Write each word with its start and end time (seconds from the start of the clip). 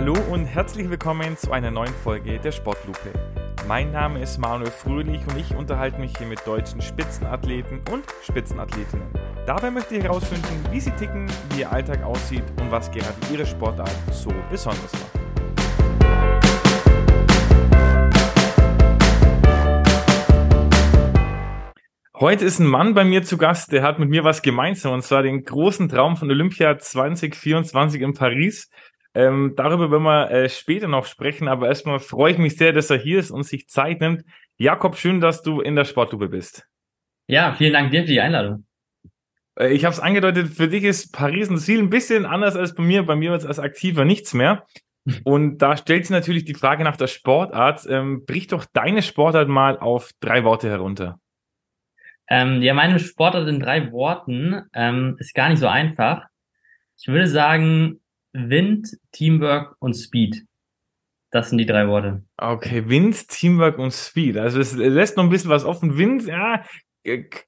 Hallo 0.00 0.16
und 0.30 0.46
herzlich 0.46 0.88
willkommen 0.88 1.36
zu 1.36 1.52
einer 1.52 1.70
neuen 1.70 1.92
Folge 1.92 2.38
der 2.38 2.52
Sportlupe. 2.52 3.12
Mein 3.68 3.92
Name 3.92 4.22
ist 4.22 4.38
Manuel 4.38 4.70
Fröhlich 4.70 5.20
und 5.28 5.36
ich 5.36 5.54
unterhalte 5.54 6.00
mich 6.00 6.16
hier 6.16 6.26
mit 6.26 6.40
deutschen 6.46 6.80
Spitzenathleten 6.80 7.82
und 7.92 8.06
Spitzenathletinnen. 8.22 9.08
Dabei 9.44 9.70
möchte 9.70 9.96
ich 9.96 10.04
herausfinden, 10.04 10.64
wie 10.70 10.80
sie 10.80 10.92
ticken, 10.92 11.30
wie 11.50 11.60
ihr 11.60 11.70
Alltag 11.70 12.02
aussieht 12.02 12.44
und 12.62 12.70
was 12.70 12.90
gerade 12.90 13.12
ihre 13.30 13.44
Sportart 13.44 13.92
so 14.10 14.32
besonders 14.48 14.90
macht. 14.90 15.20
Heute 22.20 22.44
ist 22.44 22.58
ein 22.58 22.66
Mann 22.66 22.92
bei 22.92 23.04
mir 23.04 23.22
zu 23.22 23.38
Gast, 23.38 23.72
der 23.72 23.82
hat 23.82 23.98
mit 23.98 24.10
mir 24.10 24.24
was 24.24 24.42
gemeinsam, 24.42 24.92
und 24.92 25.02
zwar 25.02 25.22
den 25.22 25.42
großen 25.42 25.88
Traum 25.88 26.16
von 26.16 26.30
Olympia 26.30 26.76
2024 26.78 28.02
in 28.02 28.12
Paris. 28.12 28.70
Ähm, 29.14 29.54
darüber 29.56 29.90
werden 29.90 30.04
wir 30.04 30.30
äh, 30.30 30.48
später 30.48 30.86
noch 30.86 31.06
sprechen, 31.06 31.48
aber 31.48 31.68
erstmal 31.68 31.98
freue 31.98 32.32
ich 32.32 32.38
mich 32.38 32.56
sehr, 32.56 32.72
dass 32.72 32.90
er 32.90 32.98
hier 32.98 33.18
ist 33.18 33.30
und 33.30 33.42
sich 33.42 33.68
Zeit 33.68 34.00
nimmt. 34.00 34.24
Jakob, 34.56 34.96
schön, 34.96 35.20
dass 35.20 35.42
du 35.42 35.60
in 35.60 35.74
der 35.74 35.84
Sportlupe 35.84 36.28
bist. 36.28 36.66
Ja, 37.26 37.54
vielen 37.54 37.72
Dank 37.72 37.90
dir 37.90 38.02
für 38.02 38.08
die 38.08 38.20
Einladung. 38.20 38.66
Äh, 39.58 39.72
ich 39.72 39.84
habe 39.84 39.92
es 39.92 40.00
angedeutet, 40.00 40.48
für 40.48 40.68
dich 40.68 40.84
ist 40.84 41.12
Paris 41.12 41.50
ein 41.50 41.58
Ziel 41.58 41.80
ein 41.80 41.90
bisschen 41.90 42.26
anders 42.26 42.56
als 42.56 42.74
bei 42.74 42.82
mir. 42.82 43.04
Bei 43.04 43.16
mir 43.16 43.30
wird 43.32 43.42
es 43.42 43.46
als 43.46 43.58
Aktiver 43.58 44.04
nichts 44.04 44.34
mehr. 44.34 44.66
Und 45.24 45.58
da 45.58 45.76
stellt 45.76 46.04
sich 46.04 46.10
natürlich 46.10 46.44
die 46.44 46.54
Frage 46.54 46.84
nach 46.84 46.96
der 46.96 47.06
Sportart. 47.06 47.86
Ähm, 47.88 48.24
brich 48.26 48.46
doch 48.46 48.64
deine 48.72 49.02
Sportart 49.02 49.48
mal 49.48 49.78
auf 49.78 50.10
drei 50.20 50.44
Worte 50.44 50.68
herunter. 50.68 51.18
Ähm, 52.28 52.62
ja, 52.62 52.74
meine 52.74 53.00
Sportart 53.00 53.48
in 53.48 53.58
drei 53.58 53.90
Worten 53.90 54.62
ähm, 54.72 55.16
ist 55.18 55.34
gar 55.34 55.48
nicht 55.48 55.58
so 55.58 55.66
einfach. 55.66 56.26
Ich 56.96 57.08
würde 57.08 57.26
sagen, 57.26 58.00
Wind, 58.32 58.96
Teamwork 59.12 59.76
und 59.80 59.94
Speed. 59.94 60.44
Das 61.30 61.50
sind 61.50 61.58
die 61.58 61.66
drei 61.66 61.86
Worte. 61.86 62.24
Okay, 62.36 62.88
Wind, 62.88 63.28
Teamwork 63.28 63.78
und 63.78 63.92
Speed. 63.92 64.36
Also 64.36 64.58
es 64.58 64.74
lässt 64.74 65.16
noch 65.16 65.24
ein 65.24 65.30
bisschen 65.30 65.50
was 65.50 65.64
offen. 65.64 65.96
Wind, 65.96 66.26
ja, 66.26 66.64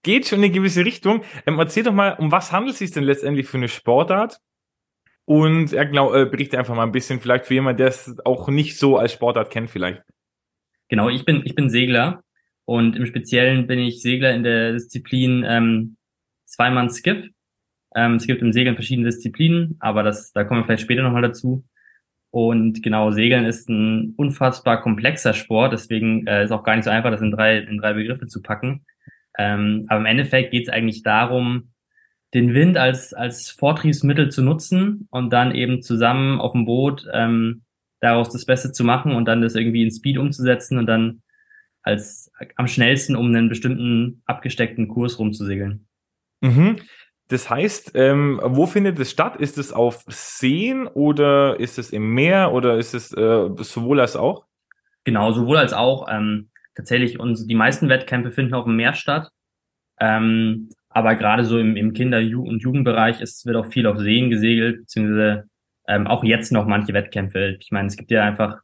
geht 0.03 0.27
schon 0.27 0.39
in 0.39 0.45
eine 0.45 0.53
gewisse 0.53 0.84
Richtung. 0.84 1.23
Ähm, 1.47 1.59
erzähl 1.59 1.83
doch 1.83 1.93
mal, 1.93 2.12
um 2.19 2.31
was 2.31 2.53
handelt 2.53 2.75
es 2.75 2.79
sich 2.79 2.93
denn 2.93 3.05
letztendlich 3.05 3.47
für 3.47 3.56
eine 3.56 3.69
Sportart? 3.69 4.39
Und 5.25 5.73
ja, 5.73 5.84
genau, 5.84 6.15
äh, 6.15 6.27
berichte 6.27 6.59
einfach 6.59 6.75
mal 6.75 6.83
ein 6.84 6.93
bisschen, 6.93 7.21
vielleicht 7.21 7.47
für 7.47 7.55
jemanden, 7.55 7.78
der 7.78 7.89
es 7.89 8.15
auch 8.25 8.49
nicht 8.49 8.78
so 8.78 8.99
als 8.99 9.12
Sportart 9.12 9.51
kennt, 9.51 9.71
vielleicht. 9.71 10.03
Genau, 10.89 11.09
ich 11.09 11.25
bin, 11.25 11.43
ich 11.45 11.55
bin 11.55 11.71
Segler 11.71 12.23
und 12.65 12.97
im 12.97 13.06
Speziellen 13.06 13.67
bin 13.67 13.78
ich 13.78 14.03
Segler 14.03 14.34
in 14.34 14.43
der 14.43 14.73
Disziplin 14.73 15.45
ähm, 15.47 15.97
Zweimann 16.45 16.91
Skip. 16.91 17.33
Ähm, 17.95 18.15
es 18.15 18.27
gibt 18.27 18.43
im 18.43 18.53
Segeln 18.53 18.75
verschiedene 18.75 19.09
Disziplinen, 19.09 19.77
aber 19.81 20.03
das, 20.03 20.33
da 20.33 20.45
kommen 20.45 20.61
wir 20.61 20.65
vielleicht 20.65 20.83
später 20.83 21.03
nochmal 21.03 21.23
dazu. 21.23 21.65
Und 22.31 22.83
genau, 22.83 23.11
Segeln 23.11 23.45
ist 23.45 23.69
ein 23.69 24.15
unfassbar 24.17 24.81
komplexer 24.81 25.34
Sport, 25.34 25.75
deswegen 25.75 26.27
äh, 26.27 26.45
ist 26.45 26.51
auch 26.51 26.65
gar 26.65 26.77
nicht 26.77 26.84
so 26.84 26.91
einfach, 26.91 27.11
das 27.11 27.21
in 27.21 27.31
drei, 27.31 27.59
in 27.59 27.79
drei 27.79 27.93
Begriffe 27.93 28.27
zu 28.27 28.41
packen. 28.41 28.87
Ähm, 29.39 29.84
aber 29.89 30.01
im 30.01 30.07
Endeffekt 30.07 30.51
geht 30.51 30.65
es 30.65 30.73
eigentlich 30.73 31.03
darum, 31.03 31.73
den 32.34 32.55
Wind 32.55 32.79
als, 32.79 33.12
als 33.12 33.51
Vortriebsmittel 33.51 34.31
zu 34.31 34.43
nutzen 34.43 35.06
und 35.11 35.31
dann 35.33 35.55
eben 35.55 35.83
zusammen 35.83 36.41
auf 36.41 36.53
dem 36.53 36.65
Boot 36.65 37.06
ähm, 37.12 37.62
daraus 38.01 38.31
das 38.31 38.47
Beste 38.47 38.73
zu 38.73 38.84
machen 38.84 39.12
und 39.12 39.27
dann 39.27 39.43
das 39.43 39.55
irgendwie 39.55 39.83
in 39.83 39.91
Speed 39.91 40.17
umzusetzen 40.17 40.79
und 40.79 40.87
dann 40.87 41.23
als 41.83 42.31
am 42.56 42.67
schnellsten 42.67 43.17
um 43.17 43.27
einen 43.27 43.49
bestimmten 43.49 44.23
abgesteckten 44.25 44.89
Kurs 44.89 45.19
rumzusegeln. 45.19 45.87
Mhm. 46.41 46.79
Das 47.33 47.48
heißt, 47.48 47.92
ähm, 47.94 48.38
wo 48.44 48.66
findet 48.66 48.98
es 48.98 49.11
statt? 49.11 49.36
Ist 49.36 49.56
es 49.56 49.72
auf 49.72 50.05
Seen 50.06 50.86
oder 50.86 51.58
ist 51.58 51.78
es 51.78 51.91
im 51.91 52.12
Meer 52.12 52.52
oder 52.52 52.77
ist 52.77 52.92
es 52.92 53.11
äh, 53.14 53.48
sowohl 53.56 54.00
als 54.00 54.16
auch? 54.16 54.44
Genau, 55.05 55.33
sowohl 55.33 55.56
als 55.56 55.72
auch. 55.72 56.08
Ähm, 56.10 56.50
tatsächlich, 56.75 57.19
uns, 57.19 57.47
die 57.47 57.54
meisten 57.54 57.88
Wettkämpfe 57.88 58.32
finden 58.32 58.53
auf 58.53 58.66
dem 58.66 58.76
Meer 58.76 58.92
statt. 58.92 59.31
Ähm, 59.98 60.69
aber 60.91 61.15
gerade 61.15 61.47
so 61.47 61.59
im, 61.59 61.75
im 61.75 61.94
Kinder- 61.94 62.19
und 62.19 62.62
Jugendbereich 62.62 63.22
ist, 63.22 63.47
wird 63.47 63.56
auch 63.56 63.72
viel 63.72 63.87
auf 63.87 63.97
Seen 63.97 64.28
gesegelt, 64.28 64.81
beziehungsweise 64.81 65.44
ähm, 65.88 66.06
auch 66.06 66.25
jetzt 66.25 66.53
noch 66.53 66.66
manche 66.66 66.92
Wettkämpfe. 66.92 67.56
Ich 67.60 67.71
meine, 67.71 67.88
es 67.88 67.97
gibt 67.97 68.10
ja 68.10 68.25
einfach 68.25 68.60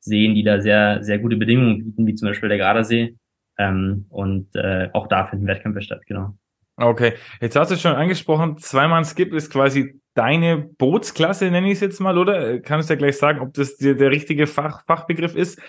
Seen, 0.00 0.34
die 0.34 0.42
da 0.42 0.60
sehr, 0.60 1.04
sehr 1.04 1.20
gute 1.20 1.36
Bedingungen 1.36 1.84
bieten, 1.84 2.04
wie 2.08 2.16
zum 2.16 2.26
Beispiel 2.26 2.48
der 2.48 2.58
Gardasee. 2.58 3.16
Ähm, 3.58 4.06
und 4.08 4.56
äh, 4.56 4.88
auch 4.92 5.06
da 5.06 5.24
finden 5.26 5.46
Wettkämpfe 5.46 5.82
statt, 5.82 6.02
genau. 6.08 6.36
Okay, 6.80 7.14
jetzt 7.40 7.56
hast 7.56 7.72
du 7.72 7.76
schon 7.76 7.96
angesprochen, 7.96 8.56
zweimal 8.58 9.04
Skip 9.04 9.34
ist 9.34 9.50
quasi 9.50 10.00
deine 10.14 10.58
Bootsklasse, 10.58 11.50
nenne 11.50 11.66
ich 11.66 11.74
es 11.74 11.80
jetzt 11.80 12.00
mal, 12.00 12.16
oder? 12.16 12.60
Kannst 12.60 12.88
du 12.88 12.94
ja 12.94 12.98
gleich 12.98 13.18
sagen, 13.18 13.40
ob 13.40 13.52
das 13.54 13.76
der, 13.78 13.94
der 13.94 14.12
richtige 14.12 14.46
Fach, 14.46 14.84
Fachbegriff 14.86 15.34
ist. 15.34 15.60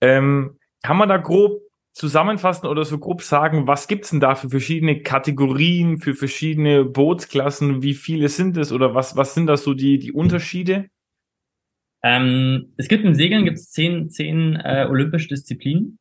Ähm, 0.00 0.58
kann 0.82 0.96
man 0.96 1.08
da 1.08 1.16
grob 1.16 1.60
zusammenfassen 1.92 2.66
oder 2.66 2.84
so 2.84 2.98
grob 2.98 3.22
sagen, 3.22 3.68
was 3.68 3.86
gibt's 3.86 4.10
denn 4.10 4.18
da 4.18 4.34
für 4.34 4.48
verschiedene 4.48 5.00
Kategorien, 5.02 5.98
für 5.98 6.14
verschiedene 6.14 6.84
Bootsklassen? 6.84 7.82
Wie 7.82 7.94
viele 7.94 8.28
sind 8.28 8.56
es 8.56 8.72
oder 8.72 8.96
was, 8.96 9.16
was 9.16 9.34
sind 9.34 9.46
da 9.46 9.56
so 9.56 9.74
die, 9.74 10.00
die 10.00 10.12
Unterschiede? 10.12 10.88
Ähm, 12.02 12.72
es 12.76 12.88
gibt 12.88 13.04
im 13.04 13.14
Segeln 13.14 13.44
gibt's 13.44 13.70
zehn, 13.70 14.10
zehn 14.10 14.56
äh, 14.56 14.86
olympische 14.88 15.28
Disziplinen. 15.28 16.00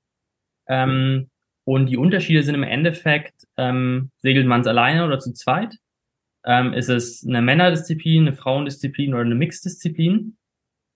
Ähm, 0.67 1.29
und 1.67 1.87
die 1.87 1.97
Unterschiede 1.97 2.43
sind 2.43 2.55
im 2.55 2.63
Endeffekt, 2.63 3.45
ähm, 3.57 4.09
segelt 4.19 4.47
man 4.47 4.61
es 4.61 4.67
alleine 4.67 5.03
oder 5.05 5.19
zu 5.19 5.33
zweit? 5.33 5.75
Ähm, 6.45 6.71
ist 6.71 6.87
es 6.87 7.25
eine 7.27 7.41
Männerdisziplin, 7.41 8.25
eine 8.25 8.37
Frauendisziplin 8.37 9.13
oder 9.13 9.23
eine 9.23 9.35
Mixdisziplin? 9.35 10.37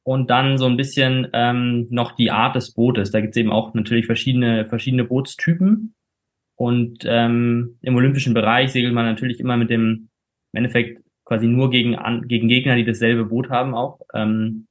Und 0.04 0.30
dann 0.30 0.58
so 0.58 0.68
ein 0.68 0.78
bisschen 0.78 1.28
ähm, 1.34 1.88
noch 1.90 2.14
die 2.14 2.32
Art 2.32 2.56
des 2.56 2.74
Bootes. 2.74 3.12
Da 3.12 3.20
gibt 3.20 3.36
es 3.36 3.42
eben 3.42 3.52
auch 3.52 3.74
natürlich 3.74 4.06
verschiedene, 4.06 4.66
verschiedene 4.66 5.04
Bootstypen. 5.04 5.94
Und 6.56 7.03
ähm, 7.06 7.78
im 7.82 7.96
olympischen 7.98 8.34
Bereich 8.34 8.72
segelt 8.72 8.94
man 8.94 9.06
natürlich 9.06 9.42
immer 9.42 9.58
mit 9.58 9.70
dem, 9.70 10.08
im 10.53 10.58
Endeffekt 10.58 11.02
quasi 11.26 11.48
nur 11.48 11.70
gegen, 11.70 11.96
an, 11.96 12.30
gegen 12.30 12.48
Gegner, 12.48 12.78
die 12.78 12.86
dasselbe 12.86 13.26
Boot 13.26 13.50
haben 13.50 13.76
auch. 13.76 14.00
Ähm, 14.14 14.68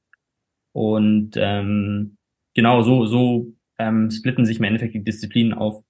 und 0.72 1.32
ähm, 1.37 2.17
genau 2.55 2.81
so, 2.81 3.05
so 3.05 3.53
ähm, 3.78 4.11
splitten 4.11 4.47
sich 4.47 4.61
im 4.61 4.65
Endeffekt 4.65 4.94
die 4.94 5.05
Disziplinen 5.05 5.53
auf. 5.53 5.84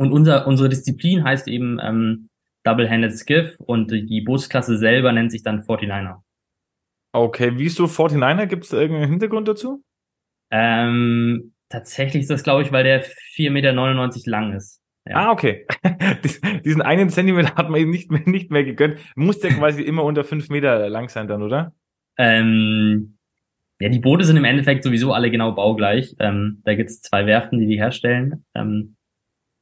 Und 0.00 0.12
unser, 0.12 0.46
unsere 0.46 0.70
Disziplin 0.70 1.24
heißt 1.24 1.46
eben 1.46 1.78
ähm, 1.82 2.30
Double-Handed 2.62 3.12
Skiff 3.12 3.56
und 3.58 3.90
die 3.90 4.22
Bootsklasse 4.22 4.78
selber 4.78 5.12
nennt 5.12 5.30
sich 5.30 5.42
dann 5.42 5.60
49er. 5.60 6.22
Okay, 7.12 7.52
wieso 7.56 7.84
49er? 7.84 8.46
Gibt 8.46 8.64
es 8.64 8.72
irgendeinen 8.72 9.10
Hintergrund 9.10 9.46
dazu? 9.46 9.84
Ähm, 10.50 11.52
tatsächlich 11.68 12.22
ist 12.22 12.30
das, 12.30 12.42
glaube 12.42 12.62
ich, 12.62 12.72
weil 12.72 12.84
der 12.84 13.04
4,99 13.04 13.50
Meter 13.50 13.72
lang 14.30 14.54
ist. 14.54 14.80
Ja. 15.06 15.16
Ah, 15.16 15.32
okay. 15.32 15.66
Diesen 16.64 16.80
einen 16.80 17.10
Zentimeter 17.10 17.56
hat 17.56 17.68
man 17.68 17.78
eben 17.78 17.90
nicht 17.90 18.10
mehr, 18.10 18.22
nicht 18.24 18.50
mehr 18.50 18.64
gegönnt. 18.64 19.00
Muss 19.16 19.40
der 19.40 19.50
quasi 19.50 19.82
immer 19.82 20.04
unter 20.04 20.24
5 20.24 20.48
Meter 20.48 20.88
lang 20.88 21.10
sein 21.10 21.28
dann, 21.28 21.42
oder? 21.42 21.74
Ähm, 22.16 23.18
ja, 23.78 23.90
die 23.90 23.98
Boote 23.98 24.24
sind 24.24 24.38
im 24.38 24.44
Endeffekt 24.44 24.82
sowieso 24.82 25.12
alle 25.12 25.30
genau 25.30 25.52
baugleich. 25.52 26.16
Ähm, 26.20 26.62
da 26.64 26.74
gibt 26.74 26.88
es 26.88 27.02
zwei 27.02 27.26
Werften, 27.26 27.58
die 27.58 27.66
die 27.66 27.78
herstellen. 27.78 28.46
Ähm, 28.54 28.96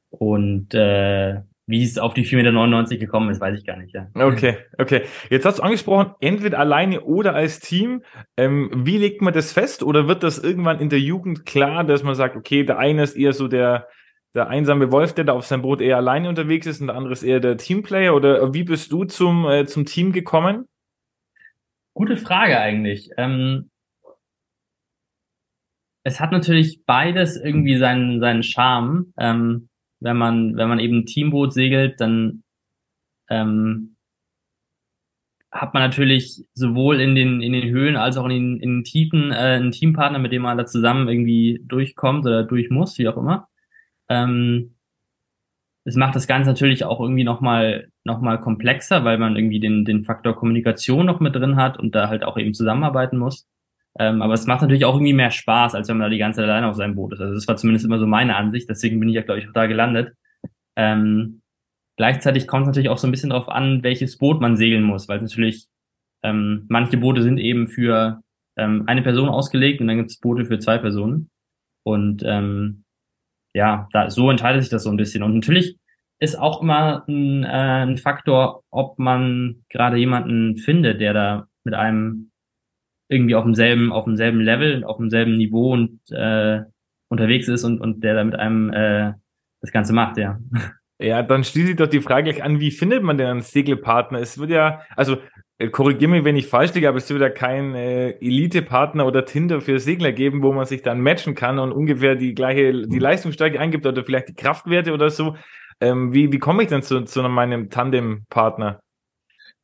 und 0.09 0.73
äh, 0.73 1.41
wie 1.69 1.83
es 1.83 1.99
auf 1.99 2.15
die 2.15 2.25
4,99 2.25 2.89
Meter 2.89 2.97
gekommen 2.97 3.29
ist, 3.29 3.39
weiß 3.39 3.59
ich 3.59 3.63
gar 3.63 3.77
nicht. 3.77 3.93
Ja. 3.93 4.07
Okay, 4.15 4.57
okay. 4.79 5.03
Jetzt 5.29 5.45
hast 5.45 5.59
du 5.59 5.63
angesprochen, 5.63 6.15
entweder 6.19 6.57
alleine 6.57 7.01
oder 7.01 7.35
als 7.35 7.59
Team. 7.59 8.03
Ähm, 8.37 8.71
wie 8.73 8.97
legt 8.97 9.21
man 9.21 9.35
das 9.35 9.53
fest? 9.53 9.83
Oder 9.83 10.07
wird 10.07 10.23
das 10.23 10.39
irgendwann 10.39 10.79
in 10.79 10.89
der 10.89 10.99
Jugend 10.99 11.45
klar, 11.45 11.83
dass 11.83 12.01
man 12.01 12.15
sagt, 12.15 12.35
okay, 12.35 12.63
der 12.63 12.79
eine 12.79 13.03
ist 13.03 13.15
eher 13.15 13.33
so 13.33 13.47
der, 13.47 13.87
der 14.33 14.47
einsame 14.47 14.91
Wolf, 14.91 15.13
der 15.13 15.25
da 15.25 15.33
auf 15.33 15.45
seinem 15.45 15.61
Boot 15.61 15.79
eher 15.79 15.97
alleine 15.97 16.27
unterwegs 16.27 16.65
ist 16.65 16.81
und 16.81 16.87
der 16.87 16.95
andere 16.95 17.13
ist 17.13 17.21
eher 17.21 17.39
der 17.39 17.57
Teamplayer? 17.57 18.15
Oder 18.15 18.51
wie 18.51 18.63
bist 18.63 18.91
du 18.91 19.03
zum, 19.03 19.47
äh, 19.47 19.67
zum 19.67 19.85
Team 19.85 20.11
gekommen? 20.11 20.65
Gute 21.93 22.17
Frage 22.17 22.59
eigentlich. 22.59 23.11
Ähm, 23.17 23.69
es 26.03 26.19
hat 26.19 26.31
natürlich 26.31 26.83
beides 26.87 27.37
irgendwie 27.37 27.77
seinen, 27.77 28.19
seinen 28.19 28.41
Charme. 28.41 29.13
Ähm, 29.19 29.69
wenn 29.99 30.17
man, 30.17 30.55
wenn 30.55 30.69
man 30.69 30.79
eben 30.79 31.05
Teamboot 31.05 31.53
segelt, 31.53 31.99
dann 31.99 32.43
ähm, 33.29 33.95
hat 35.51 35.73
man 35.73 35.83
natürlich 35.83 36.45
sowohl 36.53 37.01
in 37.01 37.15
den, 37.15 37.41
in 37.41 37.53
den 37.53 37.69
Höhen 37.69 37.95
als 37.95 38.17
auch 38.17 38.25
in 38.25 38.29
den, 38.29 38.59
in 38.59 38.69
den 38.77 38.83
Tiefen 38.83 39.31
äh, 39.31 39.35
einen 39.35 39.71
Teampartner, 39.71 40.19
mit 40.19 40.31
dem 40.31 40.43
man 40.43 40.57
da 40.57 40.65
zusammen 40.65 41.07
irgendwie 41.07 41.61
durchkommt 41.65 42.25
oder 42.25 42.43
durch 42.43 42.69
muss, 42.69 42.97
wie 42.99 43.07
auch 43.07 43.17
immer. 43.17 43.47
Ähm, 44.09 44.75
es 45.85 45.95
macht 45.95 46.15
das 46.15 46.27
Ganze 46.27 46.49
natürlich 46.51 46.83
auch 46.85 46.99
irgendwie 46.99 47.23
nochmal 47.23 47.89
noch 48.03 48.21
mal 48.21 48.39
komplexer, 48.39 49.03
weil 49.05 49.17
man 49.17 49.35
irgendwie 49.35 49.59
den, 49.59 49.85
den 49.85 50.03
Faktor 50.03 50.35
Kommunikation 50.35 51.05
noch 51.05 51.19
mit 51.19 51.35
drin 51.35 51.55
hat 51.55 51.79
und 51.79 51.95
da 51.95 52.09
halt 52.09 52.23
auch 52.23 52.37
eben 52.37 52.53
zusammenarbeiten 52.53 53.17
muss. 53.17 53.47
Ähm, 53.97 54.21
aber 54.21 54.33
es 54.33 54.45
macht 54.45 54.61
natürlich 54.61 54.85
auch 54.85 54.95
irgendwie 54.95 55.13
mehr 55.13 55.31
Spaß, 55.31 55.75
als 55.75 55.87
wenn 55.89 55.97
man 55.97 56.05
da 56.05 56.09
die 56.09 56.19
ganze 56.19 56.37
Zeit 56.37 56.49
alleine 56.49 56.67
auf 56.67 56.75
seinem 56.75 56.95
Boot 56.95 57.13
ist. 57.13 57.21
Also 57.21 57.33
das 57.33 57.47
war 57.47 57.57
zumindest 57.57 57.85
immer 57.85 57.99
so 57.99 58.05
meine 58.05 58.35
Ansicht, 58.35 58.69
deswegen 58.69 58.99
bin 58.99 59.09
ich 59.09 59.15
ja, 59.15 59.21
glaube 59.21 59.39
ich, 59.39 59.47
auch 59.47 59.53
da 59.53 59.65
gelandet. 59.65 60.13
Ähm, 60.75 61.41
gleichzeitig 61.97 62.47
kommt 62.47 62.63
es 62.63 62.67
natürlich 62.67 62.89
auch 62.89 62.97
so 62.97 63.07
ein 63.07 63.11
bisschen 63.11 63.31
darauf 63.31 63.49
an, 63.49 63.83
welches 63.83 64.17
Boot 64.17 64.41
man 64.41 64.57
segeln 64.57 64.83
muss, 64.83 65.07
weil 65.07 65.21
natürlich 65.21 65.65
ähm, 66.23 66.65
manche 66.69 66.97
Boote 66.97 67.23
sind 67.23 67.39
eben 67.39 67.67
für 67.67 68.21
ähm, 68.57 68.83
eine 68.87 69.01
Person 69.01 69.29
ausgelegt 69.29 69.81
und 69.81 69.87
dann 69.87 69.97
gibt 69.97 70.11
es 70.11 70.19
Boote 70.19 70.45
für 70.45 70.59
zwei 70.59 70.77
Personen. 70.77 71.29
Und 71.83 72.23
ähm, 72.25 72.83
ja, 73.53 73.87
da, 73.93 74.09
so 74.09 74.29
entscheidet 74.29 74.61
sich 74.61 74.69
das 74.69 74.83
so 74.83 74.89
ein 74.89 74.97
bisschen. 74.97 75.23
Und 75.23 75.33
natürlich 75.33 75.77
ist 76.19 76.37
auch 76.37 76.61
immer 76.61 77.05
ein, 77.07 77.43
äh, 77.43 77.85
ein 77.85 77.97
Faktor, 77.97 78.63
ob 78.69 78.99
man 78.99 79.63
gerade 79.69 79.97
jemanden 79.97 80.57
findet, 80.57 81.01
der 81.01 81.13
da 81.13 81.47
mit 81.63 81.73
einem 81.73 82.28
irgendwie 83.09 83.35
auf 83.35 83.43
demselben, 83.43 83.91
auf 83.91 84.05
demselben 84.05 84.39
Level, 84.39 84.83
auf 84.85 84.97
demselben 84.97 85.35
Niveau 85.37 85.73
und 85.73 85.99
äh, 86.11 86.61
unterwegs 87.09 87.47
ist 87.47 87.63
und, 87.63 87.81
und 87.81 88.03
der 88.03 88.15
da 88.15 88.23
mit 88.23 88.35
einem 88.35 88.71
äh, 88.71 89.13
das 89.61 89.71
Ganze 89.71 89.93
macht, 89.93 90.17
ja. 90.17 90.39
Ja, 91.01 91.23
dann 91.23 91.45
schließe 91.45 91.71
ich 91.71 91.75
doch 91.77 91.87
die 91.87 92.01
Frage 92.01 92.29
gleich 92.29 92.43
an, 92.43 92.59
wie 92.59 92.71
findet 92.71 93.03
man 93.03 93.17
denn 93.17 93.27
einen 93.27 93.41
Segelpartner? 93.41 94.19
Es 94.19 94.37
wird 94.37 94.49
ja, 94.49 94.81
also 94.97 95.17
äh, 95.57 95.69
korrigiere 95.69 96.11
mich, 96.11 96.25
wenn 96.25 96.35
ich 96.35 96.47
falsch 96.47 96.73
liege, 96.73 96.89
aber 96.89 96.97
es 96.97 97.09
wird 97.09 97.21
ja 97.21 97.29
kein 97.29 97.73
äh, 97.73 98.11
Elite-Partner 98.19 99.05
oder 99.05 99.23
Tinder 99.23 99.61
für 99.61 99.79
Segler 99.79 100.11
geben, 100.11 100.43
wo 100.43 100.51
man 100.51 100.65
sich 100.65 100.81
dann 100.81 100.99
matchen 100.99 101.35
kann 101.35 101.57
und 101.57 101.71
ungefähr 101.71 102.15
die 102.15 102.33
gleiche, 102.33 102.85
die 102.85 102.99
Leistungsstärke 102.99 103.59
eingibt 103.61 103.85
oder 103.85 104.03
vielleicht 104.03 104.27
die 104.27 104.35
Kraftwerte 104.35 104.91
oder 104.93 105.09
so. 105.09 105.37
Ähm, 105.79 106.13
wie, 106.13 106.33
wie 106.33 106.39
komme 106.39 106.63
ich 106.63 106.69
denn 106.69 106.81
zu, 106.81 107.05
zu 107.05 107.23
meinem 107.23 107.69
Tandem-Partner? 107.69 108.81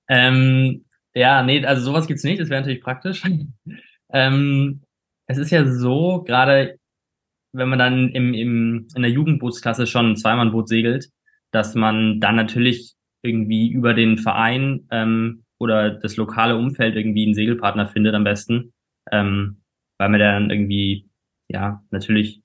Ähm, 0.08 0.84
ja, 1.16 1.44
nee, 1.44 1.66
also 1.66 1.84
sowas 1.84 2.08
gibt's 2.08 2.24
nicht, 2.24 2.42
das 2.42 2.50
wäre 2.50 2.62
natürlich 2.62 2.84
praktisch. 2.84 3.24
ähm, 4.14 4.82
es 5.28 5.38
ist 5.38 5.50
ja 5.50 5.66
so, 5.66 6.24
gerade 6.24 6.78
wenn 7.54 7.70
man 7.70 7.80
dann 7.80 8.10
im, 8.10 8.34
im, 8.34 8.88
in 8.96 9.02
der 9.02 9.12
Jugendbootsklasse 9.12 9.88
schon 9.88 10.12
ein 10.12 10.18
Zweimann-Boot 10.18 10.68
segelt, 10.68 11.10
dass 11.52 11.74
man 11.74 12.20
dann 12.20 12.36
natürlich 12.36 12.96
irgendwie 13.24 13.72
über 13.72 13.94
den 13.94 14.18
Verein 14.18 14.88
ähm, 14.92 15.46
oder 15.58 15.92
das 15.92 16.18
lokale 16.18 16.58
Umfeld 16.58 16.98
irgendwie 16.98 17.24
einen 17.24 17.34
Segelpartner 17.34 17.88
findet 17.88 18.14
am 18.14 18.26
besten, 18.26 18.74
ähm, 19.10 19.62
weil 19.98 20.10
man 20.10 20.20
dann 20.20 20.50
irgendwie, 20.50 21.10
ja, 21.48 21.82
natürlich, 21.92 22.42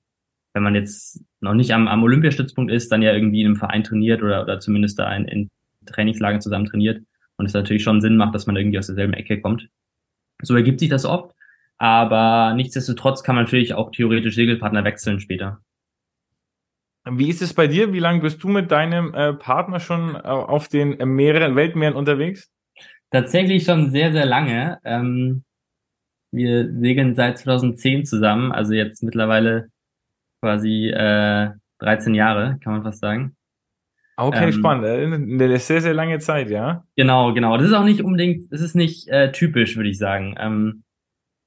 wenn 0.53 0.63
man 0.63 0.75
jetzt 0.75 1.21
noch 1.41 1.53
nicht 1.53 1.73
am, 1.73 1.89
am 1.89 2.03
Olympiastützpunkt 2.03 2.71
ist, 2.71 2.89
dann 2.89 3.01
ja 3.01 3.13
irgendwie 3.13 3.41
in 3.41 3.47
einem 3.47 3.55
Verein 3.57 3.83
trainiert 3.83 4.23
oder, 4.23 4.43
oder 4.43 4.61
zumindest 4.61 4.97
da 4.97 5.13
in, 5.13 5.25
in 5.25 5.49
Trainingslagen 5.85 6.39
zusammen 6.39 6.65
trainiert 6.65 7.01
und 7.41 7.47
es 7.47 7.53
natürlich 7.53 7.81
schon 7.81 8.01
Sinn 8.01 8.17
macht, 8.17 8.35
dass 8.35 8.45
man 8.45 8.55
irgendwie 8.55 8.77
aus 8.77 8.85
derselben 8.85 9.13
Ecke 9.13 9.41
kommt. 9.41 9.67
So 10.43 10.55
ergibt 10.55 10.79
sich 10.79 10.89
das 10.89 11.05
oft, 11.05 11.35
aber 11.77 12.53
nichtsdestotrotz 12.55 13.23
kann 13.23 13.35
man 13.35 13.45
natürlich 13.45 13.73
auch 13.73 13.91
theoretisch 13.91 14.35
Segelpartner 14.35 14.83
wechseln 14.83 15.19
später. 15.19 15.59
Wie 17.09 17.29
ist 17.29 17.41
es 17.41 17.55
bei 17.55 17.65
dir? 17.65 17.93
Wie 17.93 17.99
lange 17.99 18.21
bist 18.21 18.43
du 18.43 18.47
mit 18.47 18.69
deinem 18.69 19.15
äh, 19.15 19.33
Partner 19.33 19.79
schon 19.79 20.13
äh, 20.13 20.19
auf 20.19 20.67
den 20.67 20.97
Meeren, 21.15 21.55
Weltmeeren 21.55 21.95
unterwegs? 21.95 22.51
Tatsächlich 23.09 23.63
schon 23.63 23.89
sehr, 23.89 24.11
sehr 24.11 24.27
lange. 24.27 24.77
Ähm, 24.85 25.43
wir 26.31 26.71
segeln 26.71 27.15
seit 27.15 27.39
2010 27.39 28.05
zusammen, 28.05 28.51
also 28.51 28.73
jetzt 28.73 29.01
mittlerweile 29.01 29.69
quasi 30.41 30.89
äh, 30.89 31.49
13 31.79 32.13
Jahre, 32.13 32.59
kann 32.63 32.73
man 32.73 32.83
fast 32.83 32.99
sagen. 32.99 33.35
Okay, 34.27 34.45
ähm, 34.45 34.51
spannend. 34.51 34.85
Eine 34.85 35.57
sehr, 35.59 35.81
sehr 35.81 35.93
lange 35.93 36.19
Zeit, 36.19 36.49
ja? 36.49 36.83
Genau, 36.95 37.33
genau. 37.33 37.57
Das 37.57 37.67
ist 37.67 37.73
auch 37.73 37.83
nicht 37.83 38.01
unbedingt, 38.01 38.51
das 38.51 38.61
ist 38.61 38.75
nicht 38.75 39.07
äh, 39.07 39.31
typisch, 39.31 39.75
würde 39.75 39.89
ich 39.89 39.97
sagen. 39.97 40.35
Ähm, 40.39 40.83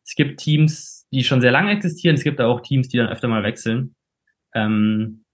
es 0.05 0.15
gibt 0.15 0.41
Teams, 0.41 1.07
die 1.13 1.25
schon 1.25 1.41
sehr 1.41 1.53
lange 1.53 1.71
existieren. 1.71 2.17
Es 2.17 2.25
gibt 2.25 2.41
auch 2.41 2.61
Teams, 2.61 2.89
die 2.89 2.99
dann 2.99 3.09
öfter 3.09 3.29
mal 3.29 3.43
wechseln. 3.43 3.95
Ähm, 4.55 5.25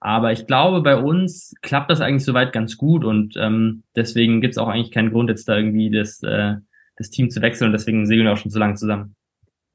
aber 0.00 0.32
ich 0.32 0.46
glaube, 0.46 0.82
bei 0.82 0.96
uns 0.96 1.54
klappt 1.62 1.90
das 1.90 2.00
eigentlich 2.00 2.24
soweit 2.24 2.52
ganz 2.52 2.76
gut 2.76 3.04
und 3.04 3.36
ähm, 3.38 3.84
deswegen 3.96 4.42
gibt 4.42 4.52
es 4.52 4.58
auch 4.58 4.68
eigentlich 4.68 4.90
keinen 4.90 5.10
Grund, 5.10 5.30
jetzt 5.30 5.48
da 5.48 5.56
irgendwie 5.56 5.90
das, 5.90 6.22
äh, 6.22 6.56
das 6.96 7.08
Team 7.08 7.30
zu 7.30 7.40
wechseln 7.40 7.68
und 7.68 7.72
deswegen 7.72 8.04
segeln 8.04 8.26
wir 8.26 8.34
auch 8.34 8.36
schon 8.36 8.50
so 8.50 8.58
lange 8.58 8.74
zusammen. 8.74 9.16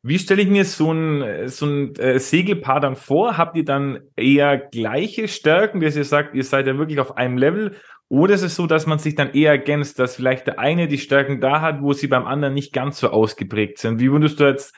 Wie 0.01 0.17
stelle 0.17 0.41
ich 0.41 0.47
mir 0.47 0.63
so 0.63 0.93
ein, 0.93 1.49
so 1.49 1.65
ein 1.65 1.95
äh, 1.95 2.19
Segelpaar 2.19 2.79
dann 2.79 2.95
vor? 2.95 3.37
Habt 3.37 3.57
ihr 3.57 3.65
dann 3.65 3.99
eher 4.15 4.57
gleiche 4.57 5.27
Stärken, 5.27 5.81
dass 5.81 5.97
ihr 5.97 6.05
sagt, 6.05 6.35
ihr 6.35 6.43
seid 6.45 6.67
ja 6.67 6.77
wirklich 6.77 6.99
auf 6.99 7.17
einem 7.17 7.37
Level? 7.37 7.75
Oder 8.07 8.33
ist 8.33 8.43
es 8.43 8.55
so, 8.55 8.65
dass 8.65 8.87
man 8.87 8.97
sich 8.97 9.15
dann 9.15 9.33
eher 9.33 9.51
ergänzt, 9.51 9.99
dass 9.99 10.15
vielleicht 10.15 10.47
der 10.47 10.57
eine 10.57 10.87
die 10.87 10.97
Stärken 10.97 11.41
da 11.41 11.61
hat, 11.61 11.81
wo 11.81 11.93
sie 11.93 12.07
beim 12.07 12.25
anderen 12.25 12.53
nicht 12.53 12.73
ganz 12.73 12.99
so 12.99 13.09
ausgeprägt 13.09 13.77
sind? 13.77 13.99
Wie 13.99 14.11
würdest 14.11 14.39
du 14.39 14.45
jetzt 14.45 14.73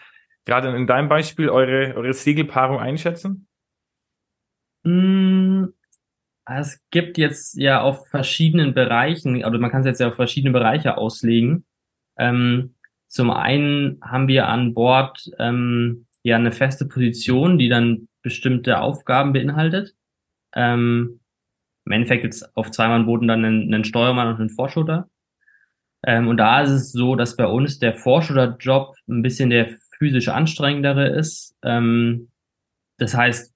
gerade 0.46 0.76
in 0.76 0.88
deinem 0.88 1.08
Beispiel 1.08 1.50
eure, 1.50 1.96
eure 1.96 2.14
Segelpaarung 2.14 2.80
einschätzen? 2.80 3.48
Mm, 4.84 5.66
es 6.46 6.82
gibt 6.90 7.18
jetzt 7.18 7.58
ja 7.58 7.82
auf 7.82 8.08
verschiedenen 8.10 8.74
Bereichen, 8.74 9.44
also 9.44 9.60
man 9.60 9.70
kann 9.70 9.82
es 9.82 9.88
jetzt 9.88 10.00
ja 10.00 10.10
auf 10.10 10.16
verschiedene 10.16 10.52
Bereiche 10.52 10.98
auslegen. 10.98 11.64
Ähm, 12.18 12.76
zum 13.12 13.30
einen 13.30 14.00
haben 14.02 14.30
wir 14.30 14.48
an 14.48 14.74
Bord 14.74 15.30
ähm, 15.38 16.06
ja 16.24 16.38
eine 16.38 16.54
feste 16.54 16.86
Position, 16.86 17.58
die 17.58 17.68
dann 17.68 18.08
bestimmte 18.22 18.80
Aufgaben 18.80 19.34
beinhaltet. 19.34 19.96
Ähm, 20.56 21.20
Im 21.86 21.92
Endeffekt 21.92 22.22
gibt 22.22 22.36
es 22.36 22.56
auf 22.56 22.72
Zweimannbooten 22.72 23.28
dann 23.28 23.44
einen, 23.44 23.74
einen 23.74 23.84
Steuermann 23.84 24.30
und 24.30 24.40
einen 24.40 24.50
Vorschutter. 24.50 25.10
Ähm, 26.08 26.30
und 26.30 26.38
da 26.38 26.62
ist 26.62 26.70
es 26.70 26.94
so, 26.94 27.18
dass 27.18 27.36
bei 27.36 27.46
uns 27.48 27.80
der 27.80 27.96
Vorschutterjob 27.96 28.96
ein 29.10 29.22
bisschen 29.22 29.50
der 29.50 29.72
physisch 29.98 30.30
anstrengendere 30.30 31.10
ist. 31.10 31.54
Ähm, 31.64 32.30
das 32.98 33.14
heißt, 33.14 33.54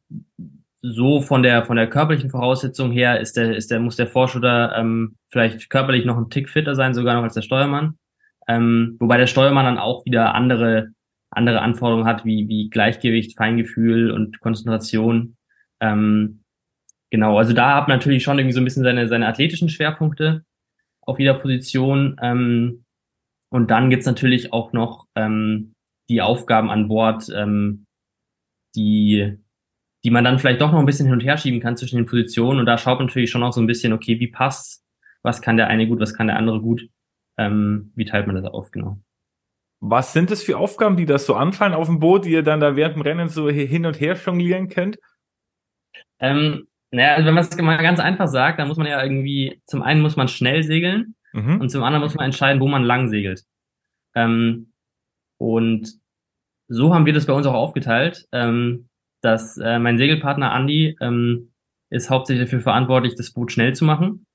so 0.81 1.21
von 1.21 1.43
der 1.43 1.65
von 1.65 1.77
der 1.77 1.89
körperlichen 1.89 2.29
Voraussetzung 2.29 2.91
her 2.91 3.21
ist 3.21 3.37
der 3.37 3.55
ist 3.55 3.71
der 3.71 3.79
muss 3.79 3.95
der 3.95 4.07
Vorschütter 4.07 4.75
ähm, 4.75 5.15
vielleicht 5.31 5.69
körperlich 5.69 6.05
noch 6.05 6.17
ein 6.17 6.29
Tick 6.29 6.49
fitter 6.49 6.75
sein 6.75 6.93
sogar 6.93 7.15
noch 7.15 7.23
als 7.23 7.33
der 7.33 7.41
Steuermann 7.41 7.97
ähm, 8.47 8.95
wobei 8.99 9.17
der 9.17 9.27
Steuermann 9.27 9.65
dann 9.65 9.77
auch 9.77 10.05
wieder 10.05 10.35
andere 10.35 10.89
andere 11.31 11.61
Anforderungen 11.61 12.07
hat 12.07 12.25
wie 12.25 12.47
wie 12.47 12.69
Gleichgewicht 12.69 13.37
Feingefühl 13.37 14.11
und 14.11 14.39
Konzentration 14.39 15.37
ähm, 15.81 16.43
genau 17.11 17.37
also 17.37 17.53
da 17.53 17.75
hat 17.75 17.87
man 17.87 17.97
natürlich 17.97 18.23
schon 18.23 18.37
irgendwie 18.37 18.53
so 18.53 18.61
ein 18.61 18.65
bisschen 18.65 18.83
seine 18.83 19.07
seine 19.07 19.27
athletischen 19.27 19.69
Schwerpunkte 19.69 20.43
auf 21.01 21.19
jeder 21.19 21.35
Position 21.35 22.17
ähm, 22.21 22.85
und 23.49 23.71
dann 23.71 23.89
gibt's 23.89 24.05
natürlich 24.05 24.53
auch 24.53 24.73
noch 24.73 25.05
ähm, 25.15 25.73
die 26.09 26.21
Aufgaben 26.21 26.69
an 26.69 26.87
Bord 26.87 27.29
ähm, 27.35 27.85
die 28.75 29.37
die 30.05 30.11
man 30.11 30.23
dann 30.23 30.37
vielleicht 30.37 30.61
doch 30.61 30.71
noch 30.71 30.79
ein 30.79 30.85
bisschen 30.85 31.07
hin 31.07 31.15
und 31.15 31.23
her 31.23 31.35
schieben 31.35 31.59
kann 31.59 31.77
zwischen 31.77 31.95
den 31.95 32.05
Positionen. 32.05 32.59
Und 32.59 32.67
da 32.67 32.77
schaut 32.77 32.99
man 32.99 33.07
natürlich 33.07 33.31
schon 33.31 33.41
auch 33.41 33.53
so 33.53 33.59
ein 33.59 33.65
bisschen, 33.65 33.91
okay, 33.91 34.19
wie 34.19 34.27
passt 34.27 34.83
Was 35.23 35.41
kann 35.41 35.57
der 35.57 35.67
eine 35.67 35.87
gut, 35.87 35.99
was 35.99 36.13
kann 36.13 36.27
der 36.27 36.37
andere 36.37 36.61
gut? 36.61 36.87
Ähm, 37.37 37.91
wie 37.95 38.05
teilt 38.05 38.27
man 38.27 38.35
das 38.35 38.45
auf, 38.45 38.71
genau? 38.71 38.97
Was 39.81 40.13
sind 40.13 40.31
das 40.31 40.41
für 40.41 40.57
Aufgaben, 40.57 40.97
die 40.97 41.05
das 41.05 41.25
so 41.25 41.35
anfallen 41.35 41.73
auf 41.73 41.87
dem 41.87 41.99
Boot, 41.99 42.25
die 42.25 42.31
ihr 42.31 42.43
dann 42.43 42.59
da 42.59 42.75
während 42.75 42.95
dem 42.95 43.01
Rennen 43.01 43.29
so 43.29 43.49
hin 43.49 43.85
und 43.85 43.99
her 43.99 44.15
jonglieren 44.15 44.69
könnt? 44.69 44.97
Ähm, 46.19 46.67
naja, 46.91 47.15
also 47.15 47.27
wenn 47.27 47.33
man 47.33 47.43
es 47.43 47.57
mal 47.57 47.77
ganz 47.77 47.99
einfach 47.99 48.27
sagt, 48.27 48.59
dann 48.59 48.67
muss 48.67 48.77
man 48.77 48.87
ja 48.87 49.03
irgendwie, 49.03 49.61
zum 49.65 49.81
einen 49.81 50.01
muss 50.01 50.15
man 50.15 50.27
schnell 50.27 50.63
segeln 50.63 51.15
mhm. 51.33 51.59
und 51.59 51.69
zum 51.69 51.83
anderen 51.83 52.03
muss 52.03 52.15
man 52.15 52.25
entscheiden, 52.25 52.61
wo 52.61 52.67
man 52.67 52.83
lang 52.83 53.09
segelt. 53.09 53.43
Ähm, 54.15 54.71
und 55.37 55.93
so 56.67 56.93
haben 56.93 57.05
wir 57.05 57.13
das 57.13 57.25
bei 57.25 57.33
uns 57.33 57.45
auch 57.45 57.53
aufgeteilt. 57.53 58.25
Ähm, 58.31 58.87
dass 59.25 59.57
äh, 59.57 59.79
mein 59.79 59.97
Segelpartner 59.97 60.55
Andy 60.55 60.95
ähm, 61.01 61.51
ist 61.89 62.11
hauptsächlich 62.11 62.45
dafür 62.45 62.61
verantwortlich, 62.61 63.15
das 63.15 63.31
Boot 63.31 63.51
schnell 63.51 63.73
zu 63.73 63.83
machen. 63.83 64.27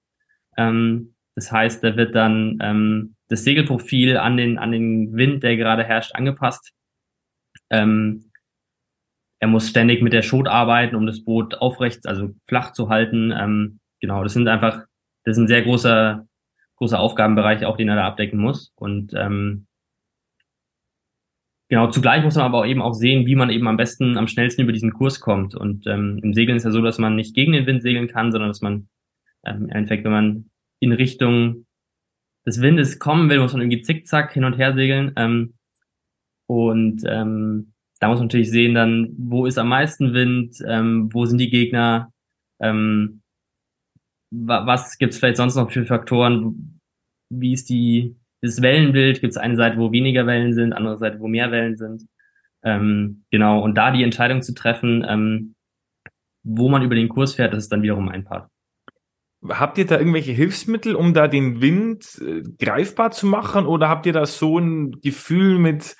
Ähm, 0.57 1.15
das 1.41 1.51
heißt, 1.51 1.83
da 1.83 1.97
wird 1.97 2.15
dann 2.15 2.59
ähm, 2.61 3.15
das 3.29 3.45
Segelprofil 3.45 4.19
an 4.19 4.37
den, 4.37 4.59
an 4.59 4.73
den 4.73 5.15
Wind, 5.15 5.43
der 5.43 5.57
gerade 5.57 5.85
herrscht, 5.85 6.15
angepasst. 6.15 6.73
Ähm, 7.71 8.31
er 9.39 9.49
muss 9.49 9.71
ständig 9.71 10.03
mit 10.03 10.13
der 10.13 10.21
Schot 10.21 10.49
arbeiten, 10.49 10.95
um 10.97 11.07
das 11.07 11.25
Boot 11.25 11.55
aufrecht, 11.55 12.07
also 12.07 12.29
flach 12.47 12.73
zu 12.73 12.91
halten. 12.91 13.33
Ähm, 13.33 13.81
genau, 14.01 14.23
das 14.23 14.35
sind 14.35 14.49
einfach, 14.49 14.85
das 15.25 15.39
ist 15.39 15.43
ein 15.43 15.49
sehr 15.49 15.63
großer, 15.63 16.27
großer 16.77 17.01
Aufgabenbereich, 17.01 17.65
auch 17.65 17.79
den 17.79 17.89
er 17.89 17.97
da 17.97 18.07
abdecken 18.07 18.39
muss. 18.39 18.73
Und 18.77 19.15
ähm, 19.15 19.67
Genau, 21.71 21.89
zugleich 21.89 22.25
muss 22.25 22.35
man 22.35 22.47
aber 22.47 22.67
eben 22.67 22.83
auch 22.83 22.95
sehen, 22.95 23.27
wie 23.27 23.37
man 23.37 23.49
eben 23.49 23.69
am 23.69 23.77
besten, 23.77 24.19
am 24.19 24.27
schnellsten 24.27 24.63
über 24.63 24.73
diesen 24.73 24.93
Kurs 24.93 25.21
kommt. 25.21 25.55
Und 25.55 25.87
ähm, 25.87 26.19
im 26.21 26.35
Segeln 26.35 26.57
ist 26.57 26.65
ja 26.65 26.73
so, 26.73 26.83
dass 26.83 26.99
man 26.99 27.15
nicht 27.15 27.33
gegen 27.33 27.53
den 27.53 27.65
Wind 27.65 27.81
segeln 27.81 28.09
kann, 28.09 28.33
sondern 28.33 28.51
dass 28.51 28.61
man 28.61 28.89
ähm, 29.47 29.67
im 29.67 29.71
Endeffekt, 29.71 30.05
wenn 30.05 30.11
man 30.11 30.50
in 30.81 30.93
Richtung 30.93 31.67
des 32.47 32.61
Windes 32.61 32.99
kommen 32.99 33.31
will, 33.31 33.41
muss 33.41 33.53
man 33.53 33.63
irgendwie 33.63 33.83
zickzack 33.83 34.33
hin 34.33 34.45
und 34.45 34.59
her 34.59 34.75
segeln. 34.75 35.13
Ähm, 35.17 35.55
und 36.49 37.03
ähm, 37.07 37.73
da 38.01 38.09
muss 38.09 38.19
man 38.19 38.27
natürlich 38.27 38.51
sehen, 38.51 38.75
dann, 38.75 39.15
wo 39.19 39.47
ist 39.47 39.59
am 39.59 39.69
meisten 39.69 40.15
Wind, 40.15 40.57
ähm, 40.67 41.13
wo 41.13 41.27
sind 41.27 41.39
die 41.39 41.51
Gegner, 41.51 42.13
ähm, 42.61 43.23
was 44.33 44.99
gibt's 44.99 45.19
vielleicht 45.19 45.37
sonst 45.37 45.57
noch 45.57 45.71
für 45.71 45.85
Faktoren, 45.87 46.81
wie 47.31 47.53
ist 47.53 47.69
die 47.69 48.17
das 48.43 48.63
Wellenbild, 48.63 49.21
gibt 49.21 49.33
es 49.33 49.37
eine 49.37 49.57
Seite, 49.57 49.79
wo 49.79 49.93
weniger 49.93 50.27
Wellen 50.27 50.55
sind, 50.55 50.73
andere 50.73 50.99
Seite, 50.99 51.21
wo 51.21 51.29
mehr 51.29 51.51
Wellen 51.51 51.77
sind. 51.77 52.07
Ähm, 52.63 53.25
genau, 53.31 53.63
und 53.63 53.75
da 53.77 53.91
die 53.91 54.03
Entscheidung 54.03 54.43
zu 54.43 54.55
treffen, 54.55 55.05
ähm, 55.07 55.55
wo 56.43 56.69
man 56.69 56.83
über 56.83 56.95
den 56.95 57.09
Kurs 57.09 57.35
fährt, 57.35 57.53
das 57.53 57.65
ist 57.65 57.73
dann 57.73 57.83
wiederum 57.83 58.09
ein 58.09 58.25
Part. 58.25 58.50
Habt 59.49 59.79
ihr 59.79 59.87
da 59.87 59.99
irgendwelche 59.99 60.33
Hilfsmittel, 60.33 60.95
um 60.95 61.15
da 61.15 61.27
den 61.27 61.63
Wind 61.63 62.21
äh, 62.21 62.43
greifbar 62.63 63.11
zu 63.11 63.27
machen? 63.27 63.67
Oder 63.67 63.89
habt 63.89 64.05
ihr 64.05 64.13
da 64.13 64.27
so 64.27 64.59
ein 64.59 65.01
Gefühl 65.01 65.59
mit 65.59 65.97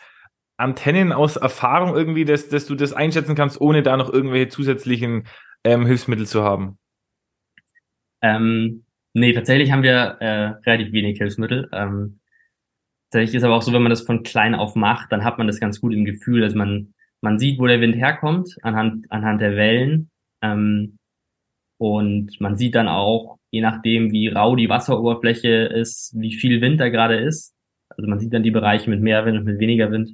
Antennen 0.59 1.13
aus 1.13 1.37
Erfahrung 1.37 1.97
irgendwie, 1.97 2.27
dass, 2.27 2.51
dass 2.51 2.67
du 2.67 2.75
das 2.75 2.93
einschätzen 2.93 3.35
kannst, 3.35 3.61
ohne 3.61 3.83
da 3.83 3.97
noch 3.97 4.13
irgendwelche 4.13 4.49
zusätzlichen 4.49 5.27
ähm, 5.65 5.87
Hilfsmittel 5.87 6.27
zu 6.27 6.45
haben? 6.45 6.79
Ähm, 8.21 8.85
nee, 9.15 9.33
tatsächlich 9.33 9.73
haben 9.73 9.83
wir 9.83 10.19
äh, 10.21 10.49
relativ 10.67 10.93
wenig 10.93 11.17
Hilfsmittel. 11.17 11.69
Ähm, 11.73 12.21
tatsächlich 13.11 13.37
ist 13.37 13.45
aber 13.45 13.57
auch 13.57 13.63
so, 13.63 13.73
wenn 13.73 13.83
man 13.83 13.91
das 13.91 14.03
von 14.03 14.23
klein 14.23 14.55
auf 14.55 14.75
macht, 14.75 15.13
dann 15.13 15.25
hat 15.25 15.39
man 15.39 15.47
das 15.47 15.61
ganz 15.61 15.81
gut 15.81 15.95
im 15.95 16.05
Gefühl, 16.05 16.43
dass 16.43 16.55
man, 16.55 16.93
man 17.23 17.39
sieht, 17.39 17.59
wo 17.59 17.67
der 17.67 17.81
Wind 17.81 17.97
herkommt, 17.97 18.57
anhand, 18.63 19.11
anhand 19.11 19.41
der 19.41 19.57
Wellen. 19.57 20.11
Ähm, 20.43 20.99
und 21.81 22.39
man 22.43 22.59
sieht 22.59 22.75
dann 22.75 22.89
auch, 22.89 23.39
je 23.51 23.63
nachdem, 23.63 24.13
wie 24.13 24.29
rau 24.29 24.55
die 24.55 24.69
Wasseroberfläche 24.69 25.49
ist, 25.49 26.13
wie 26.15 26.35
viel 26.35 26.61
Wind 26.61 26.79
da 26.79 26.91
gerade 26.91 27.17
ist. 27.17 27.55
Also 27.89 28.07
man 28.07 28.21
sieht 28.21 28.35
dann 28.35 28.43
die 28.43 28.51
Bereiche 28.51 28.91
mit 28.91 29.01
mehr 29.01 29.25
Wind 29.25 29.39
und 29.39 29.45
mit 29.45 29.59
weniger 29.61 29.91
Wind. 29.91 30.11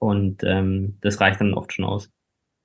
Und 0.00 0.42
ähm, 0.42 0.98
das 1.00 1.20
reicht 1.20 1.40
dann 1.40 1.54
oft 1.54 1.72
schon 1.72 1.84
aus. 1.84 2.10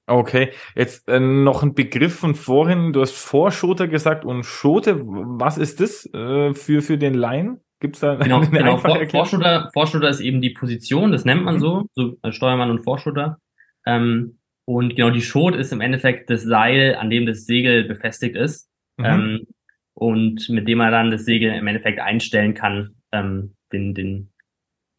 Okay, 0.07 0.51
jetzt 0.75 1.07
äh, 1.07 1.19
noch 1.19 1.61
ein 1.61 1.75
Begriff 1.75 2.15
von 2.15 2.33
vorhin. 2.33 2.93
Du 2.93 3.01
hast 3.01 3.15
Vorschoter 3.15 3.87
gesagt 3.87 4.25
und 4.25 4.43
Schote. 4.43 5.01
Was 5.05 5.59
ist 5.59 5.79
das 5.79 6.11
äh, 6.11 6.55
für, 6.55 6.81
für 6.81 6.97
den 6.97 7.13
Laien? 7.13 7.61
Gibt 7.79 7.97
es 7.97 7.99
da 7.99 8.15
genau, 8.15 8.37
eine 8.41 8.49
genau. 8.49 8.77
Vor, 8.77 9.05
Vorschoter, 9.07 9.69
Vorschoter 9.71 10.09
ist 10.09 10.21
eben 10.21 10.41
die 10.41 10.49
Position, 10.49 11.11
das 11.11 11.25
nennt 11.25 11.43
man 11.43 11.55
mhm. 11.55 11.59
so, 11.59 11.83
so 11.93 12.17
Steuermann 12.31 12.71
und 12.71 12.83
Vorschoter. 12.83 13.37
Ähm, 13.85 14.39
und 14.65 14.95
genau 14.95 15.11
die 15.11 15.21
Schot 15.21 15.55
ist 15.55 15.71
im 15.71 15.81
Endeffekt 15.81 16.29
das 16.29 16.43
Seil, 16.43 16.95
an 16.95 17.09
dem 17.09 17.25
das 17.25 17.45
Segel 17.45 17.83
befestigt 17.85 18.35
ist. 18.35 18.69
Mhm. 18.97 19.05
Ähm, 19.05 19.47
und 19.93 20.49
mit 20.49 20.67
dem 20.67 20.79
man 20.79 20.91
dann 20.91 21.11
das 21.11 21.23
Segel 21.23 21.53
im 21.53 21.67
Endeffekt 21.67 21.99
einstellen 21.99 22.53
kann, 22.53 22.95
ähm, 23.11 23.55
den, 23.71 23.93
den, 23.93 24.31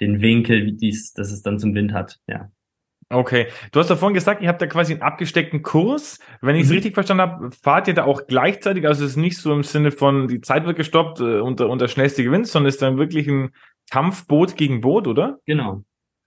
den 0.00 0.22
Winkel, 0.22 0.64
wie 0.64 0.72
dies, 0.72 1.12
dass 1.12 1.30
es 1.32 1.42
dann 1.42 1.58
zum 1.58 1.74
Wind 1.74 1.92
hat, 1.92 2.18
ja. 2.28 2.50
Okay, 3.08 3.46
du 3.70 3.78
hast 3.78 3.88
davon 3.88 4.14
gesagt, 4.14 4.42
ihr 4.42 4.48
habt 4.48 4.60
da 4.60 4.66
quasi 4.66 4.92
einen 4.92 5.02
abgesteckten 5.02 5.62
Kurs. 5.62 6.18
Wenn 6.40 6.56
ich 6.56 6.62
es 6.62 6.70
mhm. 6.70 6.74
richtig 6.74 6.94
verstanden 6.94 7.20
habe, 7.22 7.50
fahrt 7.52 7.86
ihr 7.86 7.94
da 7.94 8.02
auch 8.02 8.26
gleichzeitig, 8.26 8.84
also 8.84 9.04
es 9.04 9.12
ist 9.12 9.16
nicht 9.16 9.38
so 9.38 9.52
im 9.52 9.62
Sinne 9.62 9.92
von, 9.92 10.26
die 10.26 10.40
Zeit 10.40 10.66
wird 10.66 10.76
gestoppt 10.76 11.20
äh, 11.20 11.38
und, 11.38 11.60
und 11.60 11.80
der 11.80 11.86
schnellste 11.86 12.24
gewinnt, 12.24 12.48
sondern 12.48 12.68
es 12.68 12.76
ist 12.76 12.82
dann 12.82 12.98
wirklich 12.98 13.28
ein 13.28 13.50
Kampfboot 13.92 14.56
gegen 14.56 14.80
Boot, 14.80 15.06
oder? 15.06 15.38
Genau. 15.46 15.84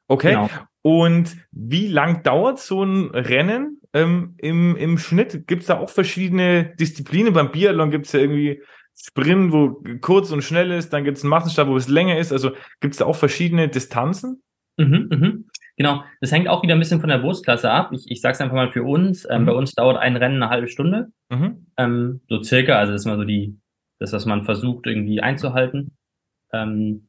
Okay. 0.10 0.32
Genau. 0.32 0.50
Und 0.82 1.38
wie 1.52 1.88
lang 1.88 2.24
dauert 2.24 2.60
so 2.60 2.84
ein 2.84 3.12
Rennen 3.12 3.80
ähm, 3.94 4.36
im, 4.38 4.76
im 4.76 4.98
Schnitt? 4.98 5.48
Gibt 5.48 5.62
es 5.62 5.68
da 5.68 5.78
auch 5.78 5.90
verschiedene 5.90 6.76
Disziplinen? 6.76 7.34
Beim 7.34 7.52
Biathlon 7.52 7.92
gibt 7.92 8.08
es 8.08 8.14
ja 8.14 8.20
irgendwie 8.20 8.62
Sprint, 8.96 9.54
wo 9.54 9.82
kurz 10.02 10.32
und 10.32 10.44
schnell 10.44 10.72
ist, 10.72 10.92
dann 10.92 11.06
gibt 11.06 11.18
es 11.18 11.24
einen 11.24 11.30
Massenstart, 11.30 11.70
wo 11.70 11.78
es 11.78 11.88
länger 11.88 12.18
ist. 12.18 12.34
Also 12.34 12.52
gibt 12.82 12.94
es 12.94 12.98
da 12.98 13.06
auch 13.06 13.16
verschiedene 13.16 13.70
Distanzen? 13.70 14.42
Mhm, 14.78 15.10
mhm. 15.12 15.46
Genau, 15.78 16.04
das 16.20 16.32
hängt 16.32 16.50
auch 16.50 16.64
wieder 16.64 16.74
ein 16.74 16.80
bisschen 16.80 17.00
von 17.00 17.10
der 17.10 17.20
Bootsklasse 17.20 17.72
ab. 17.72 17.92
Ich, 17.94 18.06
ich 18.10 18.20
sage 18.20 18.34
es 18.34 18.42
einfach 18.42 18.56
mal 18.56 18.72
für 18.72 18.84
uns. 18.84 19.26
Ähm, 19.30 19.44
mhm. 19.44 19.46
Bei 19.46 19.54
uns 19.54 19.74
dauert 19.74 19.98
ein 19.98 20.18
Rennen 20.18 20.42
eine 20.42 20.50
halbe 20.50 20.68
Stunde. 20.68 21.08
Mhm. 21.30 21.68
Ähm, 21.78 22.22
so 22.28 22.42
circa, 22.42 22.80
also 22.80 22.92
das 22.92 23.02
ist 23.02 23.06
mal 23.06 23.18
so 23.18 23.24
die, 23.24 23.58
das, 24.00 24.12
was 24.12 24.26
man 24.26 24.44
versucht 24.44 24.88
irgendwie 24.88 25.22
einzuhalten. 25.22 25.96
Ähm, 26.52 27.09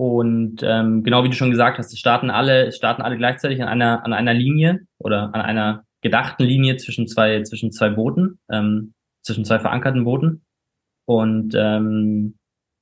und 0.00 0.62
ähm, 0.62 1.04
genau 1.04 1.24
wie 1.24 1.28
du 1.28 1.34
schon 1.34 1.50
gesagt 1.50 1.76
hast, 1.76 1.92
es 1.92 1.98
starten 1.98 2.30
alle, 2.30 2.72
starten 2.72 3.02
alle 3.02 3.18
gleichzeitig 3.18 3.60
an 3.60 3.68
einer, 3.68 4.02
an 4.02 4.14
einer 4.14 4.32
Linie 4.32 4.86
oder 4.96 5.34
an 5.34 5.42
einer 5.42 5.84
gedachten 6.00 6.42
Linie 6.42 6.78
zwischen 6.78 7.06
zwei, 7.06 7.42
zwischen 7.42 7.70
zwei 7.70 7.90
Booten, 7.90 8.38
ähm, 8.50 8.94
zwischen 9.20 9.44
zwei 9.44 9.58
verankerten 9.58 10.04
Booten. 10.04 10.42
Und 11.04 11.54
ähm, 11.54 12.38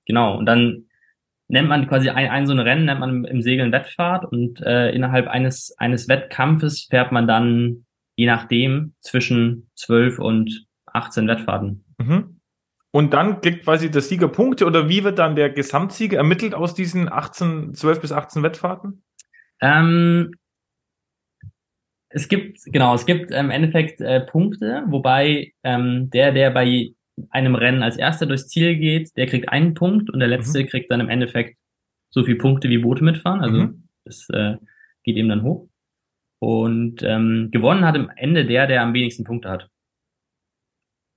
genau, 0.06 0.38
und 0.38 0.46
dann 0.46 0.84
nennt 1.48 1.68
man 1.68 1.88
quasi 1.88 2.08
ein, 2.10 2.30
ein 2.30 2.46
so 2.46 2.52
ein 2.52 2.60
Rennen, 2.60 2.84
nennt 2.84 3.00
man 3.00 3.24
im 3.24 3.42
Segeln 3.42 3.72
Wettfahrt 3.72 4.24
und 4.24 4.60
äh, 4.60 4.92
innerhalb 4.92 5.26
eines, 5.26 5.74
eines 5.76 6.06
Wettkampfes 6.06 6.86
fährt 6.88 7.10
man 7.10 7.26
dann, 7.26 7.84
je 8.14 8.26
nachdem, 8.26 8.94
zwischen 9.00 9.68
zwölf 9.74 10.20
und 10.20 10.66
18 10.86 11.26
Wettfahrten. 11.26 11.84
Mhm. 11.98 12.37
Und 12.90 13.12
dann 13.12 13.40
kriegt 13.40 13.64
quasi 13.64 13.90
der 13.90 14.00
Sieger 14.00 14.28
Punkte 14.28 14.64
oder 14.64 14.88
wie 14.88 15.04
wird 15.04 15.18
dann 15.18 15.36
der 15.36 15.50
Gesamtsieger 15.50 16.16
ermittelt 16.16 16.54
aus 16.54 16.74
diesen 16.74 17.10
18, 17.10 17.74
12 17.74 18.00
bis 18.00 18.12
18 18.12 18.42
Wettfahrten? 18.42 19.02
Ähm, 19.60 20.32
es 22.08 22.28
gibt, 22.28 22.60
genau, 22.66 22.94
es 22.94 23.04
gibt 23.04 23.30
im 23.30 23.50
Endeffekt 23.50 24.00
äh, 24.00 24.20
Punkte, 24.20 24.84
wobei 24.86 25.52
ähm, 25.62 26.08
der, 26.10 26.32
der 26.32 26.50
bei 26.50 26.92
einem 27.30 27.54
Rennen 27.54 27.82
als 27.82 27.96
erster 27.96 28.26
durchs 28.26 28.48
Ziel 28.48 28.76
geht, 28.76 29.16
der 29.16 29.26
kriegt 29.26 29.48
einen 29.48 29.74
Punkt 29.74 30.08
und 30.08 30.20
der 30.20 30.28
letzte 30.28 30.62
mhm. 30.62 30.66
kriegt 30.68 30.90
dann 30.90 31.00
im 31.00 31.10
Endeffekt 31.10 31.58
so 32.10 32.24
viele 32.24 32.38
Punkte 32.38 32.70
wie 32.70 32.78
Boote 32.78 33.04
mitfahren. 33.04 33.40
Also 33.40 33.56
mhm. 33.56 33.88
das 34.04 34.26
äh, 34.30 34.56
geht 35.02 35.16
eben 35.16 35.28
dann 35.28 35.42
hoch. 35.42 35.68
Und 36.40 37.02
ähm, 37.02 37.48
gewonnen 37.50 37.84
hat 37.84 37.96
im 37.96 38.10
Ende 38.14 38.46
der, 38.46 38.66
der 38.66 38.82
am 38.82 38.94
wenigsten 38.94 39.24
Punkte 39.24 39.50
hat. 39.50 39.68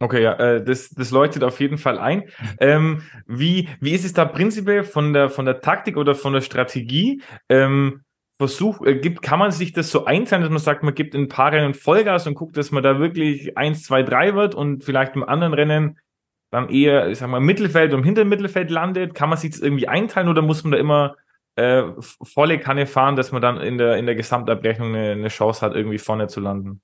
Okay, 0.02 0.24
ja, 0.24 0.34
äh, 0.34 0.64
das, 0.64 0.90
das 0.90 1.12
leuchtet 1.12 1.44
auf 1.44 1.60
jeden 1.60 1.78
Fall 1.78 2.00
ein. 2.00 2.24
Ähm, 2.60 3.04
wie, 3.28 3.70
wie 3.80 3.92
ist 3.92 4.04
es 4.04 4.14
da 4.14 4.26
prinzipiell 4.26 4.84
von 4.84 5.14
der, 5.14 5.30
von 5.30 5.46
der 5.46 5.62
Taktik 5.62 5.96
oder 5.96 6.16
von 6.16 6.34
der 6.34 6.42
Strategie? 6.42 7.22
Ähm, 7.50 8.02
Versuch, 8.36 8.82
äh, 8.84 8.96
gibt, 8.96 9.22
kann 9.22 9.38
man 9.38 9.52
sich 9.52 9.74
das 9.74 9.92
so 9.92 10.06
einteilen, 10.06 10.42
dass 10.42 10.50
man 10.50 10.60
sagt, 10.60 10.82
man 10.82 10.96
gibt 10.96 11.14
in 11.14 11.26
ein 11.26 11.28
paar 11.28 11.52
Rennen 11.52 11.76
Vollgas 11.76 12.26
und 12.26 12.34
guckt, 12.34 12.58
dass 12.58 12.72
man 12.72 12.82
da 12.82 12.98
wirklich 12.98 13.56
eins, 13.56 13.84
zwei, 13.84 14.02
drei 14.02 14.34
wird 14.34 14.56
und 14.56 14.84
vielleicht 14.84 15.16
im 15.16 15.24
anderen 15.24 15.54
Rennen 15.54 16.00
dann 16.50 16.70
eher, 16.70 17.08
ich 17.08 17.20
sag 17.20 17.30
mal, 17.30 17.40
Mittelfeld 17.40 17.94
und 17.94 18.04
hinter 18.04 18.26
Mittelfeld 18.26 18.72
landet? 18.72 19.14
Kann 19.14 19.30
man 19.30 19.38
sich 19.38 19.52
das 19.52 19.60
irgendwie 19.60 19.88
einteilen 19.88 20.30
oder 20.30 20.42
muss 20.42 20.64
man 20.64 20.72
da 20.72 20.80
immer 20.80 21.16
äh, 21.56 21.84
volle 22.00 22.58
Kanne 22.58 22.88
fahren, 22.88 23.16
dass 23.16 23.32
man 23.32 23.44
dann 23.44 23.58
in 23.58 23.78
der, 23.78 23.98
in 23.98 24.08
der 24.08 24.16
Gesamtabrechnung 24.16 24.96
eine, 24.96 25.12
eine 25.12 25.28
Chance 25.28 25.64
hat, 25.64 25.76
irgendwie 25.76 26.00
vorne 26.00 26.28
zu 26.28 26.40
landen? 26.40 26.82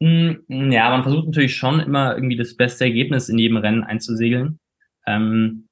Hm, 0.00 0.44
ja, 0.48 0.90
man 0.90 1.02
versucht 1.02 1.26
natürlich 1.26 1.56
schon 1.56 1.80
immer 1.80 2.14
irgendwie 2.14 2.36
das 2.36 2.56
beste 2.56 2.84
Ergebnis 2.84 3.28
in 3.28 3.38
jedem 3.38 3.56
Rennen 3.56 3.84
einzusegeln. 3.84 4.58
Ähm, 5.06 5.68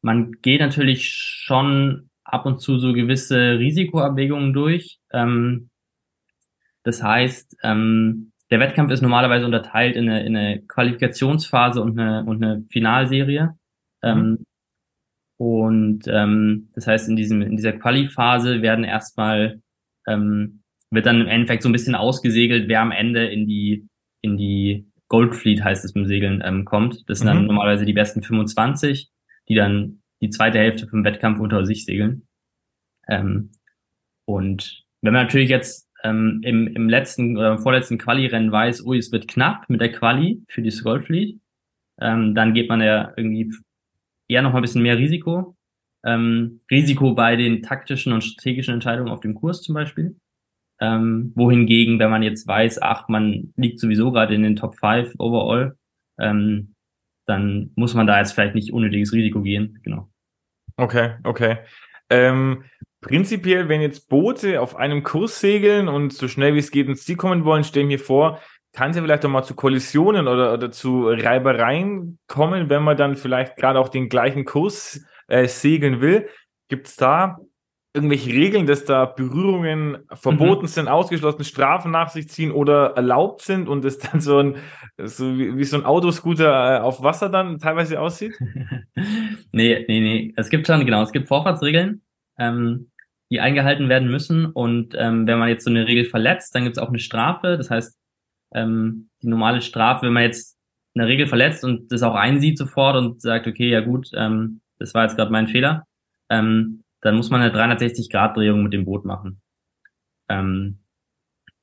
man 0.00 0.32
geht 0.42 0.60
natürlich 0.60 1.08
schon 1.08 2.10
ab 2.24 2.46
und 2.46 2.60
zu 2.60 2.78
so 2.78 2.92
gewisse 2.92 3.58
Risikoabwägungen 3.58 4.52
durch. 4.52 4.98
Ähm, 5.12 5.70
das 6.82 7.02
heißt, 7.02 7.56
ähm, 7.62 8.32
der 8.50 8.60
Wettkampf 8.60 8.92
ist 8.92 9.02
normalerweise 9.02 9.46
unterteilt 9.46 9.96
in 9.96 10.08
eine, 10.08 10.26
in 10.26 10.36
eine 10.36 10.62
Qualifikationsphase 10.62 11.80
und 11.80 11.98
eine, 11.98 12.24
und 12.24 12.42
eine 12.42 12.64
Finalserie. 12.70 13.56
Ähm, 14.02 14.18
mhm. 14.18 14.44
Und 15.38 16.02
ähm, 16.06 16.68
das 16.74 16.86
heißt, 16.86 17.08
in 17.08 17.16
diesem 17.16 17.42
in 17.42 17.56
dieser 17.56 17.72
Quali-Phase 17.72 18.62
werden 18.62 18.84
erstmal 18.84 19.60
ähm, 20.06 20.61
wird 20.92 21.06
dann 21.06 21.20
im 21.20 21.26
Endeffekt 21.26 21.62
so 21.62 21.68
ein 21.68 21.72
bisschen 21.72 21.94
ausgesegelt, 21.94 22.68
wer 22.68 22.80
am 22.80 22.92
Ende 22.92 23.26
in 23.26 23.46
die, 23.46 23.88
in 24.20 24.36
die 24.36 24.86
Goldfleet 25.08 25.64
heißt 25.64 25.84
es 25.84 25.92
beim 25.92 26.06
Segeln, 26.06 26.42
ähm, 26.44 26.64
kommt. 26.64 27.08
Das 27.08 27.18
sind 27.18 27.28
mhm. 27.28 27.34
dann 27.34 27.46
normalerweise 27.46 27.84
die 27.84 27.92
besten 27.92 28.22
25, 28.22 29.10
die 29.48 29.54
dann 29.54 30.02
die 30.20 30.30
zweite 30.30 30.58
Hälfte 30.58 30.86
vom 30.86 31.04
Wettkampf 31.04 31.40
unter 31.40 31.66
sich 31.66 31.84
segeln. 31.84 32.26
Ähm, 33.08 33.50
und 34.24 34.84
wenn 35.00 35.12
man 35.12 35.24
natürlich 35.24 35.50
jetzt 35.50 35.90
ähm, 36.04 36.40
im, 36.44 36.68
im 36.68 36.88
letzten 36.88 37.36
oder 37.36 37.52
im 37.52 37.58
vorletzten 37.58 37.98
Quali-Rennen 37.98 38.52
weiß, 38.52 38.86
oh, 38.86 38.94
es 38.94 39.12
wird 39.12 39.28
knapp 39.28 39.68
mit 39.68 39.80
der 39.80 39.92
Quali 39.92 40.42
für 40.48 40.62
die 40.62 40.70
Goldfleet, 40.70 41.40
ähm, 42.00 42.34
dann 42.34 42.54
geht 42.54 42.68
man 42.68 42.80
ja 42.80 43.12
irgendwie 43.16 43.52
eher 44.28 44.42
noch 44.42 44.52
mal 44.52 44.58
ein 44.58 44.62
bisschen 44.62 44.82
mehr 44.82 44.98
Risiko. 44.98 45.56
Ähm, 46.04 46.60
Risiko 46.70 47.14
bei 47.14 47.36
den 47.36 47.62
taktischen 47.62 48.12
und 48.12 48.22
strategischen 48.22 48.74
Entscheidungen 48.74 49.10
auf 49.10 49.20
dem 49.20 49.34
Kurs 49.34 49.62
zum 49.62 49.74
Beispiel. 49.74 50.16
Ähm, 50.82 51.30
wohingegen, 51.36 52.00
wenn 52.00 52.10
man 52.10 52.24
jetzt 52.24 52.44
weiß, 52.48 52.82
ach, 52.82 53.06
man 53.06 53.52
liegt 53.56 53.78
sowieso 53.78 54.10
gerade 54.10 54.34
in 54.34 54.42
den 54.42 54.56
Top 54.56 54.74
5 54.74 55.14
overall, 55.18 55.76
ähm, 56.18 56.74
dann 57.24 57.70
muss 57.76 57.94
man 57.94 58.08
da 58.08 58.18
jetzt 58.18 58.32
vielleicht 58.32 58.56
nicht 58.56 58.72
unnötiges 58.72 59.12
Risiko 59.12 59.42
gehen. 59.42 59.78
Genau. 59.84 60.10
Okay, 60.76 61.12
okay. 61.22 61.58
Ähm, 62.10 62.64
prinzipiell, 63.00 63.68
wenn 63.68 63.80
jetzt 63.80 64.08
Boote 64.08 64.60
auf 64.60 64.74
einem 64.74 65.04
Kurs 65.04 65.38
segeln 65.38 65.86
und 65.86 66.12
so 66.12 66.26
schnell 66.26 66.54
wie 66.54 66.58
es 66.58 66.72
geht 66.72 66.88
ins 66.88 67.04
Ziel 67.04 67.16
kommen 67.16 67.44
wollen, 67.44 67.62
stellen 67.62 67.86
mir 67.86 68.00
vor, 68.00 68.40
kann 68.72 68.90
es 68.90 68.96
ja 68.96 69.02
vielleicht 69.02 69.24
auch 69.24 69.30
mal 69.30 69.44
zu 69.44 69.54
Kollisionen 69.54 70.26
oder, 70.26 70.52
oder 70.52 70.72
zu 70.72 71.06
Reibereien 71.06 72.18
kommen, 72.26 72.70
wenn 72.70 72.82
man 72.82 72.96
dann 72.96 73.14
vielleicht 73.14 73.56
gerade 73.56 73.78
auch 73.78 73.88
den 73.88 74.08
gleichen 74.08 74.44
Kurs 74.44 75.04
äh, 75.28 75.46
segeln 75.46 76.00
will. 76.00 76.28
Gibt 76.68 76.88
es 76.88 76.96
da 76.96 77.38
irgendwelche 77.94 78.30
Regeln, 78.30 78.66
dass 78.66 78.84
da 78.84 79.04
Berührungen 79.04 79.98
verboten 80.12 80.62
mhm. 80.62 80.68
sind, 80.68 80.88
ausgeschlossen, 80.88 81.44
Strafen 81.44 81.90
nach 81.90 82.08
sich 82.08 82.28
ziehen 82.28 82.50
oder 82.50 82.94
erlaubt 82.96 83.42
sind 83.42 83.68
und 83.68 83.84
es 83.84 83.98
dann 83.98 84.20
so 84.20 84.38
ein, 84.38 84.56
so 84.96 85.38
wie, 85.38 85.58
wie 85.58 85.64
so 85.64 85.76
ein 85.76 85.84
Autoscooter 85.84 86.76
äh, 86.76 86.80
auf 86.80 87.02
Wasser 87.02 87.28
dann 87.28 87.58
teilweise 87.58 88.00
aussieht? 88.00 88.34
nee, 89.52 89.84
nee, 89.88 90.00
nee. 90.00 90.32
Es 90.36 90.48
gibt 90.48 90.66
schon, 90.66 90.84
genau, 90.86 91.02
es 91.02 91.12
gibt 91.12 91.28
Vorfahrtsregeln, 91.28 92.00
ähm, 92.38 92.90
die 93.30 93.40
eingehalten 93.40 93.88
werden 93.88 94.10
müssen 94.10 94.46
und 94.46 94.94
ähm, 94.96 95.26
wenn 95.26 95.38
man 95.38 95.48
jetzt 95.48 95.64
so 95.64 95.70
eine 95.70 95.86
Regel 95.86 96.06
verletzt, 96.06 96.54
dann 96.54 96.64
gibt 96.64 96.76
es 96.76 96.82
auch 96.82 96.88
eine 96.88 96.98
Strafe. 96.98 97.58
Das 97.58 97.70
heißt, 97.70 97.98
ähm, 98.54 99.10
die 99.22 99.28
normale 99.28 99.60
Strafe, 99.60 100.06
wenn 100.06 100.12
man 100.14 100.22
jetzt 100.22 100.56
eine 100.94 101.06
Regel 101.06 101.26
verletzt 101.26 101.64
und 101.64 101.92
das 101.92 102.02
auch 102.02 102.14
einsieht 102.14 102.58
sofort 102.58 102.96
und 102.96 103.20
sagt, 103.20 103.46
okay, 103.46 103.70
ja 103.70 103.80
gut, 103.80 104.10
ähm, 104.14 104.60
das 104.78 104.94
war 104.94 105.04
jetzt 105.04 105.16
gerade 105.16 105.30
mein 105.30 105.48
Fehler, 105.48 105.86
ähm, 106.28 106.81
dann 107.02 107.16
muss 107.16 107.30
man 107.30 107.42
eine 107.42 107.52
360-Grad-Drehung 107.52 108.62
mit 108.62 108.72
dem 108.72 108.84
Boot 108.84 109.04
machen. 109.04 109.42
Ähm, 110.28 110.78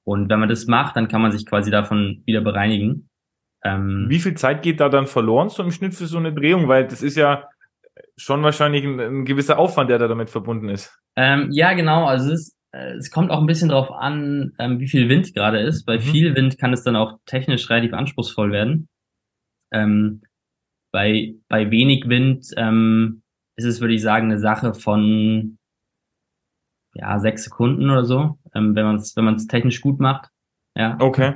und 0.03 0.29
wenn 0.29 0.39
man 0.39 0.50
das 0.50 0.67
macht, 0.67 0.96
dann 0.96 1.08
kann 1.08 1.22
man 1.22 1.31
sich 1.31 1.46
quasi 1.46 1.72
davon 1.72 2.24
wieder 2.25 2.41
bereinigen. 2.41 3.10
Ähm, 3.63 4.05
Wie 4.10 4.19
viel 4.19 4.36
Zeit 4.36 4.62
geht 4.62 4.79
da 4.79 4.89
dann 4.89 5.08
verloren 5.08 5.50
so 5.50 5.63
im 5.63 5.72
Schnitt 5.72 5.96
für 5.96 6.08
so 6.08 6.17
eine 6.17 6.34
Drehung? 6.34 6.67
Weil 6.67 6.88
das 6.88 7.01
ist 7.01 7.15
ja 7.15 7.48
schon 8.15 8.43
wahrscheinlich 8.43 8.84
ein, 8.84 9.00
ein 9.00 9.25
gewisser 9.25 9.58
Aufwand, 9.58 9.89
der 9.89 9.98
da 9.98 10.08
damit 10.08 10.29
verbunden 10.29 10.69
ist. 10.69 10.98
Ähm, 11.15 11.50
ja, 11.51 11.74
genau. 11.74 12.05
Also 12.05 12.31
es, 12.31 12.39
ist, 12.39 12.58
äh, 12.72 12.96
es 12.96 13.12
kommt 13.12 13.31
auch 13.31 13.39
ein 13.39 13.46
bisschen 13.46 13.69
darauf 13.69 13.91
an, 13.91 14.53
ähm, 14.60 14.79
wie 14.79 14.88
viel 14.88 15.10
Wind 15.10 15.34
gerade 15.34 15.60
ist. 15.60 15.86
Bei 15.86 15.98
mhm. 15.98 16.01
viel 16.01 16.36
Wind 16.36 16.58
kann 16.58 16.74
es 16.74 16.84
dann 16.84 16.96
auch 16.96 17.19
technisch 17.25 17.69
relativ 17.69 17.93
anspruchsvoll 17.93 18.51
werden. 18.51 18.89
Ähm, 19.72 20.22
bei, 20.91 21.36
bei 21.48 21.69
wenig 21.69 22.08
Wind 22.08 22.48
ähm, 22.58 23.22
ist 23.59 23.65
es, 23.65 23.81
würde 23.81 23.93
ich 23.93 24.01
sagen, 24.01 24.25
eine 24.25 24.39
Sache 24.39 24.73
von 24.73 25.57
ja, 26.93 27.19
sechs 27.19 27.43
Sekunden 27.43 27.89
oder 27.89 28.05
so, 28.05 28.39
ähm, 28.55 28.75
wenn 28.75 28.85
man 28.85 28.95
es 28.95 29.15
wenn 29.15 29.25
man's 29.25 29.47
technisch 29.47 29.81
gut 29.81 29.99
macht. 29.99 30.29
Ja. 30.75 30.97
Okay. 30.99 31.35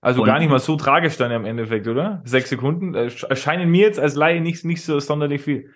Also 0.00 0.22
und, 0.22 0.26
gar 0.26 0.38
nicht 0.38 0.50
mal 0.50 0.58
so 0.58 0.76
tragisch 0.76 1.16
dann 1.16 1.30
im 1.30 1.44
Endeffekt, 1.44 1.86
oder? 1.86 2.22
Sechs 2.24 2.50
Sekunden 2.50 2.94
äh, 2.94 3.10
erscheinen 3.28 3.70
mir 3.70 3.86
jetzt 3.86 4.00
als 4.00 4.16
Laie 4.16 4.40
nicht, 4.40 4.64
nicht 4.64 4.82
so 4.84 4.98
sonderlich 5.00 5.42
viel. 5.42 5.70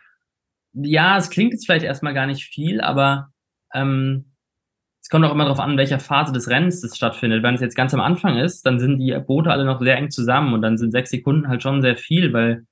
Ja, 0.72 1.16
es 1.16 1.30
klingt 1.30 1.52
jetzt 1.52 1.66
vielleicht 1.66 1.84
erstmal 1.84 2.14
gar 2.14 2.26
nicht 2.26 2.44
viel, 2.44 2.80
aber 2.80 3.30
ähm, 3.72 4.32
es 5.02 5.08
kommt 5.08 5.24
auch 5.24 5.32
immer 5.32 5.44
darauf 5.44 5.60
an, 5.60 5.72
in 5.72 5.78
welcher 5.78 6.00
Phase 6.00 6.32
des 6.32 6.50
Rennens 6.50 6.82
das 6.82 6.96
stattfindet. 6.96 7.42
Wenn 7.42 7.54
es 7.54 7.60
jetzt 7.60 7.76
ganz 7.76 7.94
am 7.94 8.00
Anfang 8.00 8.36
ist, 8.36 8.66
dann 8.66 8.78
sind 8.78 8.98
die 8.98 9.18
Boote 9.26 9.50
alle 9.50 9.64
noch 9.64 9.80
sehr 9.80 9.96
eng 9.96 10.10
zusammen 10.10 10.52
und 10.52 10.60
dann 10.60 10.76
sind 10.76 10.92
sechs 10.92 11.10
Sekunden 11.10 11.48
halt 11.48 11.62
schon 11.62 11.80
sehr 11.80 11.96
viel, 11.96 12.32
weil 12.32 12.66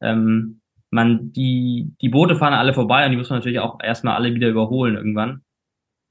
ähm, 0.00 0.62
man 0.94 1.32
die, 1.32 1.92
die 2.00 2.08
Boote 2.08 2.36
fahren 2.36 2.54
alle 2.54 2.72
vorbei 2.72 3.04
und 3.04 3.10
die 3.10 3.16
muss 3.16 3.28
man 3.28 3.40
natürlich 3.40 3.58
auch 3.58 3.80
erstmal 3.82 4.14
alle 4.14 4.32
wieder 4.32 4.48
überholen 4.48 4.94
irgendwann. 4.94 5.42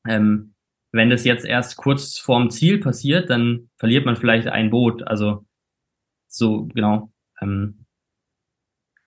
Ähm, 0.06 0.56
wenn 0.92 1.10
das 1.10 1.24
jetzt 1.24 1.46
erst 1.46 1.78
kurz 1.78 2.20
vorm 2.20 2.50
Ziel 2.50 2.80
passiert, 2.80 3.30
dann 3.30 3.70
verliert 3.78 4.06
man 4.06 4.18
vielleicht 4.18 4.48
ein 4.48 4.70
Boot. 4.70 5.08
Also 5.08 5.46
so, 6.28 6.66
genau. 6.66 7.12
Ähm, 7.42 7.86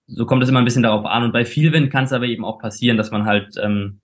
so 0.07 0.25
kommt 0.25 0.41
es 0.41 0.49
immer 0.49 0.59
ein 0.59 0.65
bisschen 0.65 0.83
darauf 0.83 1.05
an. 1.05 1.23
Und 1.23 1.31
bei 1.31 1.45
viel 1.45 1.71
Wind 1.71 1.91
kann 1.91 2.05
es 2.05 2.13
aber 2.13 2.25
eben 2.25 2.43
auch 2.43 2.59
passieren, 2.59 2.97
dass 2.97 3.11
man 3.11 3.25
halt 3.25 3.55
ähm, 3.61 4.01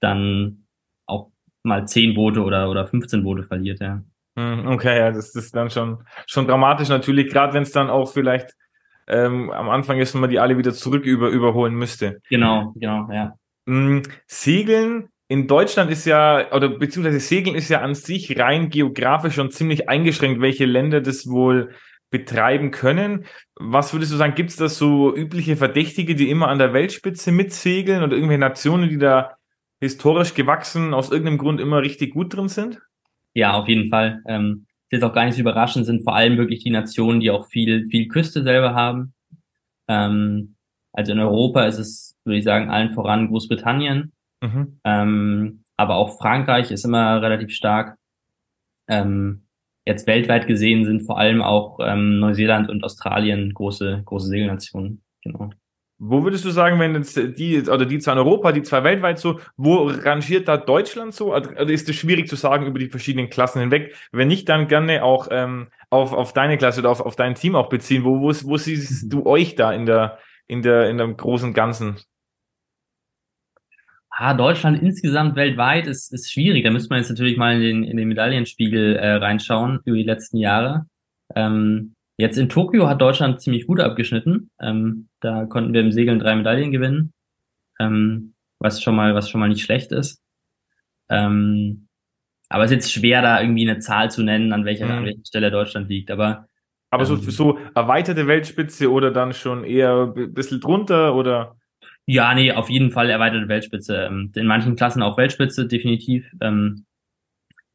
dann 0.00 0.66
auch 1.06 1.32
mal 1.62 1.88
zehn 1.88 2.14
Boote 2.14 2.42
oder, 2.42 2.68
oder 2.70 2.86
15 2.86 3.22
Boote 3.22 3.44
verliert, 3.44 3.80
ja. 3.80 4.04
Hm, 4.36 4.66
okay, 4.66 4.98
ja, 4.98 5.12
das 5.12 5.34
ist 5.34 5.54
dann 5.56 5.70
schon, 5.70 6.04
schon 6.26 6.46
dramatisch 6.46 6.88
natürlich, 6.88 7.32
gerade 7.32 7.54
wenn 7.54 7.62
es 7.62 7.72
dann 7.72 7.88
auch 7.88 8.12
vielleicht 8.12 8.54
ähm, 9.06 9.50
am 9.50 9.68
Anfang 9.68 9.98
ist, 9.98 10.14
wenn 10.14 10.20
man 10.20 10.30
die 10.30 10.38
alle 10.38 10.58
wieder 10.58 10.72
zurück 10.72 11.04
über, 11.04 11.28
überholen 11.28 11.74
müsste. 11.74 12.20
Genau, 12.28 12.72
genau, 12.76 13.08
ja. 13.12 13.34
Mhm. 13.66 14.02
Segeln 14.26 15.08
in 15.28 15.46
Deutschland 15.46 15.90
ist 15.90 16.04
ja, 16.04 16.52
oder 16.52 16.68
beziehungsweise 16.68 17.20
Segeln 17.20 17.56
ist 17.56 17.70
ja 17.70 17.80
an 17.80 17.94
sich 17.94 18.38
rein 18.38 18.68
geografisch 18.68 19.34
schon 19.34 19.50
ziemlich 19.50 19.88
eingeschränkt, 19.88 20.40
welche 20.40 20.66
Länder 20.66 21.00
das 21.00 21.28
wohl 21.28 21.74
betreiben 22.10 22.70
können. 22.70 23.24
Was 23.56 23.92
würdest 23.92 24.12
du 24.12 24.16
sagen, 24.16 24.34
gibt 24.34 24.50
es 24.50 24.56
da 24.56 24.68
so 24.68 25.14
übliche 25.14 25.56
Verdächtige, 25.56 26.14
die 26.14 26.30
immer 26.30 26.48
an 26.48 26.58
der 26.58 26.72
Weltspitze 26.72 27.32
mitsegeln 27.32 28.02
oder 28.02 28.14
irgendwelche 28.14 28.40
Nationen, 28.40 28.88
die 28.88 28.98
da 28.98 29.36
historisch 29.80 30.34
gewachsen 30.34 30.94
aus 30.94 31.10
irgendeinem 31.10 31.38
Grund 31.38 31.60
immer 31.60 31.80
richtig 31.82 32.12
gut 32.12 32.34
drin 32.34 32.48
sind? 32.48 32.80
Ja, 33.32 33.54
auf 33.54 33.66
jeden 33.66 33.90
Fall. 33.90 34.22
Ähm, 34.28 34.66
ist 34.94 35.02
jetzt 35.02 35.10
auch 35.10 35.14
gar 35.14 35.24
nicht 35.24 35.34
so 35.34 35.40
überraschend, 35.40 35.86
sind 35.86 36.02
vor 36.02 36.14
allem 36.14 36.38
wirklich 36.38 36.62
die 36.62 36.70
Nationen, 36.70 37.20
die 37.20 37.30
auch 37.30 37.46
viel, 37.46 37.86
viel 37.86 38.08
Küste 38.08 38.42
selber 38.42 38.74
haben. 38.74 39.12
Ähm, 39.88 40.56
also 40.92 41.12
in 41.12 41.18
Europa 41.18 41.66
ist 41.66 41.78
es, 41.78 42.16
würde 42.24 42.38
ich 42.38 42.44
sagen, 42.44 42.70
allen 42.70 42.92
voran 42.92 43.28
Großbritannien. 43.28 44.12
Mhm. 44.40 44.80
Ähm, 44.84 45.64
aber 45.76 45.96
auch 45.96 46.18
Frankreich 46.18 46.70
ist 46.70 46.84
immer 46.84 47.20
relativ 47.20 47.50
stark. 47.50 47.96
Ähm, 48.88 49.46
jetzt 49.84 50.06
weltweit 50.06 50.46
gesehen 50.46 50.84
sind 50.84 51.02
vor 51.02 51.18
allem 51.18 51.42
auch 51.42 51.78
ähm, 51.82 52.20
Neuseeland 52.20 52.68
und 52.68 52.84
Australien 52.84 53.52
große, 53.52 54.02
große 54.04 54.28
Segelnationen. 54.28 55.02
Genau. 55.22 55.50
Wo 55.98 56.24
würdest 56.24 56.44
du 56.44 56.50
sagen, 56.50 56.80
wenn 56.80 56.94
jetzt 56.94 57.16
die 57.16 57.62
oder 57.62 57.86
die 57.86 57.98
zwei 58.00 58.12
in 58.12 58.18
Europa, 58.18 58.50
die 58.50 58.62
zwei 58.62 58.82
weltweit 58.82 59.18
so, 59.18 59.38
wo 59.56 59.86
rangiert 59.86 60.48
da 60.48 60.56
Deutschland 60.56 61.14
so? 61.14 61.32
Also, 61.32 61.50
also 61.50 61.72
ist 61.72 61.88
es 61.88 61.94
schwierig 61.94 62.28
zu 62.28 62.34
sagen 62.34 62.66
über 62.66 62.80
die 62.80 62.88
verschiedenen 62.88 63.30
Klassen 63.30 63.60
hinweg? 63.60 63.94
Wenn 64.10 64.28
nicht, 64.28 64.48
dann 64.48 64.66
gerne 64.66 65.04
auch 65.04 65.28
ähm, 65.30 65.68
auf, 65.90 66.12
auf 66.12 66.32
deine 66.32 66.58
Klasse 66.58 66.80
oder 66.80 66.90
auf, 66.90 67.00
auf 67.00 67.14
dein 67.14 67.36
Team 67.36 67.54
auch 67.54 67.68
beziehen. 67.68 68.04
Wo, 68.04 68.20
wo, 68.20 68.28
wo 68.28 68.56
siehst 68.56 69.12
du 69.12 69.24
euch 69.24 69.54
da 69.54 69.72
in 69.72 69.86
der, 69.86 70.18
in 70.48 70.62
der, 70.62 70.90
in 70.90 70.98
dem 70.98 71.16
großen 71.16 71.54
Ganzen? 71.54 71.96
Ah, 74.10 74.34
Deutschland 74.34 74.82
insgesamt 74.82 75.36
weltweit 75.36 75.86
ist, 75.86 76.12
ist 76.12 76.30
schwierig. 76.30 76.64
Da 76.64 76.70
müsste 76.70 76.90
man 76.90 76.98
jetzt 76.98 77.08
natürlich 77.08 77.36
mal 77.36 77.54
in 77.54 77.60
den, 77.60 77.84
in 77.84 77.96
den 77.96 78.08
Medaillenspiegel 78.08 78.96
äh, 78.96 79.12
reinschauen 79.14 79.80
über 79.84 79.96
die 79.96 80.04
letzten 80.04 80.38
Jahre. 80.38 80.86
Ähm, 81.34 81.94
Jetzt 82.16 82.38
in 82.38 82.48
Tokio 82.48 82.88
hat 82.88 83.00
Deutschland 83.00 83.40
ziemlich 83.40 83.66
gut 83.66 83.80
abgeschnitten. 83.80 84.50
Ähm, 84.60 85.08
da 85.20 85.46
konnten 85.46 85.72
wir 85.72 85.80
im 85.80 85.92
Segeln 85.92 86.18
drei 86.18 86.36
Medaillen 86.36 86.70
gewinnen, 86.70 87.12
ähm, 87.80 88.34
was 88.60 88.82
schon 88.82 88.94
mal, 88.94 89.14
was 89.14 89.28
schon 89.28 89.40
mal 89.40 89.48
nicht 89.48 89.64
schlecht 89.64 89.90
ist. 89.90 90.22
Ähm, 91.08 91.88
aber 92.48 92.64
es 92.64 92.70
ist 92.70 92.76
jetzt 92.76 92.92
schwer, 92.92 93.20
da 93.20 93.40
irgendwie 93.40 93.68
eine 93.68 93.80
Zahl 93.80 94.10
zu 94.10 94.22
nennen, 94.22 94.52
an 94.52 94.64
welcher, 94.64 94.86
mhm. 94.86 94.92
an 94.92 95.04
welcher 95.04 95.24
Stelle 95.24 95.50
Deutschland 95.50 95.88
liegt. 95.88 96.10
Aber 96.10 96.46
aber 96.94 97.06
so, 97.06 97.14
ähm, 97.14 97.30
so 97.30 97.58
erweiterte 97.74 98.28
Weltspitze 98.28 98.90
oder 98.90 99.10
dann 99.10 99.32
schon 99.32 99.64
eher 99.64 100.12
ein 100.16 100.32
bisschen 100.32 100.60
drunter 100.60 101.16
oder? 101.16 101.56
Ja, 102.06 102.34
nee, 102.34 102.52
auf 102.52 102.70
jeden 102.70 102.92
Fall 102.92 103.10
erweiterte 103.10 103.48
Weltspitze. 103.48 103.96
Ähm, 104.04 104.30
in 104.36 104.46
manchen 104.46 104.76
Klassen 104.76 105.02
auch 105.02 105.16
Weltspitze, 105.16 105.66
definitiv. 105.66 106.30
Ähm, 106.40 106.84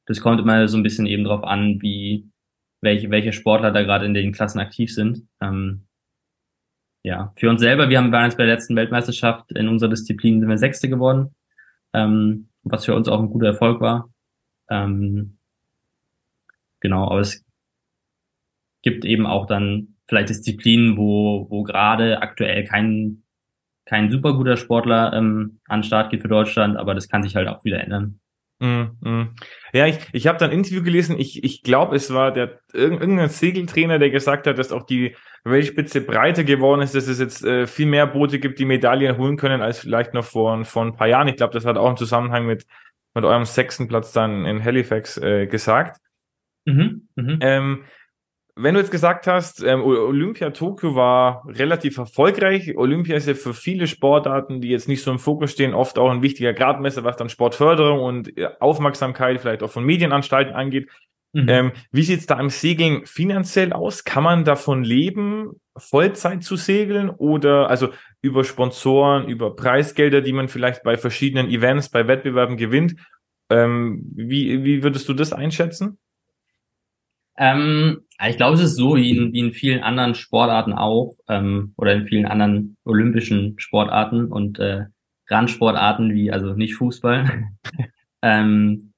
das 0.05 0.21
kommt 0.21 0.39
immer 0.39 0.67
so 0.69 0.77
ein 0.77 0.83
bisschen 0.83 1.05
eben 1.05 1.25
drauf 1.25 1.43
an, 1.43 1.81
wie, 1.81 2.29
welche, 2.81 3.09
welche 3.09 3.33
Sportler 3.33 3.71
da 3.71 3.83
gerade 3.83 4.05
in 4.05 4.13
den 4.13 4.31
Klassen 4.31 4.59
aktiv 4.59 4.93
sind. 4.93 5.27
Ähm, 5.41 5.85
ja, 7.03 7.33
für 7.37 7.49
uns 7.49 7.61
selber, 7.61 7.89
wir 7.89 7.97
haben 7.97 8.11
waren 8.11 8.25
jetzt 8.25 8.37
bei 8.37 8.45
der 8.45 8.55
letzten 8.55 8.75
Weltmeisterschaft 8.75 9.51
in 9.53 9.67
unserer 9.67 9.89
Disziplin 9.89 10.39
sind 10.39 10.49
wir 10.49 10.57
Sechste 10.57 10.89
geworden, 10.89 11.35
ähm, 11.93 12.49
was 12.63 12.85
für 12.85 12.95
uns 12.95 13.07
auch 13.07 13.19
ein 13.19 13.29
guter 13.29 13.47
Erfolg 13.47 13.79
war. 13.79 14.09
Ähm, 14.69 15.37
genau, 16.81 17.05
aber 17.09 17.21
es 17.21 17.45
gibt 18.81 19.05
eben 19.05 19.25
auch 19.25 19.45
dann 19.45 19.95
vielleicht 20.07 20.29
Disziplinen, 20.29 20.97
wo, 20.97 21.47
wo 21.49 21.63
gerade 21.63 22.21
aktuell 22.21 22.65
kein, 22.65 23.23
kein 23.85 24.11
super 24.11 24.33
guter 24.33 24.57
Sportler 24.57 25.13
ähm, 25.13 25.59
an 25.67 25.83
Start 25.83 26.11
geht 26.11 26.21
für 26.21 26.27
Deutschland, 26.27 26.77
aber 26.77 26.95
das 26.95 27.07
kann 27.07 27.23
sich 27.23 27.35
halt 27.35 27.47
auch 27.47 27.63
wieder 27.63 27.81
ändern. 27.81 28.19
Mm, 28.59 28.83
mm. 28.99 29.35
Ja, 29.71 29.87
ich, 29.87 29.99
ich 30.11 30.27
habe 30.27 30.37
da 30.37 30.45
ein 30.45 30.51
Interview 30.51 30.83
gelesen, 30.83 31.17
ich, 31.17 31.43
ich 31.43 31.63
glaube, 31.63 31.95
es 31.95 32.13
war 32.13 32.33
der 32.33 32.59
irgendein 32.73 33.29
Segeltrainer, 33.29 33.99
der 33.99 34.09
gesagt 34.09 34.47
hat, 34.47 34.57
dass 34.57 34.73
auch 34.73 34.85
die 34.85 35.15
Weltspitze 35.45 36.01
breiter 36.01 36.43
geworden 36.43 36.81
ist, 36.81 36.93
dass 36.93 37.07
es 37.07 37.19
jetzt 37.19 37.43
äh, 37.45 37.67
viel 37.67 37.85
mehr 37.85 38.05
Boote 38.05 38.39
gibt, 38.39 38.59
die 38.59 38.65
Medaillen 38.65 39.17
holen 39.17 39.37
können, 39.37 39.61
als 39.61 39.79
vielleicht 39.79 40.13
noch 40.13 40.25
vor, 40.25 40.65
vor 40.65 40.83
ein 40.83 40.95
paar 40.95 41.07
Jahren. 41.07 41.29
Ich 41.29 41.37
glaube, 41.37 41.53
das 41.53 41.65
hat 41.65 41.77
auch 41.77 41.89
im 41.89 41.97
Zusammenhang 41.97 42.45
mit, 42.45 42.65
mit 43.13 43.23
eurem 43.23 43.45
sechsten 43.45 43.87
Platz 43.87 44.11
dann 44.11 44.45
in 44.45 44.63
Halifax 44.63 45.17
äh, 45.17 45.47
gesagt. 45.47 46.01
Mhm, 46.65 47.07
mh. 47.15 47.37
ähm, 47.41 47.83
wenn 48.61 48.73
du 48.73 48.81
jetzt 48.81 48.91
gesagt 48.91 49.25
hast, 49.25 49.63
ähm, 49.63 49.81
Olympia 49.81 50.49
Tokio 50.49 50.93
war 50.93 51.45
relativ 51.47 51.97
erfolgreich. 51.97 52.75
Olympia 52.77 53.15
ist 53.15 53.27
ja 53.27 53.33
für 53.33 53.53
viele 53.53 53.87
Sportarten, 53.87 54.59
die 54.59 54.69
jetzt 54.69 54.89
nicht 54.89 55.01
so 55.01 55.11
im 55.11 55.19
Fokus 55.19 55.51
stehen, 55.51 55.73
oft 55.73 55.97
auch 55.97 56.09
ein 56.09 56.21
wichtiger 56.21 56.53
Gradmesser, 56.53 57.03
was 57.05 57.15
dann 57.15 57.29
Sportförderung 57.29 58.01
und 58.01 58.37
äh, 58.37 58.49
Aufmerksamkeit 58.59 59.39
vielleicht 59.39 59.63
auch 59.63 59.71
von 59.71 59.85
Medienanstalten 59.85 60.53
angeht. 60.53 60.89
Mhm. 61.31 61.45
Ähm, 61.47 61.71
wie 61.91 62.03
sieht's 62.03 62.25
da 62.25 62.39
im 62.39 62.49
Segeln 62.49 63.05
finanziell 63.05 63.71
aus? 63.71 64.03
Kann 64.03 64.23
man 64.23 64.43
davon 64.43 64.83
leben, 64.83 65.51
Vollzeit 65.77 66.43
zu 66.43 66.57
segeln 66.57 67.09
oder 67.09 67.69
also 67.69 67.89
über 68.21 68.43
Sponsoren, 68.43 69.29
über 69.29 69.55
Preisgelder, 69.55 70.21
die 70.21 70.33
man 70.33 70.49
vielleicht 70.49 70.83
bei 70.83 70.97
verschiedenen 70.97 71.49
Events, 71.49 71.89
bei 71.89 72.07
Wettbewerben 72.07 72.57
gewinnt? 72.57 72.95
Ähm, 73.49 74.03
wie, 74.13 74.63
wie 74.63 74.83
würdest 74.83 75.07
du 75.07 75.13
das 75.13 75.31
einschätzen? 75.31 75.97
Ähm, 77.39 78.01
ich 78.27 78.35
glaube, 78.35 78.55
es 78.55 78.61
ist 78.61 78.75
so 78.75 78.97
wie 78.97 79.11
in, 79.11 79.33
wie 79.33 79.39
in 79.39 79.53
vielen 79.53 79.81
anderen 79.81 80.13
Sportarten 80.13 80.73
auch 80.73 81.15
ähm, 81.29 81.73
oder 81.77 81.93
in 81.93 82.05
vielen 82.05 82.25
anderen 82.25 82.75
olympischen 82.83 83.57
Sportarten 83.57 84.25
und 84.25 84.59
äh, 84.59 84.85
Randsportarten 85.29 86.13
wie 86.13 86.31
also 86.31 86.53
nicht 86.53 86.75
Fußball, 86.75 87.47
ähm, 88.21 88.93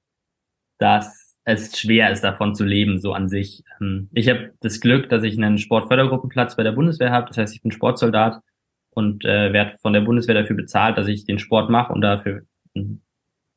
dass 0.79 1.37
es 1.43 1.79
schwer 1.79 2.11
ist, 2.11 2.23
davon 2.23 2.55
zu 2.55 2.65
leben, 2.65 2.99
so 2.99 3.13
an 3.13 3.29
sich. 3.29 3.63
Ähm, 3.79 4.09
ich 4.11 4.27
habe 4.27 4.53
das 4.61 4.81
Glück, 4.81 5.09
dass 5.09 5.23
ich 5.23 5.37
einen 5.37 5.59
Sportfördergruppenplatz 5.59 6.55
bei 6.55 6.63
der 6.63 6.71
Bundeswehr 6.71 7.11
habe. 7.11 7.27
Das 7.27 7.37
heißt, 7.37 7.55
ich 7.55 7.61
bin 7.61 7.71
Sportsoldat 7.71 8.41
und 8.89 9.23
äh, 9.23 9.53
werde 9.53 9.77
von 9.81 9.93
der 9.93 10.01
Bundeswehr 10.01 10.35
dafür 10.35 10.55
bezahlt, 10.55 10.97
dass 10.97 11.07
ich 11.07 11.25
den 11.25 11.37
Sport 11.37 11.69
mache 11.69 11.93
und 11.93 12.01
dafür 12.01 12.41
hm, 12.75 13.01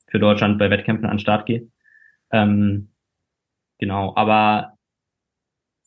für 0.08 0.18
Deutschland 0.18 0.58
bei 0.58 0.68
Wettkämpfen 0.68 1.06
an 1.06 1.16
den 1.16 1.20
Start 1.20 1.46
gehe. 1.46 1.68
Ähm, 2.30 2.90
genau, 3.78 4.14
aber 4.16 4.73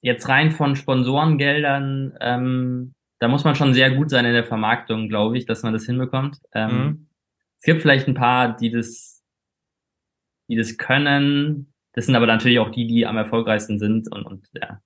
jetzt 0.02 0.28
rein 0.30 0.52
von 0.52 0.76
Sponsorengeldern, 0.76 2.18
ähm, 2.22 2.94
da 3.20 3.28
muss 3.28 3.44
man 3.44 3.56
schon 3.56 3.74
sehr 3.74 3.92
gut 3.92 4.10
sein 4.10 4.26
in 4.26 4.34
der 4.34 4.46
Vermarktung, 4.46 5.10
glaube 5.10 5.38
ich, 5.38 5.46
dass 5.46 5.64
man 5.64 5.74
das 5.74 5.86
hinbekommt. 5.86 6.38
Ähm, 6.54 6.72
mhm. 6.72 7.08
Es 7.60 7.66
gibt 7.66 7.82
vielleicht 7.82 8.08
ein 8.08 8.14
paar, 8.14 8.56
die 8.56 8.70
das, 8.70 9.24
die 10.48 10.56
das 10.56 10.78
können. 10.78 11.74
Das 11.94 12.06
sind 12.06 12.16
aber 12.16 12.28
natürlich 12.28 12.60
auch 12.60 12.70
die, 12.70 12.86
die 12.86 13.08
am 13.08 13.18
erfolgreichsten 13.18 13.80
sind 13.80 14.12
und, 14.12 14.24
und 14.24 14.48
ja, 14.54 14.82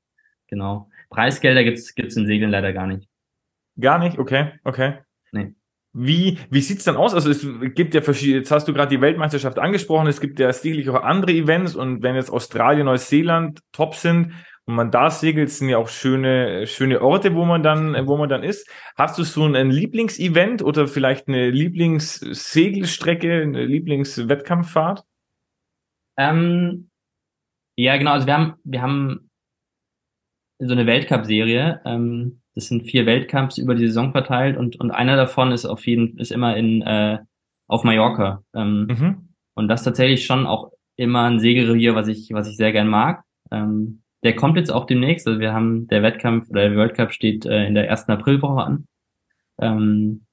genau. 0.47 0.89
Preisgelder 1.09 1.65
gibt's 1.65 1.93
gibt's 1.93 2.15
in 2.15 2.25
Segeln 2.25 2.51
leider 2.51 2.71
gar 2.71 2.87
nicht. 2.87 3.09
Gar 3.79 3.99
nicht? 3.99 4.17
Okay, 4.17 4.53
okay. 4.63 4.99
Nee. 5.33 5.53
Wie, 5.93 6.37
wie 6.49 6.61
sieht's 6.61 6.85
dann 6.85 6.95
aus? 6.95 7.13
Also 7.13 7.29
es 7.29 7.45
gibt 7.75 7.93
ja 7.93 8.01
verschiedene, 8.01 8.37
jetzt 8.39 8.51
hast 8.51 8.65
du 8.65 8.73
gerade 8.73 8.95
die 8.95 9.01
Weltmeisterschaft 9.01 9.59
angesprochen, 9.59 10.07
es 10.07 10.21
gibt 10.21 10.39
ja 10.39 10.53
sicherlich 10.53 10.89
auch 10.89 11.03
andere 11.03 11.33
Events 11.33 11.75
und 11.75 12.01
wenn 12.01 12.15
jetzt 12.15 12.29
Australien, 12.29 12.85
Neuseeland 12.85 13.59
top 13.73 13.95
sind 13.95 14.33
und 14.65 14.75
man 14.75 14.91
da 14.91 15.09
segelt, 15.09 15.49
sind 15.49 15.69
ja 15.69 15.77
auch 15.77 15.89
schöne, 15.89 16.67
schöne 16.67 17.01
Orte, 17.01 17.33
wo 17.35 17.45
man 17.45 17.63
dann, 17.63 18.07
wo 18.07 18.17
man 18.17 18.29
dann 18.29 18.43
ist. 18.43 18.69
Hast 18.95 19.17
du 19.17 19.23
so 19.23 19.45
ein 19.45 19.71
Lieblingsevent 19.71 20.61
oder 20.61 20.87
vielleicht 20.87 21.27
eine 21.27 21.49
Lieblingssegelstrecke, 21.49 23.41
eine 23.41 23.65
Lieblingswettkampffahrt? 23.65 25.03
Ähm, 26.17 26.89
ja, 27.75 27.97
genau, 27.97 28.11
also 28.11 28.27
wir 28.27 28.33
haben, 28.33 28.53
wir 28.63 28.81
haben 28.81 29.29
so 30.59 30.71
eine 30.71 30.85
Weltcup-Serie, 30.85 31.81
ähm, 31.85 32.41
das 32.53 32.67
sind 32.67 32.83
vier 32.83 33.05
Weltcups 33.05 33.57
über 33.57 33.75
die 33.75 33.87
Saison 33.87 34.11
verteilt 34.11 34.57
und, 34.57 34.79
und 34.79 34.91
einer 34.91 35.15
davon 35.15 35.51
ist 35.51 35.65
auf 35.65 35.87
jeden 35.87 36.19
ist 36.19 36.31
immer 36.31 36.55
in 36.57 36.81
äh, 36.81 37.19
auf 37.67 37.83
Mallorca. 37.83 38.43
Ähm, 38.53 38.87
mhm. 38.87 39.29
Und 39.53 39.69
das 39.69 39.83
tatsächlich 39.83 40.25
schon 40.25 40.45
auch 40.45 40.71
immer 40.97 41.23
ein 41.23 41.39
Segelrevier, 41.39 41.95
was 41.95 42.07
ich, 42.07 42.29
was 42.33 42.47
ich 42.47 42.57
sehr 42.57 42.73
gern 42.73 42.89
mag. 42.89 43.23
Ähm, 43.49 44.00
der 44.23 44.35
kommt 44.35 44.57
jetzt 44.57 44.71
auch 44.71 44.85
demnächst. 44.85 45.27
Also 45.27 45.39
wir 45.39 45.53
haben 45.53 45.87
der 45.87 46.03
Wettkampf 46.03 46.49
oder 46.49 46.69
der 46.69 46.75
World 46.77 46.95
Cup 46.95 47.11
steht 47.11 47.45
äh, 47.45 47.65
in 47.65 47.75
der 47.75 47.87
ersten 47.87 48.11
Aprilwoche 48.11 48.63
an. 48.63 48.87
Ähm, 49.59 50.25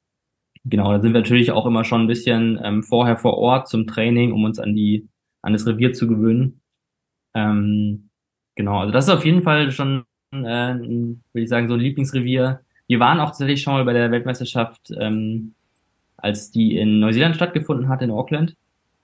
genau, 0.64 0.92
da 0.92 1.01
sind 1.01 1.12
wir 1.12 1.20
natürlich 1.20 1.53
auch 1.53 1.66
immer 1.66 1.85
schon 1.85 2.03
ein 2.03 2.07
bisschen 2.07 2.61
ähm, 2.62 2.83
vorher 2.83 3.16
vor 3.16 3.38
Ort 3.38 3.68
zum 3.68 3.87
Training, 3.87 4.33
um 4.33 4.44
uns 4.44 4.59
an 4.59 4.74
die 4.74 5.09
an 5.42 5.53
das 5.53 5.66
Revier 5.66 5.92
zu 5.92 6.09
gewöhnen. 6.09 6.61
Ähm, 7.35 8.11
genau, 8.57 8.81
also 8.81 8.92
das 8.92 9.07
ist 9.07 9.14
auf 9.14 9.24
jeden 9.24 9.42
Fall 9.42 9.70
schon 9.70 10.05
äh, 10.33 10.37
würde 10.74 11.18
ich 11.35 11.48
sagen, 11.48 11.68
so 11.68 11.74
ein 11.74 11.81
Lieblingsrevier. 11.81 12.61
Wir 12.87 13.01
waren 13.01 13.20
auch 13.20 13.29
tatsächlich 13.29 13.62
schon 13.62 13.74
mal 13.74 13.85
bei 13.85 13.92
der 13.92 14.11
Weltmeisterschaft, 14.11 14.92
ähm, 14.98 15.55
als 16.16 16.51
die 16.51 16.77
in 16.77 17.01
Neuseeland 17.01 17.37
stattgefunden 17.37 17.88
hat, 17.88 18.03
in 18.03 18.11
Auckland. 18.11 18.57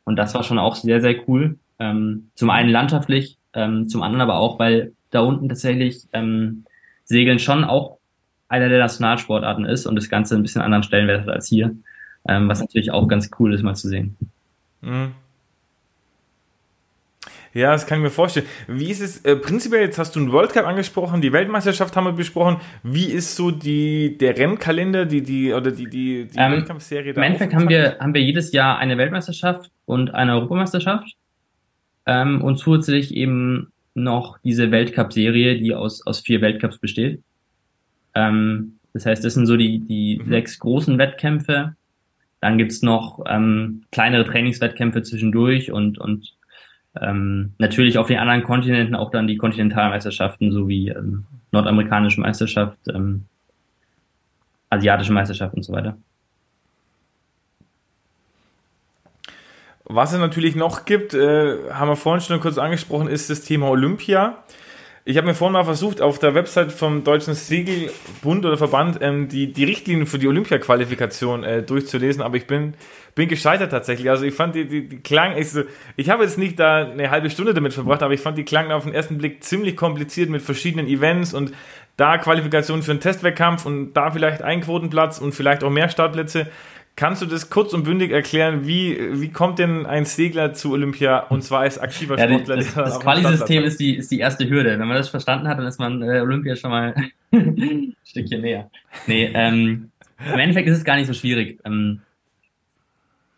Und 0.05 0.17
das 0.17 0.35
war 0.35 0.43
schon 0.43 0.59
auch 0.59 0.75
sehr, 0.75 1.01
sehr 1.01 1.29
cool. 1.29 1.59
Ähm, 1.79 2.29
zum 2.35 2.51
einen 2.51 2.71
landschaftlich, 2.71 3.39
ähm, 3.55 3.89
zum 3.89 4.03
anderen 4.03 4.23
aber 4.23 4.37
auch, 4.37 4.59
weil 4.59 4.93
da 5.11 5.21
unten 5.21 5.49
tatsächlich 5.49 6.03
ähm, 6.13 6.65
Segeln 7.05 7.39
schon 7.39 7.65
auch 7.65 7.99
einer 8.49 8.69
der 8.69 8.79
Nationalsportarten 8.79 9.65
ist 9.65 9.87
und 9.87 9.97
das 9.97 10.09
Ganze 10.09 10.35
ein 10.35 10.43
bisschen 10.43 10.63
anderen 10.63 10.83
Stellenwert 10.83 11.23
hat 11.23 11.29
als 11.29 11.49
hier. 11.49 11.75
Ähm, 12.27 12.49
was 12.49 12.61
natürlich 12.61 12.91
auch 12.91 13.07
ganz 13.07 13.31
cool 13.39 13.53
ist, 13.55 13.63
mal 13.63 13.75
zu 13.75 13.89
sehen. 13.89 14.17
Mhm. 14.81 15.13
Ja, 17.55 17.71
das 17.71 17.87
kann 17.87 17.99
ich 17.99 18.03
mir 18.03 18.11
vorstellen. 18.11 18.47
Wie 18.67 18.91
ist 18.91 19.01
es 19.01 19.25
äh, 19.25 19.37
prinzipiell, 19.37 19.83
jetzt 19.83 19.99
hast 19.99 20.17
du 20.17 20.21
einen 20.21 20.33
World 20.33 20.53
Cup 20.53 20.67
angesprochen, 20.67 21.21
die 21.21 21.33
Weltmeisterschaft 21.33 21.95
haben 21.95 22.05
wir 22.05 22.13
besprochen. 22.13 22.57
Wie 22.83 23.07
ist 23.07 23.37
so 23.37 23.53
die, 23.53 24.19
der 24.19 24.37
Rennkalender, 24.37 25.07
die, 25.07 25.23
die, 25.23 25.53
oder 25.53 25.71
die, 25.71 25.89
die, 25.89 26.27
die 26.27 26.37
ähm, 26.37 26.53
Wettkampfserie 26.53 27.15
da? 27.15 27.21
Im 27.21 27.25
Endeffekt 27.25 27.55
haben 27.55 27.69
wir, 27.69 27.97
haben 28.01 28.13
wir 28.13 28.23
jedes 28.23 28.53
Jahr 28.53 28.79
eine 28.79 28.99
Weltmeisterschaft 28.99 29.71
und 29.87 30.13
eine 30.15 30.35
Europameisterschaft. 30.35 31.15
Ähm, 32.07 32.43
und 32.43 32.59
zusätzlich 32.59 33.15
eben 33.15 33.73
noch 33.95 34.39
diese 34.39 34.71
Weltcup-Serie, 34.71 35.59
die 35.59 35.75
aus, 35.75 36.07
aus 36.07 36.21
vier 36.21 36.41
Weltcups 36.41 36.79
besteht. 36.79 37.23
Ähm, 38.15 38.79
das 38.93 39.07
heißt, 39.07 39.25
das 39.25 39.35
sind 39.35 39.47
so 39.47 39.57
die, 39.57 39.81
die 39.81 40.21
mhm. 40.23 40.29
sechs 40.29 40.59
großen 40.59 40.99
Wettkämpfe. 40.99 41.75
Dann 42.41 42.59
gibt's 42.59 42.83
noch 42.83 43.25
ähm, 43.27 43.83
kleinere 43.91 44.25
Trainingswettkämpfe 44.25 45.03
zwischendurch 45.03 45.73
und, 45.73 45.99
und 45.99 46.35
ähm, 47.01 47.55
natürlich 47.59 47.99
auf 47.99 48.07
den 48.07 48.19
anderen 48.19 48.43
Kontinenten 48.43 48.95
auch 48.95 49.11
dann 49.11 49.27
die 49.27 49.37
Kontinentalmeisterschaften 49.37 50.53
sowie 50.53 50.91
ähm, 50.91 51.25
nordamerikanische 51.53 52.21
Meisterschaft, 52.21 52.79
ähm, 52.89 53.25
asiatische 54.71 55.13
Meisterschaft 55.13 55.55
und 55.55 55.63
so 55.63 55.73
weiter. 55.73 55.97
Was 59.87 60.13
es 60.13 60.19
natürlich 60.19 60.55
noch 60.55 60.87
gibt, 60.87 61.13
äh, 61.13 61.71
haben 61.71 61.89
wir 61.89 61.97
vorhin 61.97 62.23
schon 62.23 62.41
kurz 62.41 62.57
angesprochen, 62.57 63.07
ist 63.07 63.29
das 63.29 63.43
Thema 63.43 63.69
Olympia. 63.69 64.43
Ich 65.07 65.19
habe 65.19 65.27
mir 65.27 65.35
vorhin 65.35 65.53
mal 65.53 65.65
versucht, 65.65 66.01
auf 66.01 66.19
der 66.19 66.35
Website 66.35 66.73
vom 66.73 67.05
Deutschen 67.05 67.35
Segelbund 67.35 68.47
oder 68.47 68.57
Verband 68.57 69.01
ähm, 69.03 69.29
die, 69.29 69.53
die 69.53 69.65
Richtlinien 69.65 70.07
für 70.07 70.19
die 70.19 70.27
Olympia-Qualifikation 70.27 71.45
äh, 71.45 71.63
durchzulesen, 71.63 72.23
aber 72.23 72.39
ich 72.39 72.47
bin, 72.47 72.73
bin 73.15 73.29
gescheitert 73.29 73.71
tatsächlich. 73.71 74.09
Also 74.09 74.25
ich 74.25 74.33
fand 74.33 74.55
die, 74.55 74.67
die, 74.67 74.89
die 74.89 75.01
klang, 75.01 75.37
ich, 75.37 75.51
so, 75.51 75.65
ich 75.97 76.09
habe 76.09 76.25
jetzt 76.25 76.39
nicht 76.39 76.59
da 76.59 76.87
eine 76.87 77.11
halbe 77.11 77.29
Stunde 77.29 77.53
damit 77.53 77.75
verbracht, 77.75 78.03
aber 78.03 78.15
ich 78.15 78.21
fand 78.21 78.39
die 78.39 78.45
klangen 78.45 78.73
auf 78.73 78.85
den 78.85 78.95
ersten 78.95 79.19
Blick 79.19 79.45
ziemlich 79.45 79.77
kompliziert 79.77 80.31
mit 80.31 80.41
verschiedenen 80.41 80.87
Events 80.87 81.35
und 81.35 81.53
da 81.99 82.17
Qualifikation 82.17 82.83
für 82.83 82.93
einen 82.93 83.01
Testwettkampf 83.01 83.67
und 83.67 83.93
da 83.93 84.11
vielleicht 84.11 84.41
ein 84.41 84.63
Quotenplatz 84.63 85.19
und 85.19 85.33
vielleicht 85.33 85.63
auch 85.63 85.71
mehr 85.71 85.91
Startplätze. 85.91 86.47
Kannst 86.97 87.23
du 87.23 87.27
das 87.27 87.51
kurz 87.51 87.73
und 87.73 87.83
bündig 87.83 88.13
erklären, 88.13 88.67
wie, 88.69 89.21
wie 89.21 89.29
kommt 89.29 89.59
denn 89.59 89.85
ein 89.85 90.05
Segler 90.05 90.53
zu 90.53 90.73
Olympia 90.73 91.19
und 91.19 91.43
zwar 91.43 91.61
als 91.61 91.79
aktiver 91.79 92.17
ja, 92.17 92.29
Sportler? 92.29 92.57
Das, 92.57 92.75
das 92.75 93.01
Quali-System 93.01 93.65
ist 93.65 93.81
die, 93.81 93.97
ist 93.97 94.13
die 94.13 94.21
erste 94.21 94.49
Hürde. 94.49 94.79
Wenn 94.79 94.87
man 94.87 94.97
das 94.97 95.09
verstanden 95.09 95.49
hat, 95.49 95.59
dann 95.59 95.67
ist 95.67 95.81
man 95.81 96.03
äh, 96.03 96.21
Olympia 96.21 96.55
schon 96.55 96.71
mal 96.71 96.95
ein 97.33 97.97
Stückchen 98.05 98.43
näher. 98.43 98.71
Nee, 99.09 99.29
ähm, 99.35 99.91
im 100.25 100.39
Endeffekt 100.39 100.69
ist 100.69 100.79
es 100.79 100.85
gar 100.85 100.95
nicht 100.95 101.09
so 101.09 101.15
schwierig. 101.15 101.59
Ähm, 101.65 102.03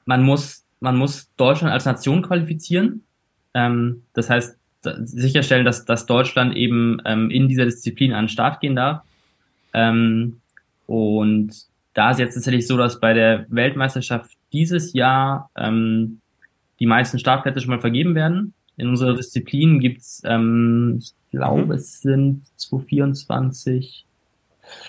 man 0.05 0.23
muss, 0.23 0.65
man 0.81 0.97
muss 0.97 1.31
Deutschland 1.39 1.73
als 1.73 1.87
Nation 1.87 2.21
qualifizieren. 2.21 3.05
Ähm, 3.55 4.03
das 4.13 4.29
heißt, 4.29 4.59
sicherstellen, 4.83 5.65
dass, 5.65 5.87
dass 5.87 6.05
Deutschland 6.05 6.55
eben 6.57 7.01
ähm, 7.07 7.31
in 7.31 7.49
dieser 7.49 7.65
Disziplin 7.65 8.13
an 8.13 8.25
den 8.25 8.29
Start 8.29 8.61
gehen 8.61 8.77
darf. 8.77 9.03
Ähm, 9.73 10.41
und 10.87 11.55
da 11.97 12.11
ist 12.11 12.19
jetzt 12.19 12.35
tatsächlich 12.35 12.67
so, 12.67 12.77
dass 12.77 13.01
bei 13.01 13.15
der 13.15 13.47
Weltmeisterschaft 13.49 14.37
dieses 14.53 14.93
Jahr 14.93 15.51
ähm, 15.57 16.21
die 16.79 16.85
meisten 16.85 17.19
Startplätze 17.19 17.63
schon 17.63 17.71
mal 17.71 17.81
vergeben 17.81 18.15
werden. 18.15 18.53
In 18.77 18.89
unserer 18.89 19.15
Disziplin 19.15 19.81
gibt's, 19.81 20.21
ähm, 20.27 20.99
ich 21.01 21.15
glaube, 21.31 21.65
mhm. 21.65 21.71
es 21.73 22.03
sind 22.03 22.43
2024, 22.57 24.05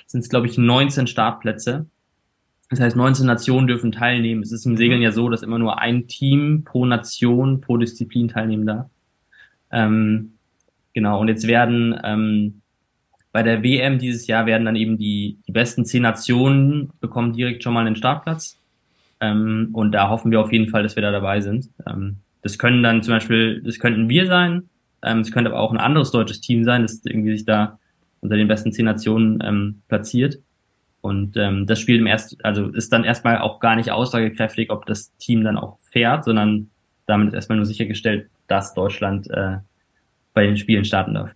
sind 0.06 0.20
es, 0.20 0.28
glaube 0.28 0.48
ich, 0.48 0.58
19 0.58 1.08
Startplätze. 1.08 1.86
Das 2.70 2.82
heißt, 2.82 2.98
19 2.98 3.26
Nationen 3.26 3.68
dürfen 3.68 3.94
teilnehmen. 3.94 4.42
Es 4.42 4.52
ist 4.52 4.66
im 4.66 4.76
Segeln 4.76 5.00
mhm. 5.00 5.06
ja 5.06 5.12
so, 5.14 5.30
dass 5.30 5.44
immer 5.44 5.60
nur 5.60 5.80
ein 5.80 6.08
Team 6.08 6.66
pro 6.66 6.86
Nation, 6.86 7.62
pro 7.62 7.78
Disziplin 7.78 8.28
teilnehmen 8.28 8.66
darf. 8.66 8.90
Ähm, 9.72 10.34
genau, 10.94 11.22
und 11.22 11.30
jetzt 11.30 11.48
werden 11.48 11.98
ähm, 12.04 12.62
bei 13.38 13.44
der 13.44 13.62
WM 13.62 14.00
dieses 14.00 14.26
Jahr 14.26 14.48
werden 14.48 14.66
dann 14.66 14.76
eben 14.76 14.98
die, 14.98 15.38
die 15.48 15.52
besten 15.52 15.86
zehn 15.86 16.02
Nationen 16.02 16.90
bekommen 17.00 17.34
direkt 17.34 17.62
schon 17.62 17.72
mal 17.72 17.86
einen 17.86 17.96
Startplatz. 17.96 18.58
Ähm, 19.20 19.70
und 19.74 19.92
da 19.92 20.10
hoffen 20.10 20.32
wir 20.32 20.42
auf 20.42 20.52
jeden 20.52 20.70
Fall, 20.70 20.82
dass 20.82 20.96
wir 20.96 21.04
da 21.04 21.12
dabei 21.12 21.40
sind. 21.40 21.70
Ähm, 21.86 22.16
das 22.42 22.58
können 22.58 22.82
dann 22.82 23.04
zum 23.04 23.14
Beispiel, 23.14 23.62
das 23.62 23.78
könnten 23.78 24.10
wir 24.10 24.26
sein. 24.26 24.64
Ähm, 25.04 25.20
es 25.20 25.32
könnte 25.32 25.52
aber 25.52 25.60
auch 25.60 25.72
ein 25.72 25.78
anderes 25.78 26.10
deutsches 26.10 26.42
Team 26.42 26.64
sein, 26.64 26.82
das 26.82 27.06
irgendwie 27.06 27.38
sich 27.38 27.46
da 27.46 27.78
unter 28.22 28.38
den 28.38 28.48
besten 28.48 28.72
zehn 28.72 28.86
Nationen 28.86 29.38
ähm, 29.46 29.84
platziert. 29.88 30.40
Und 31.02 31.38
ähm, 31.38 31.68
das 31.68 31.80
spielt 31.80 32.02
im 32.02 32.08
ersten, 32.08 32.38
also 32.42 32.70
ist 32.70 32.92
dann 32.92 33.04
erstmal 33.04 33.38
auch 33.38 33.60
gar 33.60 33.76
nicht 33.76 33.92
aussagekräftig, 33.92 34.72
ob 34.72 34.88
das 34.88 35.16
Team 35.18 35.44
dann 35.44 35.58
auch 35.58 35.78
fährt, 35.84 36.26
sondern 36.26 36.72
damit 37.06 37.28
ist 37.28 37.34
erstmal 37.36 37.58
nur 37.58 37.68
sichergestellt, 37.68 38.32
dass 38.48 38.74
Deutschland 38.74 39.30
äh, 39.30 39.58
bei 40.34 40.48
den 40.48 40.58
Spielen 40.58 40.86
starten 40.86 41.14
darf. 41.14 41.36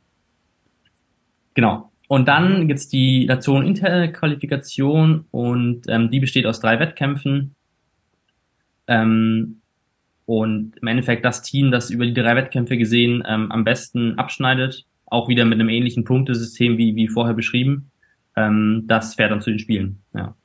Genau. 1.54 1.91
Und 2.12 2.28
dann 2.28 2.68
gibt's 2.68 2.90
die 2.90 3.26
Nation 3.26 3.66
interne 3.66 4.12
Qualifikation 4.12 5.28
und 5.32 5.84
ähm, 5.88 6.12
die 6.12 6.20
besteht 6.20 6.46
aus 6.46 6.60
drei 6.60 6.78
Wettkämpfen. 6.78 7.56
Ähm, 8.88 9.62
und 10.26 10.76
im 10.76 10.88
Endeffekt 10.90 11.24
das 11.24 11.42
Team, 11.42 11.72
das 11.72 11.90
über 11.90 12.06
die 12.06 12.14
drei 12.14 12.36
Wettkämpfe 12.36 12.76
gesehen 12.76 13.24
ähm, 13.26 13.50
am 13.50 13.64
besten 13.64 14.20
abschneidet, 14.20 14.86
auch 15.06 15.30
wieder 15.30 15.46
mit 15.46 15.58
einem 15.58 15.70
ähnlichen 15.70 16.04
Punktesystem 16.04 16.78
wie, 16.78 16.98
wie 16.98 17.08
vorher 17.08 17.34
beschrieben, 17.34 17.92
ähm, 18.36 18.84
das 18.88 19.16
fährt 19.16 19.32
dann 19.32 19.40
zu 19.40 19.52
den 19.52 19.60
Spielen. 19.60 20.02
Ja. 20.14 20.36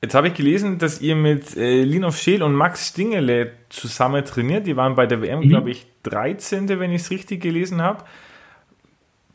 Jetzt 0.00 0.14
habe 0.14 0.28
ich 0.28 0.34
gelesen, 0.34 0.78
dass 0.78 1.00
ihr 1.00 1.16
mit 1.16 1.56
äh, 1.56 1.82
Linov 1.82 2.16
Scheel 2.16 2.44
und 2.44 2.54
Max 2.54 2.88
Stingele 2.88 3.52
zusammen 3.68 4.24
trainiert. 4.24 4.66
Die 4.66 4.76
waren 4.76 4.94
bei 4.94 5.06
der 5.06 5.20
WM, 5.22 5.40
mhm. 5.40 5.48
glaube 5.48 5.70
ich, 5.70 5.86
13., 6.04 6.68
wenn 6.68 6.92
ich 6.92 7.02
es 7.02 7.10
richtig 7.10 7.42
gelesen 7.42 7.82
habe. 7.82 8.04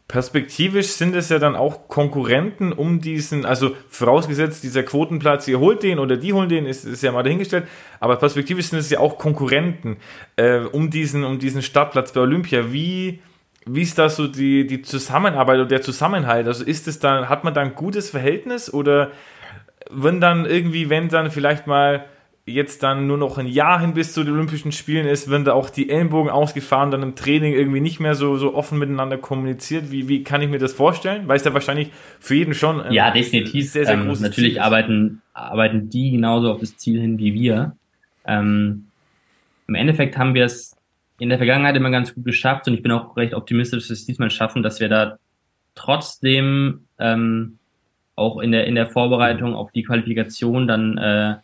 Perspektivisch 0.08 0.88
sind 0.88 1.16
es 1.16 1.30
ja 1.30 1.40
dann 1.40 1.56
auch 1.56 1.88
Konkurrenten 1.88 2.72
um 2.72 3.02
diesen, 3.02 3.46
also 3.46 3.72
vorausgesetzt, 3.90 4.64
dieser 4.64 4.84
Quotenplatz, 4.84 5.48
ihr 5.48 5.60
holt 5.60 5.82
den 5.82 5.98
oder 5.98 6.18
die 6.18 6.34
holen 6.34 6.50
den, 6.50 6.66
ist, 6.66 6.86
ist 6.86 7.02
ja 7.02 7.12
mal 7.12 7.24
dahingestellt, 7.24 7.68
aber 8.00 8.18
perspektivisch 8.18 8.68
sind 8.68 8.80
es 8.80 8.90
ja 8.90 9.00
auch 9.00 9.18
Konkurrenten 9.18 9.98
äh, 10.36 10.60
um, 10.60 10.92
diesen, 10.92 11.24
um 11.24 11.40
diesen 11.40 11.62
Startplatz 11.62 12.12
bei 12.12 12.22
Olympia. 12.22 12.72
Wie, 12.72 13.22
wie 13.66 13.82
ist 13.82 13.98
da 13.98 14.08
so 14.08 14.28
die, 14.28 14.68
die 14.68 14.82
Zusammenarbeit 14.84 15.56
oder 15.60 15.68
der 15.68 15.82
Zusammenhalt? 15.82 16.48
Also 16.48 16.64
ist 16.64 16.88
es 16.88 17.00
dann, 17.00 17.28
hat 17.28 17.44
man 17.44 17.54
da 17.54 17.62
ein 17.62 17.74
gutes 17.74 18.12
Verhältnis 18.12 18.72
oder 18.72 19.12
wenn 19.90 20.22
dann 20.22 20.46
irgendwie, 20.46 20.90
wenn 20.90 21.10
dann 21.10 21.32
vielleicht 21.32 21.68
mal 21.68 22.06
jetzt 22.46 22.84
dann 22.84 23.08
nur 23.08 23.18
noch 23.18 23.38
ein 23.38 23.48
Jahr 23.48 23.80
hin 23.80 23.94
bis 23.94 24.14
zu 24.14 24.24
den 24.24 24.34
Olympischen 24.34 24.74
Spielen 24.74 25.08
ist, 25.08 25.32
wenn 25.32 25.46
da 25.46 25.54
auch 25.54 25.70
die 25.70 25.90
Ellenbogen 25.90 26.30
ausgefahren, 26.30 26.92
dann 26.92 27.02
im 27.02 27.16
Training 27.16 27.54
irgendwie 27.54 27.80
nicht 27.80 28.02
mehr 28.02 28.16
so, 28.16 28.36
so 28.36 28.54
offen 28.54 28.80
miteinander 28.80 29.18
kommuniziert. 29.18 29.92
Wie, 29.92 30.10
wie 30.10 30.24
kann 30.24 30.42
ich 30.42 30.50
mir 30.50 30.60
das 30.60 30.74
vorstellen? 30.74 31.28
Weil 31.28 31.38
es 31.38 31.46
ja 31.46 31.54
wahrscheinlich 31.54 31.90
für 32.20 32.36
jeden 32.36 32.54
schon 32.54 32.82
ein 32.82 32.92
ja, 32.92 33.12
definitiv. 33.12 33.72
sehr, 33.72 33.86
sehr 33.86 33.96
ähm, 33.96 34.08
großes 34.08 34.24
Natürlich 34.24 34.62
arbeiten, 34.62 35.22
arbeiten 35.34 35.90
die 35.90 36.12
genauso 36.12 36.52
auf 36.52 36.60
das 36.60 36.76
Ziel 36.76 37.00
hin 37.00 37.18
wie 37.18 37.34
wir. 37.34 37.78
Ähm, 38.26 38.88
Im 39.68 39.76
Endeffekt 39.76 40.18
haben 40.18 40.34
wir 40.34 40.44
es 40.46 40.76
in 41.20 41.30
der 41.30 41.38
Vergangenheit 41.38 41.78
immer 41.78 41.92
ganz 41.92 42.14
gut 42.14 42.26
geschafft 42.26 42.68
und 42.68 42.74
ich 42.74 42.84
bin 42.84 42.92
auch 42.92 43.16
recht 43.16 43.34
optimistisch, 43.34 43.84
dass 43.84 43.90
wir 43.90 43.94
es 43.94 44.06
diesmal 44.06 44.30
schaffen, 44.30 44.64
dass 44.64 44.82
wir 44.82 44.90
da 44.90 45.18
trotzdem 45.76 46.82
ähm, 47.00 47.60
auch 48.16 48.40
in 48.40 48.52
der, 48.52 48.68
in 48.68 48.76
der 48.76 48.88
Vorbereitung 48.88 49.56
auf 49.56 49.72
die 49.72 49.84
Qualifikation 49.84 50.68
dann 50.68 50.98
äh, 50.98 51.36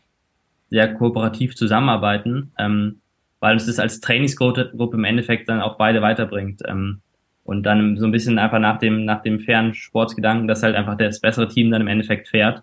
sehr 0.70 0.94
kooperativ 0.94 1.56
zusammenarbeiten, 1.56 2.52
ähm, 2.58 3.02
weil 3.40 3.54
uns 3.54 3.66
das 3.66 3.80
als 3.80 4.02
Trainingsgruppe 4.02 4.72
im 4.78 5.04
Endeffekt 5.04 5.50
dann 5.50 5.62
auch 5.62 5.78
beide 5.78 6.02
weiterbringt. 6.02 6.62
Ähm, 6.68 7.02
und 7.44 7.64
dann 7.64 7.98
so 7.98 8.06
ein 8.06 8.12
bisschen 8.12 8.38
einfach 8.38 8.60
nach 8.60 8.78
dem, 8.78 9.06
nach 9.06 9.24
dem 9.24 9.40
fairen 9.40 9.74
Sportsgedanken, 9.74 10.48
dass 10.48 10.62
halt 10.62 10.76
einfach 10.76 10.96
das 10.98 11.20
bessere 11.20 11.48
Team 11.48 11.72
dann 11.72 11.82
im 11.82 11.88
Endeffekt 11.88 12.28
fährt. 12.28 12.62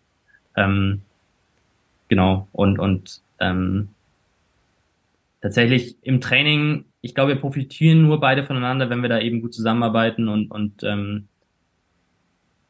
Ähm, 0.55 1.03
genau. 2.07 2.47
Und, 2.53 2.79
und 2.79 3.21
ähm, 3.41 3.89
tatsächlich 5.43 5.97
im 6.03 6.21
Training, 6.21 6.85
ich 7.01 7.17
glaube, 7.17 7.35
wir 7.35 7.41
profitieren 7.41 8.03
nur 8.03 8.21
beide 8.21 8.45
voneinander, 8.45 8.89
wenn 8.89 9.03
wir 9.03 9.09
da 9.09 9.19
eben 9.19 9.41
gut 9.41 9.55
zusammenarbeiten 9.55 10.29
und, 10.29 10.53
und 10.53 10.85
ähm, 10.85 11.27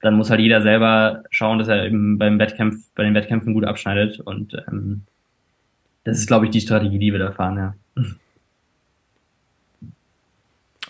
dann 0.01 0.15
muss 0.15 0.31
halt 0.31 0.41
jeder 0.41 0.63
selber 0.63 1.23
schauen, 1.31 1.59
dass 1.59 1.69
er 1.69 1.85
eben 1.85 2.19
beim 2.19 2.39
Wettkampf, 2.39 2.77
bei 2.95 3.05
den 3.05 3.15
Wettkämpfen 3.15 3.55
gut 3.55 3.65
abschneidet. 3.65 4.21
Und 4.21 4.55
ähm, 4.69 5.03
das 6.05 6.19
ist, 6.19 6.27
glaube 6.27 6.47
ich, 6.47 6.51
die 6.51 6.61
Strategie, 6.61 6.99
die 6.99 7.13
wir 7.13 7.19
da 7.19 7.33
fahren, 7.33 7.57
ja. 7.57 7.75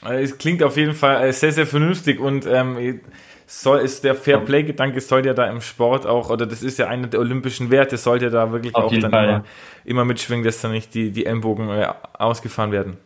Es 0.03 0.39
klingt 0.39 0.63
auf 0.63 0.77
jeden 0.77 0.95
Fall 0.95 1.33
sehr, 1.33 1.53
sehr 1.53 1.67
vernünftig 1.67 2.21
und 2.21 2.47
ähm, 2.47 3.01
soll 3.47 3.81
ist 3.81 4.05
der 4.05 4.15
Fair 4.15 4.39
Play 4.39 4.65
Gedanke 4.65 5.01
soll 5.01 5.25
ja 5.25 5.33
da 5.33 5.49
im 5.49 5.61
Sport 5.61 6.07
auch 6.07 6.31
oder 6.31 6.47
das 6.47 6.63
ist 6.63 6.79
ja 6.79 6.89
einer 6.89 7.07
der 7.07 7.21
olympischen 7.21 7.71
Werte 7.71 7.97
sollte 7.97 8.31
da 8.31 8.53
wirklich 8.53 8.75
auf 8.75 8.85
auch 8.85 8.91
dann 8.93 9.11
Fall, 9.11 9.25
immer, 9.25 9.33
ja. 9.33 9.45
immer, 9.85 10.05
mitschwingen, 10.05 10.45
dass 10.45 10.61
da 10.61 10.69
nicht 10.69 10.95
die 10.95 11.11
die 11.13 11.27
Ellenbogen 11.27 11.69
äh, 11.71 11.89
ausgefahren 12.19 12.73
werden. 12.73 12.99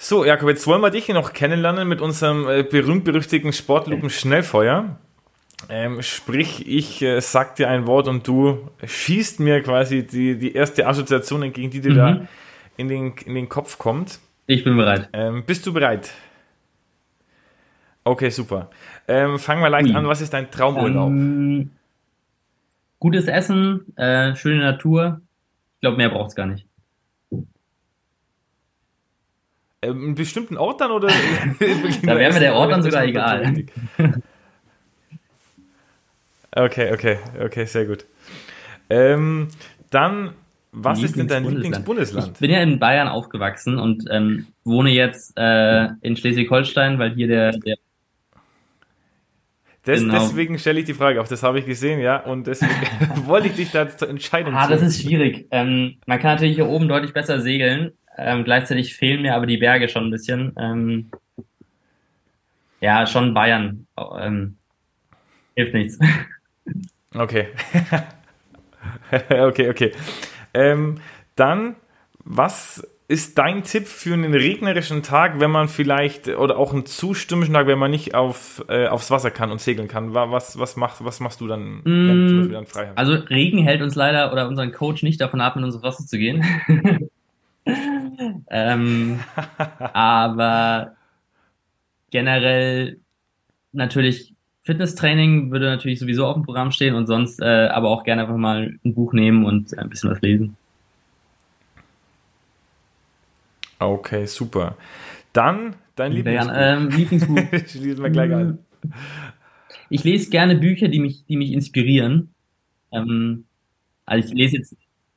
So, 0.00 0.24
Jakob, 0.24 0.48
jetzt 0.48 0.64
wollen 0.68 0.80
wir 0.80 0.90
dich 0.90 1.08
noch 1.08 1.32
kennenlernen 1.32 1.88
mit 1.88 2.00
unserem 2.00 2.48
äh, 2.48 2.62
berühmt-berüchtigten 2.62 3.52
Sportlupen-Schnellfeuer. 3.52 4.96
Ähm, 5.68 6.02
sprich, 6.02 6.68
ich 6.68 7.02
äh, 7.02 7.20
sag 7.20 7.56
dir 7.56 7.68
ein 7.68 7.84
Wort 7.88 8.06
und 8.06 8.26
du 8.28 8.70
schießt 8.84 9.40
mir 9.40 9.60
quasi 9.60 10.06
die, 10.06 10.38
die 10.38 10.52
erste 10.52 10.86
Assoziation 10.86 11.42
entgegen, 11.42 11.70
die 11.70 11.80
dir 11.80 11.90
mhm. 11.90 11.96
da 11.96 12.26
in 12.76 12.86
den, 12.86 13.12
in 13.26 13.34
den 13.34 13.48
Kopf 13.48 13.76
kommt. 13.76 14.20
Ich 14.46 14.62
bin 14.62 14.76
bereit. 14.76 15.08
Ähm, 15.12 15.42
bist 15.44 15.66
du 15.66 15.72
bereit? 15.72 16.12
Okay, 18.04 18.30
super. 18.30 18.70
Ähm, 19.08 19.36
fangen 19.40 19.62
wir 19.62 19.68
leicht 19.68 19.88
Ui. 19.88 19.96
an. 19.96 20.06
Was 20.06 20.20
ist 20.20 20.32
dein 20.32 20.48
Traumurlaub? 20.48 21.08
Ähm, 21.08 21.72
gutes 23.00 23.26
Essen, 23.26 23.96
äh, 23.96 24.36
schöne 24.36 24.60
Natur. 24.60 25.22
Ich 25.74 25.80
glaube, 25.80 25.96
mehr 25.96 26.08
braucht 26.08 26.28
es 26.28 26.36
gar 26.36 26.46
nicht. 26.46 26.67
Ähm, 29.80 30.04
einen 30.04 30.14
bestimmten 30.14 30.56
Ort 30.56 30.80
dann 30.80 30.90
oder? 30.90 31.08
da 32.02 32.16
wäre 32.16 32.32
mir 32.32 32.40
der 32.40 32.54
Ort 32.54 32.72
dann 32.72 32.82
sogar 32.82 33.04
egal. 33.04 33.64
okay, 36.56 36.92
okay, 36.92 37.18
okay, 37.40 37.64
sehr 37.64 37.86
gut. 37.86 38.04
Ähm, 38.90 39.48
dann, 39.90 40.34
was 40.72 41.02
ist 41.02 41.16
denn 41.16 41.28
dein 41.28 41.44
Lieblingsbundesland? 41.44 42.32
Ich 42.34 42.40
bin 42.40 42.50
ja 42.50 42.60
in 42.60 42.78
Bayern 42.78 43.08
aufgewachsen 43.08 43.78
und 43.78 44.04
ähm, 44.10 44.48
wohne 44.64 44.90
jetzt 44.90 45.34
äh, 45.36 45.88
in 46.00 46.16
Schleswig-Holstein, 46.16 46.98
weil 46.98 47.14
hier 47.14 47.28
der, 47.28 47.52
der 47.52 47.76
das, 49.84 50.00
genau. 50.00 50.14
Deswegen 50.14 50.58
stelle 50.58 50.80
ich 50.80 50.84
die 50.84 50.92
Frage 50.92 51.18
auf, 51.18 51.28
das 51.28 51.42
habe 51.42 51.60
ich 51.60 51.64
gesehen, 51.64 52.00
ja, 52.00 52.18
und 52.18 52.46
deswegen 52.46 52.74
wollte 53.26 53.46
ich 53.46 53.54
dich 53.54 53.70
da 53.70 53.88
zur 53.88 54.10
Entscheidung 54.10 54.54
Ah, 54.54 54.68
das 54.68 54.82
ist 54.82 55.00
schwierig. 55.00 55.46
Ähm, 55.50 55.96
man 56.04 56.18
kann 56.18 56.34
natürlich 56.34 56.56
hier 56.56 56.66
oben 56.66 56.88
deutlich 56.88 57.14
besser 57.14 57.40
segeln, 57.40 57.92
ähm, 58.16 58.44
gleichzeitig 58.44 58.94
fehlen 58.94 59.22
mir 59.22 59.34
aber 59.34 59.46
die 59.46 59.58
Berge 59.58 59.88
schon 59.88 60.06
ein 60.06 60.10
bisschen. 60.10 60.54
Ähm, 60.58 61.10
ja, 62.80 63.06
schon 63.06 63.34
Bayern. 63.34 63.86
Ähm, 64.18 64.56
hilft 65.54 65.74
nichts. 65.74 65.98
Okay. 67.14 67.48
okay, 69.30 69.70
okay. 69.70 69.92
Ähm, 70.52 70.96
dann, 71.36 71.76
was 72.22 72.86
ist 73.08 73.38
dein 73.38 73.62
Tipp 73.64 73.86
für 73.86 74.12
einen 74.12 74.34
regnerischen 74.34 75.02
Tag, 75.02 75.40
wenn 75.40 75.50
man 75.50 75.68
vielleicht, 75.68 76.28
oder 76.28 76.58
auch 76.58 76.74
einen 76.74 76.84
zu 76.84 77.14
stürmischen 77.14 77.54
Tag, 77.54 77.66
wenn 77.66 77.78
man 77.78 77.90
nicht 77.90 78.14
auf, 78.14 78.62
äh, 78.68 78.86
aufs 78.86 79.10
Wasser 79.10 79.30
kann 79.30 79.50
und 79.50 79.62
segeln 79.62 79.88
kann? 79.88 80.12
Was, 80.12 80.58
was, 80.58 80.76
machst, 80.76 81.02
was 81.02 81.18
machst 81.20 81.40
du 81.40 81.46
dann, 81.46 81.80
mm, 81.82 82.52
dann 82.52 82.66
frei 82.66 82.88
hast? 82.88 82.98
Also 82.98 83.14
Regen 83.14 83.58
hält 83.64 83.80
uns 83.80 83.94
leider 83.94 84.30
oder 84.30 84.46
unseren 84.46 84.72
Coach 84.72 85.02
nicht 85.02 85.20
davon 85.22 85.40
ab, 85.40 85.56
in 85.56 85.64
unsere 85.64 85.82
Wasser 85.82 86.04
zu 86.04 86.18
gehen. 86.18 86.44
ähm, 88.50 89.20
aber 89.92 90.96
generell 92.10 92.98
natürlich 93.72 94.34
Fitnesstraining 94.62 95.50
würde 95.50 95.66
natürlich 95.66 95.98
sowieso 95.98 96.26
auf 96.26 96.34
dem 96.34 96.42
Programm 96.42 96.72
stehen 96.72 96.94
und 96.94 97.06
sonst 97.06 97.40
äh, 97.40 97.68
aber 97.68 97.88
auch 97.88 98.04
gerne 98.04 98.22
einfach 98.22 98.36
mal 98.36 98.78
ein 98.84 98.94
Buch 98.94 99.14
nehmen 99.14 99.46
und 99.46 99.76
ein 99.78 99.88
bisschen 99.88 100.10
was 100.10 100.20
lesen. 100.20 100.56
Okay, 103.78 104.26
super. 104.26 104.76
Dann 105.32 105.76
dein 105.96 106.12
Lieblingsbuch. 106.12 106.54
Ähm, 106.54 106.88
Lieblingsbuch. 106.90 107.38
Schließen 107.66 108.02
wir 108.02 108.10
gleich 108.10 108.32
an. 108.32 108.58
Ich 109.88 110.04
lese 110.04 110.30
gerne 110.30 110.56
Bücher, 110.56 110.88
die 110.88 110.98
mich, 110.98 111.24
die 111.26 111.36
mich 111.36 111.52
inspirieren. 111.52 112.34
Ähm, 112.92 113.44
also 114.04 114.28
ich 114.28 114.34
lese 114.34 114.58
jetzt 114.58 114.76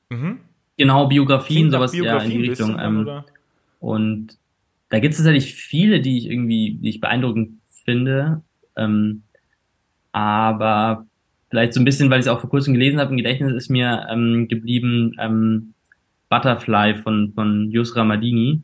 mhm. 0.09 0.39
Genau, 0.77 1.07
Biografien, 1.07 1.69
Klingt 1.69 1.71
sowas 1.73 1.91
Biografien 1.91 2.31
ja 2.31 2.36
in 2.36 2.41
die 2.41 2.49
Richtung. 2.49 2.79
Ähm, 2.79 3.23
und 3.79 4.38
da 4.89 4.99
gibt 4.99 5.13
es 5.13 5.17
tatsächlich 5.17 5.55
viele, 5.55 6.01
die 6.01 6.17
ich 6.17 6.29
irgendwie, 6.29 6.77
die 6.81 6.89
ich 6.89 7.01
beeindruckend 7.01 7.60
finde. 7.86 8.41
Ähm, 8.75 9.23
aber 10.12 11.05
vielleicht 11.49 11.73
so 11.73 11.79
ein 11.79 11.86
bisschen, 11.86 12.10
weil 12.10 12.19
ich 12.19 12.25
es 12.25 12.31
auch 12.31 12.41
vor 12.41 12.49
kurzem 12.49 12.73
gelesen 12.73 12.99
habe, 12.99 13.12
im 13.12 13.17
Gedächtnis 13.17 13.53
ist 13.53 13.69
mir 13.69 14.07
ähm, 14.10 14.47
geblieben 14.47 15.15
ähm, 15.19 15.73
Butterfly 16.29 16.95
von, 16.95 17.34
von 17.34 17.69
Yusra 17.71 18.03
Madini. 18.03 18.62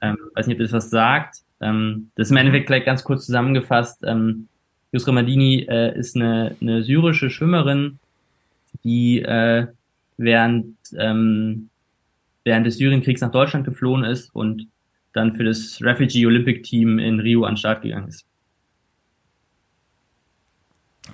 Ähm, 0.00 0.16
weiß 0.34 0.46
nicht, 0.46 0.56
ob 0.56 0.62
das 0.62 0.72
was 0.72 0.90
sagt. 0.90 1.38
Ähm, 1.60 2.10
das 2.16 2.28
ist 2.28 2.30
im 2.30 2.36
Endeffekt 2.38 2.66
gleich 2.66 2.84
ganz 2.84 3.04
kurz 3.04 3.26
zusammengefasst. 3.26 4.02
Ähm, 4.04 4.48
Yusra 4.92 5.12
Madini 5.12 5.66
äh, 5.68 5.98
ist 5.98 6.16
eine, 6.16 6.56
eine 6.60 6.82
syrische 6.82 7.30
Schwimmerin, 7.30 7.98
die 8.84 9.20
äh, 9.22 9.66
während, 10.16 10.76
ähm, 10.98 11.70
während 12.44 12.66
des 12.66 12.76
Syrienkriegs 12.76 13.20
nach 13.20 13.30
Deutschland 13.30 13.64
geflohen 13.64 14.04
ist 14.04 14.34
und 14.34 14.68
dann 15.12 15.32
für 15.32 15.44
das 15.44 15.78
Refugee 15.82 16.26
Olympic 16.26 16.62
Team 16.62 16.98
in 16.98 17.20
Rio 17.20 17.44
an 17.44 17.52
den 17.52 17.56
Start 17.58 17.82
gegangen 17.82 18.08
ist. 18.08 18.26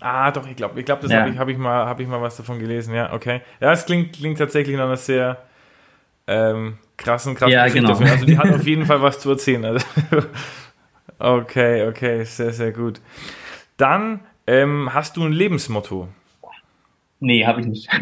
Ah, 0.00 0.30
doch, 0.30 0.46
ich 0.46 0.54
glaube, 0.56 0.78
ich 0.78 0.86
glaube, 0.86 1.02
das 1.02 1.10
ja. 1.10 1.20
habe 1.20 1.30
ich, 1.30 1.38
hab 1.38 1.48
ich 1.48 1.58
mal, 1.58 1.86
habe 1.86 2.02
ich 2.02 2.08
mal 2.08 2.20
was 2.20 2.36
davon 2.36 2.58
gelesen. 2.58 2.94
Ja, 2.94 3.12
okay. 3.12 3.40
Ja, 3.60 3.72
es 3.72 3.86
klingt, 3.86 4.12
klingt 4.12 4.38
tatsächlich 4.38 4.76
nach 4.76 4.84
einer 4.84 4.96
sehr 4.96 5.42
ähm, 6.26 6.78
krassen, 6.96 7.34
krassen 7.34 7.52
ja, 7.52 7.64
Geschichte. 7.64 7.86
Genau. 7.86 8.10
Also 8.10 8.26
die 8.26 8.38
hat 8.38 8.50
auf 8.54 8.66
jeden 8.66 8.86
Fall 8.86 9.02
was 9.02 9.18
zu 9.18 9.30
erzählen. 9.30 9.64
Also, 9.64 9.84
okay, 11.18 11.88
okay, 11.88 12.24
sehr, 12.24 12.52
sehr 12.52 12.72
gut. 12.72 13.00
Dann 13.76 14.20
ähm, 14.46 14.90
hast 14.92 15.16
du 15.16 15.24
ein 15.24 15.32
Lebensmotto. 15.32 16.08
Nee, 17.20 17.46
habe 17.46 17.62
ich 17.62 17.66
nicht. 17.66 17.88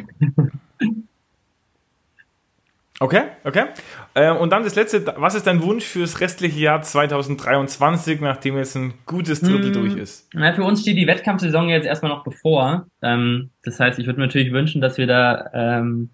Okay, 2.98 3.24
okay. 3.44 3.66
Äh, 4.14 4.32
und 4.32 4.50
dann 4.50 4.62
das 4.62 4.74
letzte, 4.74 5.04
was 5.18 5.34
ist 5.34 5.46
dein 5.46 5.62
Wunsch 5.62 5.84
fürs 5.84 6.20
restliche 6.20 6.58
Jahr 6.58 6.80
2023, 6.80 8.20
nachdem 8.20 8.56
jetzt 8.56 8.74
ein 8.74 8.94
gutes 9.04 9.40
Drittel 9.40 9.66
hm, 9.66 9.72
durch 9.74 9.96
ist? 9.96 10.28
Na, 10.32 10.54
für 10.54 10.64
uns 10.64 10.80
steht 10.80 10.96
die 10.96 11.06
Wettkampfsaison 11.06 11.68
jetzt 11.68 11.84
erstmal 11.84 12.10
noch 12.10 12.24
bevor. 12.24 12.86
Ähm, 13.02 13.50
das 13.62 13.78
heißt, 13.78 13.98
ich 13.98 14.06
würde 14.06 14.18
mir 14.18 14.26
natürlich 14.26 14.50
wünschen, 14.50 14.80
dass 14.80 14.96
wir 14.96 15.06
da 15.06 15.50
ähm, 15.52 16.08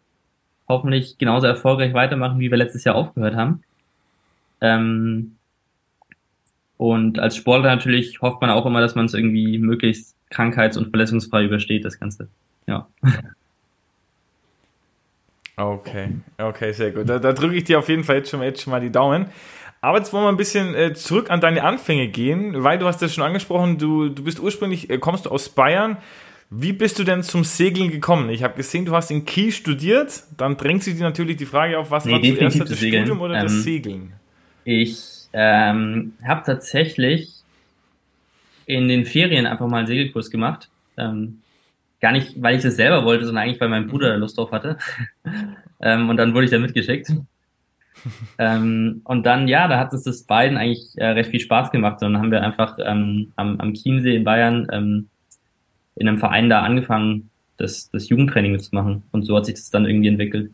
hoffentlich 0.69 1.19
genauso 1.19 1.47
erfolgreich 1.47 1.95
weitermachen, 1.95 2.41
wie 2.41 2.51
wir 2.51 2.59
letztes 2.59 2.83
Jahr 2.83 2.97
aufgehört 2.97 3.37
haben. 3.37 3.63
Ähm, 4.61 5.37
und 6.79 7.21
als 7.21 7.37
Sportler 7.37 7.75
natürlich 7.75 8.21
hofft 8.23 8.41
man 8.41 8.51
auch 8.51 8.67
immer, 8.67 8.81
dass 8.81 8.97
man 8.97 9.07
es 9.07 9.15
irgendwie 9.15 9.59
möglichst 9.59 10.17
krankheits- 10.31 10.77
und 10.77 10.89
verletzungsfrei 10.91 11.45
übersteht, 11.45 11.85
das 11.85 12.01
Ganze. 12.01 12.29
Ja. 12.67 12.89
Okay, 15.63 16.09
okay, 16.39 16.73
sehr 16.73 16.91
gut. 16.91 17.09
Da, 17.09 17.19
da 17.19 17.33
drücke 17.33 17.55
ich 17.55 17.65
dir 17.65 17.79
auf 17.79 17.89
jeden 17.89 18.05
Fall 18.05 18.17
jetzt 18.17 18.31
schon, 18.31 18.43
jetzt 18.43 18.63
schon 18.63 18.73
mal 18.73 18.81
die 18.81 18.91
Daumen. 18.91 19.27
Aber 19.81 19.99
jetzt 19.99 20.13
wollen 20.13 20.25
wir 20.25 20.29
ein 20.29 20.37
bisschen 20.37 20.75
äh, 20.75 20.93
zurück 20.95 21.31
an 21.31 21.41
deine 21.41 21.63
Anfänge 21.65 22.09
gehen, 22.09 22.63
weil 22.65 22.79
du 22.79 22.87
hast 22.87 23.03
das 23.03 23.15
schon 23.15 23.25
angesprochen, 23.25 23.79
du, 23.79 24.09
du 24.09 24.23
bist 24.25 24.41
ursprünglich, 24.41 24.91
äh, 24.91 24.99
kommst 24.99 25.27
du 25.27 25.31
aus 25.31 25.49
Bayern. 25.49 25.99
Wie 26.51 26.73
bist 26.73 26.99
du 26.99 27.05
denn 27.05 27.23
zum 27.23 27.45
Segeln 27.45 27.91
gekommen? 27.91 28.29
Ich 28.29 28.43
habe 28.43 28.55
gesehen, 28.55 28.85
du 28.85 28.93
hast 28.93 29.11
in 29.11 29.25
Kiel 29.25 29.53
studiert. 29.53 30.25
Dann 30.37 30.57
drängt 30.57 30.83
sich 30.83 30.97
dir 30.97 31.03
natürlich 31.03 31.37
die 31.37 31.47
Frage 31.47 31.79
auf, 31.79 31.91
was 31.91 32.05
Nee, 32.05 32.13
war 32.13 32.21
zuerst 32.23 32.61
das 32.61 32.69
Segeln. 32.81 33.05
Studium 33.07 33.21
oder 33.23 33.37
Ähm, 33.37 33.43
das 33.43 33.63
Segeln? 33.63 34.13
Ich 34.65 34.99
ähm, 35.33 36.13
habe 36.25 36.43
tatsächlich 36.45 37.31
in 38.67 38.89
den 38.89 39.05
Ferien 39.05 39.47
einfach 39.47 39.67
mal 39.67 39.79
einen 39.79 39.87
Segelkurs 39.87 40.31
gemacht. 40.31 40.69
Ähm, 40.97 41.42
gar 42.03 42.13
nicht, 42.13 42.43
weil 42.43 42.57
ich 42.57 42.63
das 42.63 42.77
selber 42.77 43.05
wollte, 43.05 43.25
sondern 43.25 43.45
eigentlich, 43.45 43.61
weil 43.61 43.69
mein 43.69 43.87
Bruder 43.87 44.09
da 44.09 44.17
Lust 44.17 44.37
drauf 44.37 44.51
hatte. 44.53 44.77
ähm, 45.81 46.11
und 46.11 46.17
dann 46.19 46.35
wurde 46.35 46.45
ich 46.45 46.51
da 46.51 46.59
mitgeschickt. 46.59 47.13
ähm, 48.39 49.01
und 49.05 49.25
dann, 49.25 49.49
ja, 49.49 49.69
da 49.69 49.79
hat 49.79 49.93
es 49.93 50.03
das 50.03 50.25
beiden 50.25 50.59
eigentlich 50.59 50.91
äh, 50.97 51.07
recht 51.07 51.31
viel 51.31 51.41
Spaß 51.41 51.71
gemacht. 51.71 52.03
Und 52.03 52.13
dann 52.13 52.23
haben 52.23 52.33
wir 52.33 52.43
einfach 52.43 52.77
ähm, 52.85 53.33
am, 53.37 53.59
am 53.61 53.73
Chiemsee 53.73 54.17
in 54.17 54.25
Bayern 54.25 54.67
ähm, 54.73 55.09
in 55.95 56.09
einem 56.09 56.19
Verein 56.19 56.51
da 56.51 56.63
angefangen, 56.63 57.31
das, 57.57 57.89
das 57.91 58.09
Jugendtraining 58.09 58.59
zu 58.59 58.75
machen. 58.75 59.05
Und 59.13 59.25
so 59.25 59.37
hat 59.37 59.47
sich 59.47 59.55
das 59.55 59.71
dann 59.71 59.87
irgendwie 59.87 60.09
entwickelt. 60.09 60.51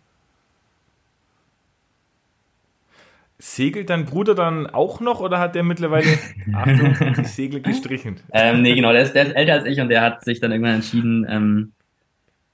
Segelt 3.40 3.88
dein 3.90 4.04
Bruder 4.04 4.34
dann 4.34 4.66
auch 4.66 5.00
noch 5.00 5.20
oder 5.20 5.38
hat 5.38 5.54
der 5.54 5.62
mittlerweile, 5.62 6.18
Achtung, 6.52 7.14
die 7.16 7.24
Segel 7.24 7.60
gestrichen? 7.60 8.20
Ähm, 8.32 8.62
nee, 8.62 8.74
genau, 8.74 8.92
der 8.92 9.02
ist, 9.02 9.12
der 9.12 9.26
ist 9.26 9.32
älter 9.32 9.52
als 9.52 9.64
ich 9.64 9.80
und 9.80 9.88
der 9.88 10.02
hat 10.02 10.24
sich 10.24 10.40
dann 10.40 10.50
irgendwann 10.50 10.76
entschieden, 10.76 11.26
ähm, 11.28 11.72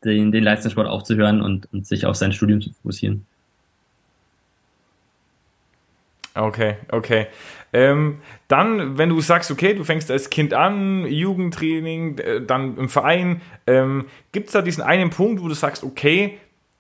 den, 0.05 0.31
den 0.31 0.45
Leistungssport 0.45 0.87
aufzuhören 0.87 1.41
und, 1.41 1.73
und 1.73 1.87
sich 1.87 2.05
auf 2.05 2.17
sein 2.17 2.33
Studium 2.33 2.61
zu 2.61 2.71
fokussieren. 2.73 3.27
Okay, 6.35 6.77
okay. 6.91 7.29
Ähm, 7.73 8.19
dann, 8.49 8.99
wenn 8.99 9.09
du 9.09 9.21
sagst, 9.21 9.51
okay, 9.51 9.75
du 9.75 9.85
fängst 9.85 10.11
als 10.11 10.31
Kind 10.31 10.53
an, 10.53 11.07
Jugendtraining, 11.07 12.19
äh, 12.19 12.41
dann 12.45 12.77
im 12.77 12.89
Verein, 12.89 13.41
ähm, 13.67 14.07
gibt 14.33 14.49
es 14.49 14.53
da 14.53 14.63
diesen 14.63 14.83
einen 14.83 15.11
Punkt, 15.11 15.43
wo 15.43 15.49
du 15.49 15.55
sagst, 15.55 15.85
okay, 15.85 16.39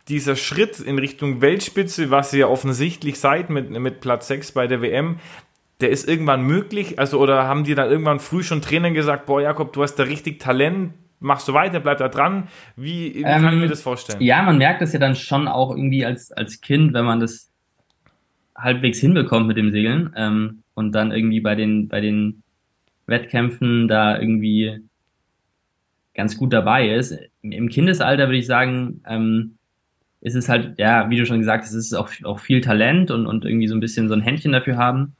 dieser 0.08 0.36
Schritt 0.36 0.80
in 0.80 0.98
Richtung 0.98 1.40
Weltspitze, 1.40 2.10
was 2.10 2.32
ihr 2.32 2.40
ja 2.40 2.46
offensichtlich 2.48 3.18
seid 3.18 3.50
mit, 3.50 3.70
mit 3.70 4.00
Platz 4.00 4.28
6 4.28 4.52
bei 4.52 4.66
der 4.66 4.82
WM, 4.82 5.18
der 5.80 5.90
ist 5.90 6.08
irgendwann 6.08 6.42
möglich? 6.42 6.98
Also, 6.98 7.18
oder 7.18 7.44
haben 7.48 7.64
dir 7.64 7.74
dann 7.74 7.90
irgendwann 7.90 8.20
früh 8.20 8.42
schon 8.42 8.62
Trainer 8.62 8.90
gesagt, 8.90 9.26
boah, 9.26 9.40
Jakob, 9.40 9.72
du 9.72 9.82
hast 9.82 9.96
da 9.96 10.04
richtig 10.04 10.38
Talent, 10.40 10.92
machst 11.20 11.48
du 11.48 11.54
weiter, 11.54 11.80
bleib 11.80 11.98
da 11.98 12.08
dran? 12.08 12.48
Wie, 12.76 13.14
wie 13.14 13.22
kann 13.22 13.44
ich 13.46 13.52
Ähm, 13.52 13.58
mir 13.60 13.68
das 13.68 13.82
vorstellen? 13.82 14.20
Ja, 14.20 14.42
man 14.42 14.58
merkt 14.58 14.82
das 14.82 14.92
ja 14.92 14.98
dann 14.98 15.16
schon 15.16 15.48
auch 15.48 15.70
irgendwie 15.70 16.04
als, 16.04 16.30
als 16.32 16.60
Kind, 16.60 16.92
wenn 16.92 17.04
man 17.04 17.20
das 17.20 17.50
halbwegs 18.56 18.98
hinbekommt 18.98 19.46
mit 19.48 19.56
dem 19.56 19.72
Segeln 19.72 20.12
ähm, 20.16 20.62
und 20.74 20.92
dann 20.92 21.10
irgendwie 21.12 21.40
bei 21.40 21.54
den, 21.54 21.88
bei 21.88 22.00
den 22.00 22.42
Wettkämpfen 23.06 23.88
da 23.88 24.18
irgendwie 24.18 24.78
ganz 26.14 26.36
gut 26.36 26.52
dabei 26.52 26.90
ist. 26.94 27.18
Im- 27.42 27.52
Im 27.52 27.68
Kindesalter 27.68 28.28
würde 28.28 28.38
ich 28.38 28.46
sagen, 28.46 29.00
ähm, 29.08 29.56
ist 30.24 30.34
es 30.34 30.48
halt, 30.48 30.78
ja, 30.78 31.10
wie 31.10 31.18
du 31.18 31.26
schon 31.26 31.38
gesagt 31.38 31.64
hast, 31.64 31.74
es 31.74 31.86
ist 31.86 31.94
auch, 31.94 32.10
auch 32.24 32.40
viel 32.40 32.62
Talent 32.62 33.10
und, 33.10 33.26
und 33.26 33.44
irgendwie 33.44 33.68
so 33.68 33.74
ein 33.74 33.80
bisschen 33.80 34.08
so 34.08 34.14
ein 34.14 34.22
Händchen 34.22 34.52
dafür 34.52 34.78
haben. 34.78 35.14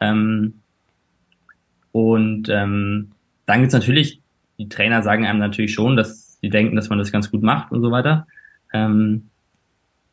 Ähm, 0.00 0.54
und 1.92 2.48
ähm, 2.48 3.12
dann 3.46 3.60
gibt's 3.60 3.74
natürlich, 3.74 4.20
die 4.58 4.68
Trainer 4.68 5.02
sagen 5.02 5.24
einem 5.24 5.38
natürlich 5.38 5.72
schon, 5.72 5.96
dass 5.96 6.38
sie 6.40 6.50
denken, 6.50 6.74
dass 6.74 6.88
man 6.88 6.98
das 6.98 7.12
ganz 7.12 7.30
gut 7.30 7.44
macht 7.44 7.70
und 7.70 7.80
so 7.80 7.92
weiter. 7.92 8.26
Ähm, 8.72 9.28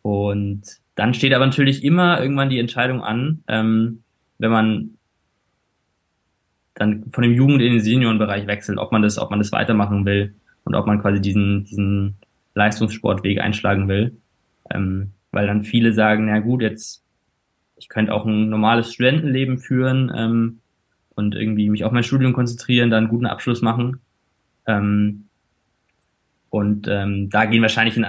und 0.03 0.61
dann 0.93 1.15
steht 1.15 1.33
aber 1.33 1.47
natürlich 1.47 1.83
immer 1.83 2.21
irgendwann 2.21 2.51
die 2.51 2.59
Entscheidung 2.59 3.01
an, 3.01 3.43
ähm, 3.47 4.03
wenn 4.37 4.51
man 4.51 4.89
dann 6.75 7.05
von 7.11 7.23
dem 7.23 7.33
Jugend 7.33 7.59
in 7.63 7.71
den 7.71 7.81
Seniorenbereich 7.81 8.45
wechselt, 8.45 8.77
ob 8.77 8.91
man 8.91 9.01
das, 9.01 9.17
ob 9.17 9.31
man 9.31 9.39
das 9.39 9.51
weitermachen 9.51 10.05
will 10.05 10.35
und 10.63 10.75
ob 10.75 10.85
man 10.85 11.01
quasi 11.01 11.19
diesen, 11.19 11.65
diesen 11.65 12.17
Leistungssportweg 12.53 13.41
einschlagen 13.41 13.87
will. 13.87 14.15
Ähm, 14.71 15.11
weil 15.31 15.47
dann 15.47 15.63
viele 15.63 15.93
sagen, 15.93 16.25
na 16.25 16.39
gut, 16.39 16.61
jetzt, 16.61 17.03
ich 17.77 17.89
könnte 17.89 18.13
auch 18.13 18.25
ein 18.25 18.49
normales 18.49 18.93
Studentenleben 18.93 19.59
führen 19.59 20.11
ähm, 20.15 20.59
und 21.15 21.35
irgendwie 21.35 21.69
mich 21.69 21.83
auf 21.83 21.91
mein 21.91 22.03
Studium 22.03 22.33
konzentrieren, 22.33 22.89
dann 22.89 23.05
einen 23.05 23.09
guten 23.09 23.25
Abschluss 23.25 23.61
machen. 23.61 23.99
Ähm, 24.65 25.25
und 26.49 26.87
ähm, 26.87 27.29
da 27.29 27.45
gehen 27.45 27.61
wahrscheinlich 27.61 27.97
in, 27.97 28.05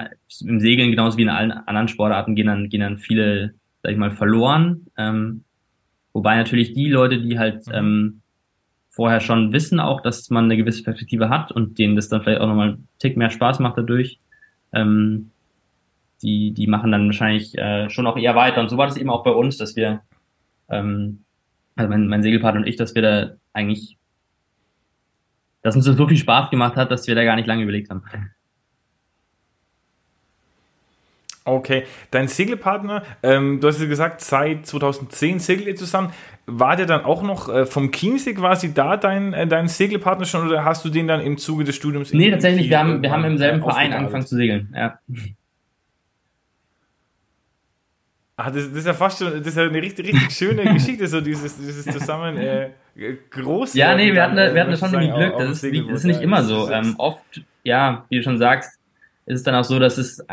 im 0.47 0.61
Segeln 0.61 0.91
genauso 0.91 1.19
wie 1.19 1.23
in 1.23 1.29
allen 1.29 1.53
anderen 1.53 1.89
Sportarten 1.89 2.35
gehen 2.35 2.47
dann, 2.47 2.69
gehen 2.69 2.81
dann 2.81 2.99
viele, 2.99 3.55
sag 3.83 3.93
ich 3.93 3.99
mal, 3.99 4.13
verloren. 4.13 4.87
Ähm, 4.97 5.45
wobei 6.13 6.37
natürlich 6.37 6.73
die 6.73 6.89
Leute, 6.89 7.21
die 7.21 7.39
halt 7.39 7.65
ähm, 7.73 8.21
vorher 8.91 9.21
schon 9.21 9.53
wissen 9.53 9.81
auch, 9.81 10.01
dass 10.01 10.31
man 10.31 10.45
eine 10.45 10.57
gewisse 10.57 10.83
Perspektive 10.83 11.29
hat 11.29 11.53
und 11.53 11.79
denen 11.79 11.97
das 11.97 12.09
dann 12.09 12.23
vielleicht 12.23 12.41
auch 12.41 12.49
nochmal 12.49 12.69
einen 12.69 12.89
Tick 12.99 13.17
mehr 13.17 13.31
Spaß 13.31 13.59
macht 13.59 13.79
dadurch, 13.79 14.19
ähm, 14.73 15.31
die, 16.23 16.53
die 16.53 16.67
machen 16.67 16.93
dann 16.93 17.07
wahrscheinlich 17.07 17.57
äh, 17.57 17.89
schon 17.91 18.07
auch 18.07 18.17
eher 18.17 18.35
weiter. 18.35 18.61
Und 18.61 18.69
so 18.69 18.77
war 18.77 18.87
das 18.87 18.97
eben 18.97 19.11
auch 19.11 19.23
bei 19.23 19.31
uns, 19.31 19.57
dass 19.57 19.77
wir, 19.77 20.03
ähm, 20.69 21.25
also 21.77 21.89
mein, 21.89 22.09
mein 22.09 22.23
Segelpartner 22.23 22.61
und 22.61 22.67
ich, 22.67 22.77
dass 22.77 22.95
wir 22.95 23.03
da 23.03 23.31
eigentlich, 23.53 23.97
dass 25.63 25.77
uns 25.77 25.85
das 25.85 25.97
so 25.97 26.09
viel 26.09 26.17
Spaß 26.17 26.51
gemacht 26.51 26.77
hat, 26.77 26.91
dass 26.91 27.07
wir 27.07 27.15
da 27.15 27.25
gar 27.25 27.37
nicht 27.37 27.47
lange 27.47 27.63
überlegt 27.63 27.91
haben. 27.91 28.03
Okay, 31.49 31.85
dein 32.11 32.29
Segelpartner, 32.29 33.03
ähm, 33.23 33.61
du 33.61 33.69
hast 33.69 33.81
ja 33.81 33.87
gesagt, 33.87 34.21
seit 34.21 34.67
2010 34.67 35.39
segelt 35.39 35.67
ihr 35.67 35.77
zusammen. 35.77 36.13
War 36.45 36.77
der 36.77 36.87
dann 36.87 37.05
auch 37.05 37.23
noch 37.23 37.49
äh, 37.49 37.65
vom 37.65 37.91
Chiemsee 37.91 38.35
quasi 38.35 38.75
da, 38.75 38.97
dein, 38.97 39.33
äh, 39.33 39.47
dein 39.47 39.69
Segelpartner 39.69 40.27
schon, 40.27 40.47
oder 40.47 40.65
hast 40.65 40.85
du 40.85 40.91
den 40.91 41.09
dann 41.09 41.21
im 41.21 41.39
Zuge 41.39 41.65
des 41.65 41.77
Studiums 41.77 42.13
Nee, 42.13 42.31
tatsächlich, 42.31 42.69
wir 42.69 42.79
haben, 42.79 43.03
wir 43.03 43.11
haben 43.11 43.25
im 43.25 43.39
selben 43.39 43.61
äh, 43.61 43.63
Verein 43.63 43.93
angefangen 43.95 44.27
zu 44.27 44.37
segeln. 44.37 44.75
Ja. 44.77 44.99
Ah, 48.41 48.51
das, 48.53 48.69
das 48.69 48.79
ist 48.79 48.87
ja 48.87 48.95
fast 48.95 49.19
schon, 49.19 49.33
das 49.33 49.47
ist 49.49 49.57
ja 49.57 49.65
eine 49.65 49.83
richtig, 49.83 50.07
richtig 50.07 50.31
schöne 50.31 50.63
Geschichte, 50.73 51.09
so 51.09 51.21
dieses, 51.21 51.57
dieses 51.59 51.85
zusammen 51.85 52.37
äh, 52.37 52.71
groß. 53.31 53.75
Ja, 53.75 53.97
nee, 53.97 54.13
wir 54.15 54.23
hatten, 54.23 54.37
da- 54.37 54.55
wir 54.55 54.61
hatten 54.61 54.71
da 54.71 54.77
schon 54.77 54.93
irgendwie 54.93 55.13
Glück. 55.19 55.39
Das 55.39 55.51
ist, 55.51 55.63
nicht, 55.73 55.91
das 55.91 55.99
ist 55.99 56.05
nicht 56.05 56.21
immer 56.23 56.43
so. 56.45 56.71
Ähm, 56.71 56.95
oft, 56.99 57.43
ja, 57.65 58.05
wie 58.11 58.19
du 58.19 58.23
schon 58.23 58.39
sagst, 58.39 58.79
ist 59.27 59.39
es 59.39 59.43
dann 59.43 59.57
auch 59.57 59.65
so, 59.65 59.81
dass 59.81 59.99
es 59.99 60.21
äh, 60.21 60.25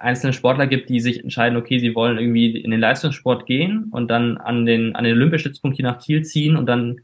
einzelne 0.00 0.32
Sportler 0.32 0.66
gibt, 0.66 0.88
die 0.90 0.98
sich 0.98 1.22
entscheiden, 1.22 1.56
okay, 1.56 1.78
sie 1.78 1.94
wollen 1.94 2.18
irgendwie 2.18 2.58
in 2.58 2.72
den 2.72 2.80
Leistungssport 2.80 3.46
gehen 3.46 3.86
und 3.92 4.10
dann 4.10 4.38
an 4.38 4.66
den, 4.66 4.96
an 4.96 5.04
den 5.04 5.14
Olympiastützpunkt 5.16 5.76
hier 5.76 5.86
nach 5.86 6.00
Kiel 6.00 6.22
ziehen 6.24 6.56
und 6.56 6.66
dann 6.66 7.02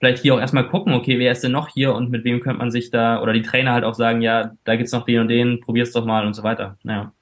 vielleicht 0.00 0.22
hier 0.22 0.34
auch 0.34 0.38
erstmal 0.38 0.68
gucken, 0.68 0.92
okay, 0.92 1.18
wer 1.18 1.32
ist 1.32 1.42
denn 1.42 1.52
noch 1.52 1.68
hier 1.70 1.94
und 1.94 2.10
mit 2.10 2.24
wem 2.24 2.40
könnte 2.40 2.58
man 2.58 2.70
sich 2.70 2.90
da, 2.90 3.22
oder 3.22 3.32
die 3.32 3.40
Trainer 3.42 3.72
halt 3.72 3.84
auch 3.84 3.94
sagen, 3.94 4.20
ja, 4.20 4.52
da 4.64 4.76
gibt's 4.76 4.92
noch 4.92 5.06
den 5.06 5.20
und 5.20 5.28
den, 5.28 5.60
probier's 5.60 5.92
doch 5.92 6.04
mal 6.04 6.26
und 6.26 6.34
so 6.34 6.42
weiter. 6.42 6.76
Ja. 6.84 7.12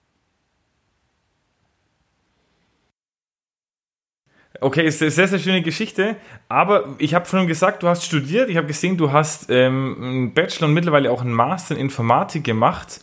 Okay, 4.61 4.87
ist 4.87 5.03
eine 5.03 5.11
sehr, 5.11 5.29
sehr 5.29 5.39
schöne 5.39 5.63
Geschichte. 5.63 6.17
Aber 6.49 6.95
ich 6.99 7.15
habe 7.15 7.27
schon 7.27 7.47
gesagt, 7.47 7.83
du 7.83 7.89
hast 7.89 8.05
studiert. 8.05 8.49
Ich 8.49 8.57
habe 8.57 8.67
gesehen, 8.67 8.97
du 8.97 9.13
hast 9.13 9.51
ähm, 9.51 9.97
einen 10.01 10.35
Bachelor 10.35 10.69
und 10.69 10.75
mittlerweile 10.75 11.11
auch 11.11 11.21
einen 11.21 11.33
Master 11.33 11.75
in 11.75 11.81
Informatik 11.81 12.45
gemacht. 12.45 13.01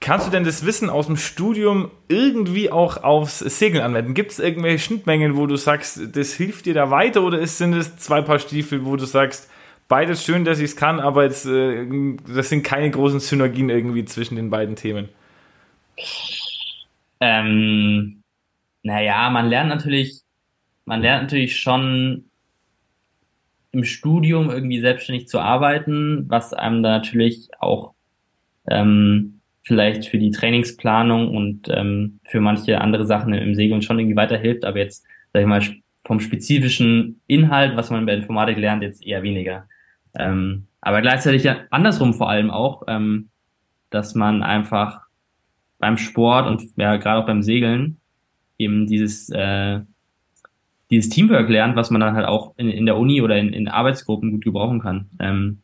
Kannst 0.00 0.28
du 0.28 0.30
denn 0.30 0.44
das 0.44 0.64
Wissen 0.64 0.90
aus 0.90 1.06
dem 1.06 1.16
Studium 1.16 1.90
irgendwie 2.06 2.70
auch 2.70 3.02
aufs 3.02 3.40
Segeln 3.40 3.82
anwenden? 3.82 4.14
Gibt 4.14 4.30
es 4.30 4.38
irgendwelche 4.38 4.78
Schnittmengen, 4.78 5.36
wo 5.36 5.46
du 5.46 5.56
sagst, 5.56 6.00
das 6.16 6.32
hilft 6.34 6.66
dir 6.66 6.74
da 6.74 6.90
weiter 6.90 7.22
oder 7.22 7.44
sind 7.46 7.74
es 7.74 7.96
zwei 7.96 8.22
Paar 8.22 8.38
Stiefel, 8.38 8.84
wo 8.84 8.94
du 8.94 9.06
sagst, 9.06 9.50
beides 9.88 10.24
schön, 10.24 10.44
dass 10.44 10.60
ich 10.60 10.66
es 10.66 10.76
kann, 10.76 11.00
aber 11.00 11.24
jetzt, 11.24 11.46
äh, 11.46 11.86
das 12.32 12.48
sind 12.48 12.62
keine 12.62 12.90
großen 12.90 13.18
Synergien 13.18 13.70
irgendwie 13.70 14.04
zwischen 14.04 14.36
den 14.36 14.50
beiden 14.50 14.76
Themen? 14.76 15.08
Ähm, 17.20 18.22
naja, 18.84 19.28
man 19.30 19.48
lernt 19.48 19.68
natürlich, 19.68 20.20
man 20.88 21.02
lernt 21.02 21.24
natürlich 21.24 21.58
schon 21.60 22.24
im 23.72 23.84
Studium 23.84 24.48
irgendwie 24.50 24.80
selbstständig 24.80 25.28
zu 25.28 25.38
arbeiten, 25.38 26.24
was 26.28 26.54
einem 26.54 26.82
da 26.82 26.96
natürlich 26.96 27.50
auch 27.60 27.92
ähm, 28.70 29.40
vielleicht 29.62 30.06
für 30.06 30.16
die 30.16 30.30
Trainingsplanung 30.30 31.36
und 31.36 31.68
ähm, 31.68 32.20
für 32.24 32.40
manche 32.40 32.80
andere 32.80 33.04
Sachen 33.04 33.34
im 33.34 33.54
Segeln 33.54 33.82
schon 33.82 33.98
irgendwie 33.98 34.16
weiterhilft, 34.16 34.64
aber 34.64 34.78
jetzt, 34.78 35.04
sag 35.34 35.42
ich 35.42 35.46
mal, 35.46 35.62
vom 36.04 36.20
spezifischen 36.20 37.20
Inhalt, 37.26 37.76
was 37.76 37.90
man 37.90 38.06
bei 38.06 38.14
Informatik 38.14 38.56
lernt, 38.56 38.82
jetzt 38.82 39.06
eher 39.06 39.22
weniger. 39.22 39.68
Ähm, 40.18 40.68
aber 40.80 41.02
gleichzeitig 41.02 41.42
ja 41.42 41.58
andersrum 41.68 42.14
vor 42.14 42.30
allem 42.30 42.50
auch, 42.50 42.84
ähm, 42.88 43.28
dass 43.90 44.14
man 44.14 44.42
einfach 44.42 45.02
beim 45.78 45.98
Sport 45.98 46.46
und 46.46 46.62
ja 46.76 46.96
gerade 46.96 47.20
auch 47.20 47.26
beim 47.26 47.42
Segeln 47.42 47.98
eben 48.56 48.86
dieses 48.86 49.28
äh, 49.28 49.80
dieses 50.90 51.10
Teamwork 51.10 51.48
lernt, 51.48 51.76
was 51.76 51.90
man 51.90 52.00
dann 52.00 52.14
halt 52.14 52.26
auch 52.26 52.54
in, 52.56 52.68
in 52.70 52.86
der 52.86 52.96
Uni 52.96 53.20
oder 53.22 53.36
in, 53.36 53.52
in 53.52 53.68
Arbeitsgruppen 53.68 54.30
gut 54.32 54.44
gebrauchen 54.44 54.80
kann. 54.80 55.06
Ähm, 55.20 55.58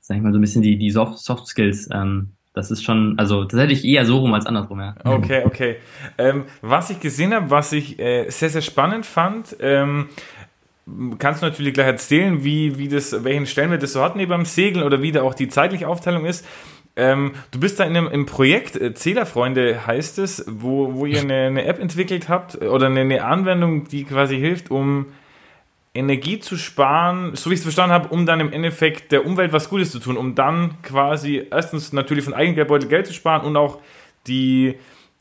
sag 0.00 0.16
ich 0.16 0.22
mal 0.22 0.32
so 0.32 0.38
ein 0.38 0.42
bisschen 0.42 0.62
die 0.62 0.78
die 0.78 0.90
Soft, 0.90 1.18
Soft 1.18 1.46
Skills. 1.46 1.88
Ähm, 1.92 2.30
das 2.54 2.72
ist 2.72 2.82
schon, 2.82 3.16
also 3.18 3.44
das 3.44 3.60
hätte 3.60 3.72
ich 3.72 3.84
eher 3.84 4.04
so 4.04 4.18
rum 4.18 4.34
als 4.34 4.46
andersrum, 4.46 4.80
ja. 4.80 4.96
Okay, 5.04 5.42
okay. 5.44 5.76
Ähm, 6.16 6.44
was 6.60 6.90
ich 6.90 6.98
gesehen 6.98 7.32
habe, 7.32 7.50
was 7.50 7.72
ich 7.72 8.00
äh, 8.00 8.28
sehr, 8.30 8.50
sehr 8.50 8.62
spannend 8.62 9.06
fand, 9.06 9.56
ähm, 9.60 10.08
kannst 11.18 11.42
du 11.42 11.46
natürlich 11.46 11.74
gleich 11.74 11.86
erzählen, 11.86 12.42
wie, 12.42 12.78
wie 12.78 12.88
das, 12.88 13.22
welchen 13.22 13.46
Stellenwert 13.46 13.82
das 13.82 13.92
so 13.92 14.02
hat 14.02 14.16
neben 14.16 14.30
beim 14.30 14.44
Segeln 14.44 14.84
oder 14.84 15.02
wie 15.02 15.12
da 15.12 15.22
auch 15.22 15.34
die 15.34 15.48
zeitliche 15.48 15.86
Aufteilung 15.86 16.24
ist. 16.24 16.44
Ähm, 16.98 17.34
du 17.52 17.60
bist 17.60 17.78
da 17.78 17.84
in 17.84 17.96
einem 17.96 18.08
im 18.08 18.26
Projekt, 18.26 18.74
äh, 18.74 18.92
Zählerfreunde 18.92 19.86
heißt 19.86 20.18
es, 20.18 20.44
wo, 20.48 20.94
wo 20.94 21.06
ihr 21.06 21.20
eine, 21.20 21.46
eine 21.46 21.64
App 21.64 21.78
entwickelt 21.78 22.28
habt 22.28 22.60
oder 22.60 22.86
eine, 22.86 23.00
eine 23.02 23.24
Anwendung, 23.24 23.86
die 23.86 24.02
quasi 24.02 24.36
hilft, 24.36 24.72
um 24.72 25.06
Energie 25.94 26.40
zu 26.40 26.56
sparen, 26.56 27.36
so 27.36 27.50
wie 27.50 27.54
ich 27.54 27.60
es 27.60 27.64
verstanden 27.64 27.92
habe, 27.92 28.08
um 28.08 28.26
dann 28.26 28.40
im 28.40 28.52
Endeffekt 28.52 29.12
der 29.12 29.24
Umwelt 29.24 29.52
was 29.52 29.70
Gutes 29.70 29.92
zu 29.92 30.00
tun, 30.00 30.16
um 30.16 30.34
dann 30.34 30.82
quasi 30.82 31.46
erstens 31.52 31.92
natürlich 31.92 32.24
von 32.24 32.34
Eigengeldbeutel 32.34 32.88
Geld 32.88 33.06
zu 33.06 33.14
sparen 33.14 33.46
und 33.46 33.56
auch 33.56 33.78
die, 34.26 34.74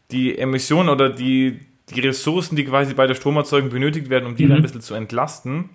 die 0.10 0.36
Emissionen 0.36 0.90
oder 0.90 1.10
die, 1.10 1.60
die 1.92 2.00
Ressourcen, 2.00 2.56
die 2.56 2.66
quasi 2.66 2.96
bei 2.96 3.06
der 3.06 3.14
Stromerzeugung 3.14 3.70
benötigt 3.70 4.10
werden, 4.10 4.26
um 4.26 4.36
die 4.36 4.46
mhm. 4.46 4.50
dann 4.50 4.58
ein 4.58 4.64
bisschen 4.64 4.82
zu 4.82 4.96
entlasten. 4.96 5.70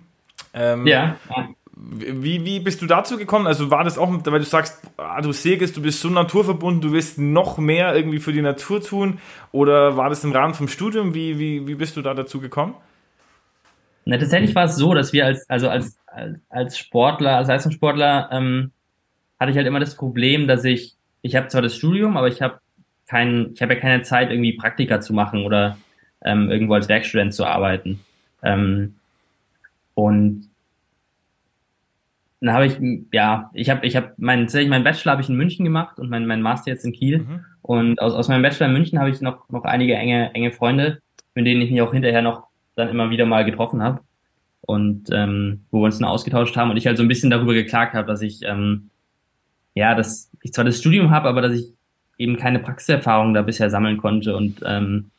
Ähm, 0.53 0.85
ja. 0.85 1.15
Wie, 1.85 2.45
wie 2.45 2.61
bist 2.61 2.81
du 2.81 2.85
dazu 2.85 3.17
gekommen? 3.17 3.45
Also 3.45 3.69
war 3.69 3.83
das 3.83 3.97
auch, 3.97 4.09
weil 4.09 4.39
du 4.39 4.45
sagst, 4.45 4.81
ah, 4.95 5.19
du 5.19 5.33
segelst, 5.33 5.75
du 5.75 5.81
bist 5.81 5.99
so 5.99 6.09
naturverbunden, 6.09 6.81
du 6.81 6.93
willst 6.93 7.17
noch 7.17 7.57
mehr 7.57 7.93
irgendwie 7.93 8.19
für 8.19 8.31
die 8.31 8.41
Natur 8.41 8.81
tun? 8.81 9.19
Oder 9.51 9.97
war 9.97 10.09
das 10.09 10.23
im 10.23 10.31
Rahmen 10.31 10.53
vom 10.53 10.69
Studium? 10.69 11.13
Wie, 11.13 11.39
wie, 11.39 11.67
wie 11.67 11.75
bist 11.75 11.97
du 11.97 12.01
da 12.01 12.13
dazu 12.13 12.39
gekommen? 12.39 12.75
Na, 14.05 14.17
tatsächlich 14.17 14.55
war 14.55 14.65
es 14.65 14.77
so, 14.77 14.93
dass 14.93 15.11
wir 15.11 15.25
als, 15.25 15.49
also 15.49 15.67
als, 15.67 15.97
als 16.49 16.77
Sportler, 16.77 17.35
als 17.35 17.49
Leistungssportler, 17.49 18.29
ähm, 18.31 18.71
hatte 19.37 19.51
ich 19.51 19.57
halt 19.57 19.67
immer 19.67 19.81
das 19.81 19.95
Problem, 19.95 20.47
dass 20.47 20.63
ich, 20.63 20.95
ich 21.21 21.35
habe 21.35 21.49
zwar 21.49 21.61
das 21.61 21.75
Studium, 21.75 22.15
aber 22.15 22.29
ich 22.29 22.41
habe 22.41 22.59
kein, 23.07 23.51
ich 23.53 23.61
habe 23.61 23.73
ja 23.73 23.79
keine 23.79 24.03
Zeit, 24.03 24.31
irgendwie 24.31 24.53
Praktika 24.53 25.01
zu 25.01 25.13
machen 25.13 25.45
oder 25.45 25.77
ähm, 26.23 26.49
irgendwo 26.49 26.75
als 26.75 26.87
Werkstudent 26.87 27.33
zu 27.33 27.45
arbeiten. 27.45 27.99
Ähm, 28.41 28.95
und 29.95 30.49
dann 32.45 32.55
habe 32.55 32.65
ich, 32.65 32.77
ja, 33.11 33.49
ich 33.53 33.69
habe, 33.69 33.85
ich 33.85 33.95
habe 33.95 34.13
meinen, 34.17 34.43
tatsächlich 34.43 34.69
meinen 34.69 34.83
Bachelor 34.83 35.13
habe 35.13 35.21
ich 35.21 35.29
in 35.29 35.35
München 35.35 35.63
gemacht 35.63 35.99
und 35.99 36.09
mein, 36.09 36.25
mein 36.25 36.41
Master 36.41 36.71
jetzt 36.71 36.85
in 36.85 36.91
Kiel. 36.91 37.19
Mhm. 37.19 37.45
Und 37.61 38.01
aus, 38.01 38.13
aus 38.13 38.27
meinem 38.27 38.41
Bachelor 38.41 38.67
in 38.67 38.73
München 38.73 38.99
habe 38.99 39.09
ich 39.09 39.21
noch, 39.21 39.47
noch 39.49 39.63
einige 39.63 39.95
enge, 39.95 40.33
enge 40.33 40.51
Freunde, 40.51 40.99
mit 41.35 41.45
denen 41.45 41.61
ich 41.61 41.71
mich 41.71 41.81
auch 41.81 41.93
hinterher 41.93 42.21
noch 42.21 42.47
dann 42.75 42.89
immer 42.89 43.09
wieder 43.09 43.25
mal 43.25 43.45
getroffen 43.45 43.81
habe 43.81 44.01
und 44.61 45.09
ähm, 45.11 45.61
wo 45.71 45.79
wir 45.81 45.85
uns 45.85 45.99
dann 45.99 46.07
ausgetauscht 46.07 46.57
haben 46.57 46.71
und 46.71 46.77
ich 46.77 46.87
halt 46.87 46.97
so 46.97 47.03
ein 47.03 47.07
bisschen 47.07 47.29
darüber 47.29 47.53
geklagt 47.53 47.93
habe, 47.93 48.07
dass 48.07 48.21
ich 48.21 48.41
ähm, 48.43 48.89
ja, 49.75 49.95
dass 49.95 50.29
ich 50.41 50.53
zwar 50.53 50.65
das 50.65 50.79
Studium 50.79 51.11
habe, 51.11 51.29
aber 51.29 51.41
dass 51.41 51.53
ich 51.53 51.67
eben 52.17 52.37
keine 52.37 52.59
Praxiserfahrung 52.59 53.33
da 53.33 53.41
bisher 53.41 53.69
sammeln 53.69 53.97
konnte 53.97 54.35
und 54.35 54.61
ähm, 54.65 55.11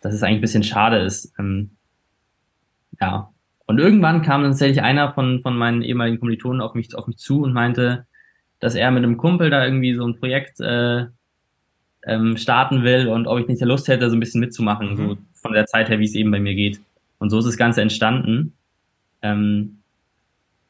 dass 0.00 0.14
es 0.14 0.22
eigentlich 0.22 0.38
ein 0.38 0.42
bisschen 0.42 0.62
schade 0.62 0.98
ist. 0.98 1.32
Ähm, 1.38 1.70
ja. 3.00 3.30
Und 3.66 3.78
irgendwann 3.78 4.22
kam 4.22 4.42
dann 4.42 4.52
tatsächlich 4.52 4.82
einer 4.82 5.12
von, 5.12 5.40
von 5.40 5.56
meinen 5.56 5.82
ehemaligen 5.82 6.18
Kommilitonen 6.18 6.60
auf 6.60 6.74
mich, 6.74 6.94
auf 6.94 7.06
mich 7.06 7.16
zu 7.16 7.42
und 7.42 7.52
meinte, 7.52 8.06
dass 8.60 8.74
er 8.74 8.90
mit 8.90 9.02
einem 9.02 9.16
Kumpel 9.16 9.50
da 9.50 9.64
irgendwie 9.64 9.94
so 9.94 10.06
ein 10.06 10.16
Projekt 10.16 10.60
äh, 10.60 11.06
ähm, 12.06 12.36
starten 12.36 12.82
will 12.82 13.08
und 13.08 13.26
ob 13.26 13.38
ich 13.38 13.48
nicht 13.48 13.62
Lust 13.62 13.88
hätte, 13.88 14.10
so 14.10 14.16
ein 14.16 14.20
bisschen 14.20 14.40
mitzumachen, 14.40 14.90
mhm. 14.90 14.96
so 14.96 15.18
von 15.34 15.52
der 15.52 15.66
Zeit 15.66 15.88
her, 15.88 15.98
wie 15.98 16.04
es 16.04 16.14
eben 16.14 16.30
bei 16.30 16.40
mir 16.40 16.54
geht. 16.54 16.80
Und 17.18 17.30
so 17.30 17.38
ist 17.38 17.46
das 17.46 17.56
Ganze 17.56 17.80
entstanden. 17.80 18.52
Ähm, 19.22 19.78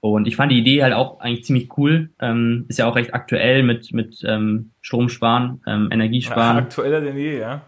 und 0.00 0.28
ich 0.28 0.36
fand 0.36 0.52
die 0.52 0.58
Idee 0.58 0.82
halt 0.82 0.92
auch 0.92 1.18
eigentlich 1.20 1.44
ziemlich 1.44 1.76
cool. 1.78 2.10
Ähm, 2.20 2.66
ist 2.68 2.78
ja 2.78 2.86
auch 2.86 2.94
recht 2.94 3.14
aktuell 3.14 3.62
mit, 3.62 3.92
mit 3.92 4.22
ähm, 4.24 4.70
Strom 4.82 5.08
sparen, 5.08 5.62
ähm, 5.66 5.88
Energiesparen. 5.90 6.58
Ja, 6.58 6.62
aktueller 6.62 7.00
denn 7.00 7.16
je, 7.16 7.40
ja. 7.40 7.62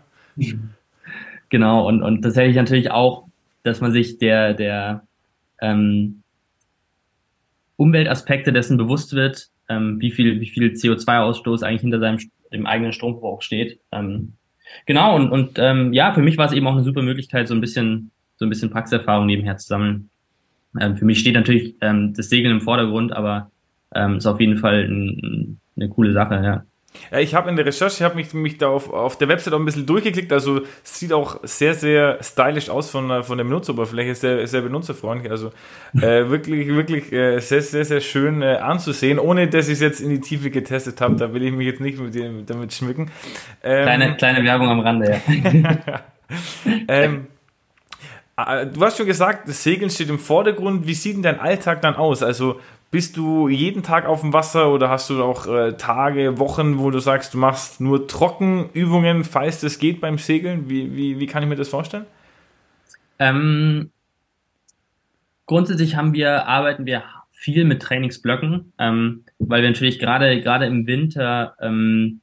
genau, 1.49 1.89
und, 1.89 2.03
und 2.03 2.23
tatsächlich 2.23 2.57
natürlich 2.57 2.91
auch, 2.91 3.27
dass 3.63 3.81
man 3.81 3.91
sich 3.91 4.19
der, 4.19 4.55
der 4.55 5.06
ähm, 5.61 6.23
Umweltaspekte 7.77 8.53
dessen 8.53 8.77
bewusst 8.77 9.15
wird, 9.15 9.51
ähm, 9.69 10.01
wie 10.01 10.11
viel, 10.11 10.41
wie 10.41 10.49
viel 10.49 10.73
CO2-Ausstoß 10.73 11.63
eigentlich 11.63 11.83
hinter 11.83 12.01
seinem 12.01 12.19
dem 12.53 12.67
eigenen 12.67 12.93
Stromverbrauch 12.93 13.43
steht. 13.43 13.81
Ähm, 13.93 14.35
genau, 14.87 15.17
und, 15.17 15.31
und 15.31 15.59
ähm, 15.59 15.93
ja, 15.93 16.13
für 16.15 16.23
mich 16.23 16.39
war 16.39 16.47
es 16.47 16.53
eben 16.53 16.67
auch 16.67 16.73
eine 16.73 16.85
super 16.85 17.03
Möglichkeit, 17.03 17.49
so 17.49 17.55
ein 17.55 17.61
bisschen, 17.61 18.11
so 18.37 18.47
ein 18.47 18.49
bisschen 18.49 18.71
Praxiserfahrung 18.71 19.27
nebenher 19.27 19.57
zu 19.57 19.67
sammeln. 19.67 20.11
Ähm, 20.81 20.97
für 20.97 21.05
mich 21.05 21.19
steht 21.19 21.35
natürlich 21.35 21.75
ähm, 21.81 22.15
das 22.15 22.29
Segeln 22.29 22.57
im 22.57 22.61
Vordergrund, 22.61 23.13
aber 23.13 23.51
ähm, 23.95 24.17
ist 24.17 24.27
auf 24.27 24.41
jeden 24.41 24.59
Fall 24.59 24.85
ein, 24.85 25.61
eine 25.77 25.89
coole 25.89 26.13
Sache, 26.13 26.35
ja. 26.43 26.65
Ja, 27.11 27.19
ich 27.19 27.35
habe 27.35 27.51
in 27.51 27.57
der 27.57 27.67
Recherche, 27.67 27.97
ich 27.97 28.03
habe 28.03 28.17
mich, 28.17 28.33
mich 28.35 28.59
da 28.59 28.69
auf, 28.69 28.93
auf 28.93 29.19
der 29.19 29.29
Website 29.29 29.55
auch 29.55 29.59
ein 29.59 29.65
bisschen 29.65 29.87
durchgeklickt. 29.87 30.33
Also 30.33 30.63
es 30.85 30.99
sieht 30.99 31.13
auch 31.13 31.41
sehr, 31.43 31.75
sehr 31.75 32.23
stylisch 32.23 32.69
aus 32.69 32.91
von, 32.91 33.23
von 33.23 33.39
der 33.39 33.45
Benutzeroberfläche, 33.45 34.15
sehr, 34.15 34.47
sehr 34.47 34.63
benutzerfreundlich. 34.63 35.31
Also 35.31 35.53
äh, 35.95 36.29
wirklich, 36.29 36.69
wirklich 36.69 37.13
äh, 37.13 37.39
sehr, 37.41 37.63
sehr, 37.63 37.85
sehr 37.85 38.01
schön 38.01 38.43
äh, 38.43 38.57
anzusehen, 38.57 39.19
ohne 39.19 39.49
dass 39.49 39.69
ich 39.69 39.75
es 39.75 39.81
jetzt 39.81 40.01
in 40.01 40.11
die 40.11 40.21
Tiefe 40.21 40.51
getestet 40.51 41.01
habe. 41.01 41.17
Da 41.17 41.33
will 41.33 41.43
ich 41.43 41.53
mich 41.53 41.67
jetzt 41.67 41.81
nicht 41.81 41.99
mit 41.99 42.15
dem, 42.15 42.47
damit 42.47 42.73
schmücken. 42.73 43.11
Ähm, 43.63 43.83
kleine, 43.83 44.17
kleine 44.17 44.45
Werbung 44.45 44.69
am 44.69 44.81
Rande, 44.81 45.21
ja. 45.27 46.01
ähm, 46.89 47.27
äh, 48.37 48.67
Du 48.67 48.83
hast 48.83 48.99
schon 48.99 49.07
gesagt, 49.07 49.49
das 49.49 49.63
Segeln 49.63 49.91
steht 49.91 50.11
im 50.11 50.19
Vordergrund. 50.19 50.87
Wie 50.87 50.95
sieht 50.95 51.17
denn 51.17 51.23
dein 51.23 51.41
Alltag 51.41 51.81
dann 51.83 51.97
aus? 51.97 52.23
Also 52.23 52.61
bist 52.91 53.17
du 53.17 53.49
jeden 53.49 53.83
Tag 53.83 54.07
auf 54.07 54.21
dem 54.21 54.33
Wasser 54.33 54.73
oder 54.73 54.89
hast 54.89 55.11
du 55.11 55.23
auch 55.23 55.47
äh, 55.47 55.73
Tage, 55.77 56.39
Wochen, 56.39 56.79
wo 56.79 56.91
du 56.91 56.99
sagst, 56.99 57.35
du 57.35 57.39
machst 57.39 57.81
nur 57.81 58.07
Trockenübungen, 58.07 59.25
falls 59.25 59.61
das 59.61 59.79
geht 59.79 60.01
beim 60.01 60.19
Segeln? 60.19 60.69
Wie, 60.69 60.97
wie, 60.97 61.19
wie 61.19 61.27
kann 61.27 61.43
ich 61.43 61.49
mir 61.49 61.57
das 61.57 61.69
vorstellen? 61.69 62.07
Ähm, 63.19 63.91
grundsätzlich 65.47 65.97
haben 65.97 66.13
wir, 66.13 66.47
arbeiten 66.47 66.87
wir 66.87 67.03
viel 67.31 67.65
mit 67.65 67.83
Trainingsblöcken, 67.83 68.73
ähm, 68.79 69.25
weil 69.39 69.63
wir 69.63 69.71
natürlich 69.71 69.99
gerade 69.99 70.41
gerade 70.41 70.67
im 70.67 70.87
Winter 70.87 71.55
ähm, 71.61 72.21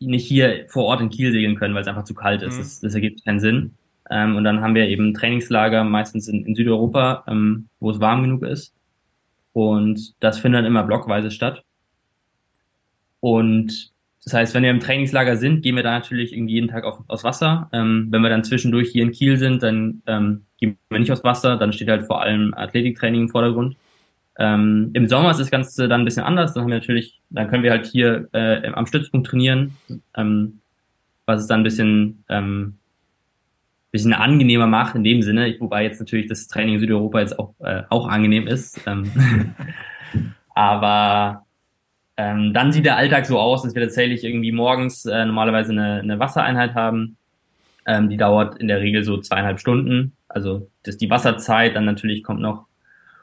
nicht 0.00 0.26
hier 0.26 0.66
vor 0.68 0.84
Ort 0.84 1.00
in 1.00 1.10
Kiel 1.10 1.32
segeln 1.32 1.56
können, 1.56 1.74
weil 1.74 1.82
es 1.82 1.88
einfach 1.88 2.04
zu 2.04 2.14
kalt 2.14 2.42
ist. 2.42 2.56
Mhm. 2.56 2.58
Das, 2.58 2.80
das, 2.80 2.94
ergibt 2.94 3.24
keinen 3.24 3.40
Sinn. 3.40 3.74
Ähm, 4.10 4.36
und 4.36 4.44
dann 4.44 4.60
haben 4.60 4.74
wir 4.74 4.88
eben 4.88 5.14
Trainingslager 5.14 5.84
meistens 5.84 6.28
in, 6.28 6.44
in 6.44 6.54
Südeuropa, 6.54 7.24
ähm, 7.28 7.68
wo 7.78 7.90
es 7.90 8.00
warm 8.00 8.22
genug 8.22 8.42
ist. 8.42 8.74
Und 9.52 10.14
das 10.20 10.38
findet 10.38 10.60
dann 10.60 10.66
immer 10.66 10.84
blockweise 10.84 11.30
statt. 11.30 11.64
Und 13.20 13.92
das 14.24 14.34
heißt, 14.34 14.54
wenn 14.54 14.62
wir 14.62 14.70
im 14.70 14.80
Trainingslager 14.80 15.36
sind, 15.36 15.62
gehen 15.62 15.76
wir 15.76 15.82
da 15.82 15.92
natürlich 15.92 16.32
irgendwie 16.32 16.54
jeden 16.54 16.68
Tag 16.68 16.84
auf, 16.84 17.00
aufs 17.08 17.24
Wasser. 17.24 17.68
Ähm, 17.72 18.08
wenn 18.10 18.22
wir 18.22 18.30
dann 18.30 18.44
zwischendurch 18.44 18.90
hier 18.90 19.02
in 19.02 19.12
Kiel 19.12 19.36
sind, 19.36 19.62
dann 19.62 20.02
ähm, 20.06 20.42
gehen 20.58 20.78
wir 20.90 21.00
nicht 21.00 21.10
aufs 21.10 21.24
Wasser, 21.24 21.56
dann 21.56 21.72
steht 21.72 21.88
halt 21.88 22.06
vor 22.06 22.22
allem 22.22 22.54
Athletiktraining 22.54 23.22
im 23.22 23.28
Vordergrund. 23.28 23.76
Ähm, 24.38 24.90
Im 24.94 25.08
Sommer 25.08 25.32
ist 25.32 25.40
das 25.40 25.50
Ganze 25.50 25.88
dann 25.88 26.02
ein 26.02 26.04
bisschen 26.04 26.24
anders. 26.24 26.54
Dann 26.54 26.62
haben 26.62 26.70
wir 26.70 26.78
natürlich, 26.78 27.20
dann 27.30 27.48
können 27.48 27.62
wir 27.62 27.72
halt 27.72 27.86
hier 27.86 28.28
äh, 28.32 28.66
am 28.68 28.86
Stützpunkt 28.86 29.26
trainieren, 29.26 29.76
ähm, 30.16 30.60
was 31.26 31.42
es 31.42 31.46
dann 31.48 31.60
ein 31.60 31.64
bisschen 31.64 32.24
ähm, 32.28 32.78
bisschen 33.92 34.14
angenehmer 34.14 34.66
macht 34.66 34.96
in 34.96 35.04
dem 35.04 35.22
Sinne, 35.22 35.54
wobei 35.60 35.84
jetzt 35.84 36.00
natürlich 36.00 36.26
das 36.26 36.48
Training 36.48 36.74
in 36.74 36.80
Südeuropa 36.80 37.20
jetzt 37.20 37.38
auch, 37.38 37.54
äh, 37.60 37.82
auch 37.90 38.08
angenehm 38.08 38.48
ist. 38.48 38.80
Ähm, 38.86 39.12
aber 40.54 41.44
ähm, 42.16 42.52
dann 42.54 42.72
sieht 42.72 42.86
der 42.86 42.96
Alltag 42.96 43.26
so 43.26 43.38
aus, 43.38 43.62
dass 43.62 43.74
wir 43.74 43.82
tatsächlich 43.82 44.24
irgendwie 44.24 44.52
morgens 44.52 45.04
äh, 45.04 45.24
normalerweise 45.24 45.72
eine, 45.72 46.00
eine 46.00 46.18
Wassereinheit 46.18 46.74
haben. 46.74 47.16
Ähm, 47.86 48.08
die 48.08 48.16
dauert 48.16 48.58
in 48.58 48.68
der 48.68 48.80
Regel 48.80 49.04
so 49.04 49.18
zweieinhalb 49.18 49.60
Stunden. 49.60 50.16
Also 50.28 50.70
das 50.82 50.94
ist 50.94 51.02
die 51.02 51.10
Wasserzeit, 51.10 51.76
dann 51.76 51.84
natürlich 51.84 52.22
kommt 52.22 52.40
noch 52.40 52.66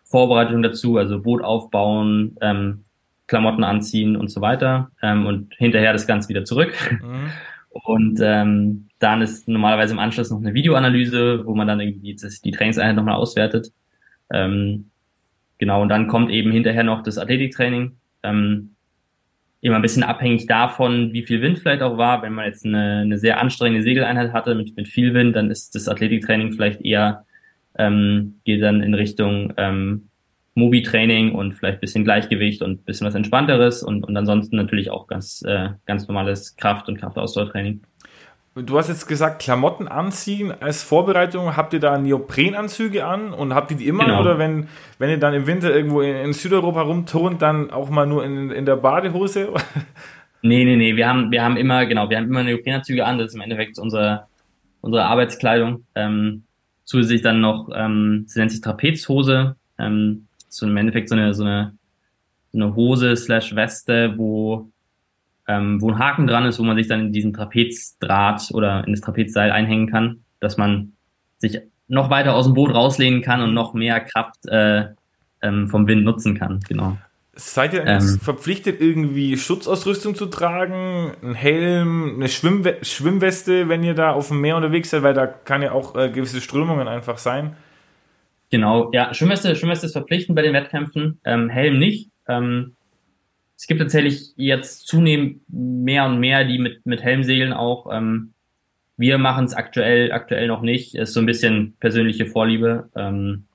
Vorbereitung 0.03 0.61
dazu, 0.61 0.97
also 0.97 1.19
Boot 1.21 1.43
aufbauen, 1.43 2.35
ähm, 2.41 2.83
Klamotten 3.27 3.63
anziehen 3.63 4.15
und 4.15 4.29
so 4.29 4.41
weiter. 4.41 4.91
Ähm, 5.01 5.25
und 5.25 5.53
hinterher 5.57 5.93
das 5.93 6.07
Ganze 6.07 6.29
wieder 6.29 6.45
zurück. 6.45 6.73
Mhm. 7.01 7.31
Und 7.69 8.19
ähm, 8.21 8.89
dann 8.99 9.21
ist 9.21 9.47
normalerweise 9.47 9.93
im 9.93 9.99
Anschluss 9.99 10.31
noch 10.31 10.39
eine 10.39 10.53
Videoanalyse, 10.53 11.45
wo 11.45 11.55
man 11.55 11.67
dann 11.67 11.79
irgendwie 11.79 12.15
das, 12.15 12.41
die 12.41 12.51
Trainingseinheit 12.51 12.95
nochmal 12.95 13.15
auswertet. 13.15 13.71
Ähm, 14.31 14.89
genau, 15.57 15.81
und 15.81 15.89
dann 15.89 16.07
kommt 16.07 16.31
eben 16.31 16.51
hinterher 16.51 16.83
noch 16.83 17.03
das 17.03 17.17
Athletiktraining. 17.17 17.97
Ähm, 18.23 18.75
immer 19.61 19.75
ein 19.75 19.81
bisschen 19.81 20.03
abhängig 20.03 20.47
davon, 20.47 21.13
wie 21.13 21.23
viel 21.23 21.41
Wind 21.41 21.59
vielleicht 21.59 21.81
auch 21.81 21.97
war. 21.97 22.21
Wenn 22.21 22.33
man 22.33 22.45
jetzt 22.45 22.65
eine, 22.65 22.99
eine 22.99 23.17
sehr 23.17 23.39
anstrengende 23.39 23.83
Segeleinheit 23.83 24.33
hatte 24.33 24.55
mit, 24.55 24.75
mit 24.75 24.87
viel 24.87 25.13
Wind, 25.13 25.35
dann 25.35 25.51
ist 25.51 25.75
das 25.75 25.87
Athletiktraining 25.87 26.53
vielleicht 26.53 26.81
eher, 26.81 27.25
ähm, 27.77 28.39
geht 28.45 28.61
dann 28.61 28.81
in 28.81 28.93
Richtung 28.93 29.53
ähm, 29.57 30.08
Mobi-Training 30.59 31.33
und 31.33 31.53
vielleicht 31.53 31.81
bisschen 31.81 32.03
Gleichgewicht 32.03 32.61
und 32.61 32.85
bisschen 32.85 33.07
was 33.07 33.15
Entspannteres 33.15 33.81
und, 33.81 34.03
und 34.03 34.15
ansonsten 34.15 34.55
natürlich 34.55 34.91
auch 34.91 35.07
ganz, 35.07 35.41
äh, 35.45 35.69
ganz 35.85 36.07
normales 36.07 36.55
Kraft- 36.55 36.87
und 36.87 36.97
Kraftausdauertraining. 36.97 37.81
Du 38.55 38.77
hast 38.77 38.89
jetzt 38.89 39.07
gesagt, 39.07 39.41
Klamotten 39.41 39.87
anziehen 39.87 40.51
als 40.51 40.83
Vorbereitung. 40.83 41.55
Habt 41.55 41.73
ihr 41.73 41.79
da 41.79 41.97
Neoprenanzüge 41.97 43.05
an 43.05 43.31
und 43.31 43.53
habt 43.53 43.71
ihr 43.71 43.77
die 43.77 43.87
immer? 43.87 44.05
Genau. 44.05 44.21
Oder 44.21 44.37
wenn, 44.37 44.67
wenn 44.97 45.09
ihr 45.09 45.17
dann 45.17 45.33
im 45.33 45.47
Winter 45.47 45.73
irgendwo 45.73 46.01
in, 46.01 46.15
in 46.15 46.33
Südeuropa 46.33 46.81
rumturnt, 46.81 47.41
dann 47.41 47.71
auch 47.71 47.89
mal 47.89 48.05
nur 48.05 48.25
in, 48.25 48.51
in 48.51 48.65
der 48.65 48.75
Badehose? 48.75 49.53
Nee, 50.41 50.63
nee, 50.63 50.77
nee. 50.77 50.95
Wir 50.95 51.05
haben, 51.07 51.31
wir 51.31 51.43
haben 51.43 51.57
immer, 51.57 51.85
genau, 51.85 52.09
wir 52.09 52.15
haben 52.15 52.27
immer 52.27 52.43
Neoprenanzüge 52.43 53.05
an. 53.05 53.17
Das 53.17 53.27
ist 53.27 53.35
im 53.35 53.41
Endeffekt 53.41 53.77
unsere, 53.77 54.27
unsere 54.79 55.03
Arbeitskleidung. 55.03 55.85
Ähm, 55.95 56.43
zusätzlich 56.85 57.21
dann 57.21 57.41
noch, 57.41 57.69
ähm, 57.75 58.23
sie 58.25 58.39
nennt 58.39 58.51
sich 58.51 58.61
Trapezhose, 58.61 59.57
ähm, 59.77 60.27
so 60.49 60.67
im 60.67 60.75
Endeffekt 60.77 61.09
so 61.09 61.15
eine, 61.15 61.33
so 61.33 61.43
eine, 61.43 61.73
eine 62.53 62.75
Hose 62.75 63.15
slash 63.15 63.55
Weste, 63.55 64.13
wo, 64.17 64.69
ähm, 65.47 65.81
wo 65.81 65.89
ein 65.89 65.99
Haken 65.99 66.27
dran 66.27 66.45
ist, 66.45 66.59
wo 66.59 66.63
man 66.63 66.75
sich 66.75 66.87
dann 66.87 67.07
in 67.07 67.13
diesen 67.13 67.33
Trapezdraht 67.33 68.49
oder 68.51 68.85
in 68.85 68.93
das 68.93 69.01
Trapezseil 69.01 69.51
einhängen 69.51 69.89
kann, 69.89 70.23
dass 70.39 70.57
man 70.57 70.93
sich 71.37 71.61
noch 71.87 72.09
weiter 72.09 72.35
aus 72.35 72.45
dem 72.45 72.53
Boot 72.53 72.73
rauslehnen 72.73 73.21
kann 73.21 73.41
und 73.41 73.53
noch 73.53 73.73
mehr 73.73 73.99
Kraft 73.99 74.45
äh, 74.47 74.87
ähm, 75.41 75.69
vom 75.69 75.87
Wind 75.87 76.03
nutzen 76.03 76.37
kann. 76.37 76.59
Genau. 76.67 76.97
Seid 77.33 77.73
ihr 77.73 77.85
ähm, 77.85 78.19
verpflichtet, 78.21 78.81
irgendwie 78.81 79.37
Schutzausrüstung 79.37 80.13
zu 80.13 80.25
tragen, 80.25 81.13
ein 81.23 81.35
Helm, 81.35 82.15
eine 82.17 82.27
Schwimmwe 82.27 82.77
Schwimmweste, 82.81 83.69
wenn 83.69 83.81
ihr 83.81 83.93
da 83.93 84.11
auf 84.11 84.27
dem 84.27 84.41
Meer 84.41 84.57
unterwegs 84.57 84.89
seid, 84.89 85.03
weil 85.03 85.13
da 85.13 85.25
kann 85.25 85.61
ja 85.61 85.71
auch 85.71 85.95
äh, 85.95 86.09
gewisse 86.09 86.41
Strömungen 86.41 86.89
einfach 86.89 87.17
sein? 87.17 87.55
Genau, 88.51 88.91
ja, 88.91 89.13
Schwimmweste, 89.13 89.55
Schwimmweste 89.55 89.85
ist 89.85 89.93
verpflichtend 89.93 90.35
bei 90.35 90.41
den 90.41 90.53
Wettkämpfen, 90.53 91.19
ähm, 91.23 91.49
Helm 91.49 91.77
nicht. 91.77 92.09
Ähm, 92.27 92.75
es 93.55 93.67
gibt 93.67 93.81
tatsächlich 93.81 94.33
jetzt 94.37 94.87
zunehmend 94.87 95.41
mehr 95.49 96.05
und 96.05 96.19
mehr, 96.19 96.45
die 96.45 96.59
mit, 96.59 96.85
mit 96.85 97.03
Helm 97.03 97.23
segeln 97.23 97.53
auch. 97.53 97.87
Ähm, 97.91 98.33
wir 98.95 99.17
machen 99.17 99.45
es 99.45 99.53
aktuell, 99.53 100.11
aktuell 100.11 100.47
noch 100.47 100.61
nicht. 100.61 100.95
Ist 100.95 101.13
so 101.13 101.19
ein 101.19 101.25
bisschen 101.25 101.75
persönliche 101.79 102.25
Vorliebe. 102.25 102.89
Ähm, 102.95 103.45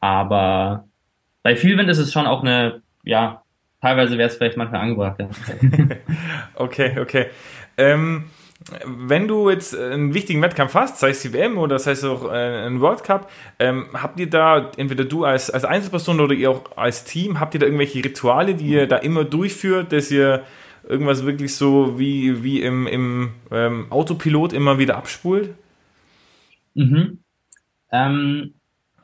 aber 0.00 0.88
bei 1.42 1.56
Vielwind 1.56 1.90
ist 1.90 1.98
es 1.98 2.12
schon 2.12 2.26
auch 2.26 2.42
eine, 2.42 2.82
ja, 3.02 3.42
teilweise 3.80 4.18
wäre 4.18 4.28
es 4.28 4.36
vielleicht 4.36 4.56
manchmal 4.56 4.82
angebracht. 4.82 5.20
Ja. 5.20 5.28
okay, 6.54 6.98
okay. 6.98 7.26
Ähm, 7.76 8.30
wenn 8.84 9.28
du 9.28 9.50
jetzt 9.50 9.76
einen 9.76 10.14
wichtigen 10.14 10.42
Wettkampf 10.42 10.74
hast, 10.74 10.98
sei 10.98 11.10
es 11.10 11.22
die 11.22 11.32
WM 11.32 11.58
oder 11.58 11.78
sei 11.78 11.92
es 11.92 12.04
auch 12.04 12.30
äh, 12.30 12.66
ein 12.66 12.80
World 12.80 13.02
Cup, 13.02 13.30
ähm, 13.58 13.86
habt 13.94 14.20
ihr 14.20 14.28
da, 14.28 14.70
entweder 14.76 15.04
du 15.04 15.24
als, 15.24 15.50
als 15.50 15.64
Einzelperson 15.64 16.20
oder 16.20 16.34
ihr 16.34 16.50
auch 16.50 16.76
als 16.76 17.04
Team, 17.04 17.40
habt 17.40 17.54
ihr 17.54 17.60
da 17.60 17.66
irgendwelche 17.66 18.04
Rituale, 18.04 18.54
die 18.54 18.68
ihr 18.68 18.86
da 18.86 18.96
immer 18.96 19.24
durchführt, 19.24 19.92
dass 19.92 20.10
ihr 20.10 20.44
irgendwas 20.86 21.24
wirklich 21.26 21.54
so 21.54 21.98
wie, 21.98 22.42
wie 22.42 22.62
im, 22.62 22.86
im 22.86 23.30
ähm, 23.50 23.86
Autopilot 23.90 24.52
immer 24.52 24.78
wieder 24.78 24.96
abspult? 24.96 25.50
Mhm. 26.74 27.18
Ähm, 27.90 28.54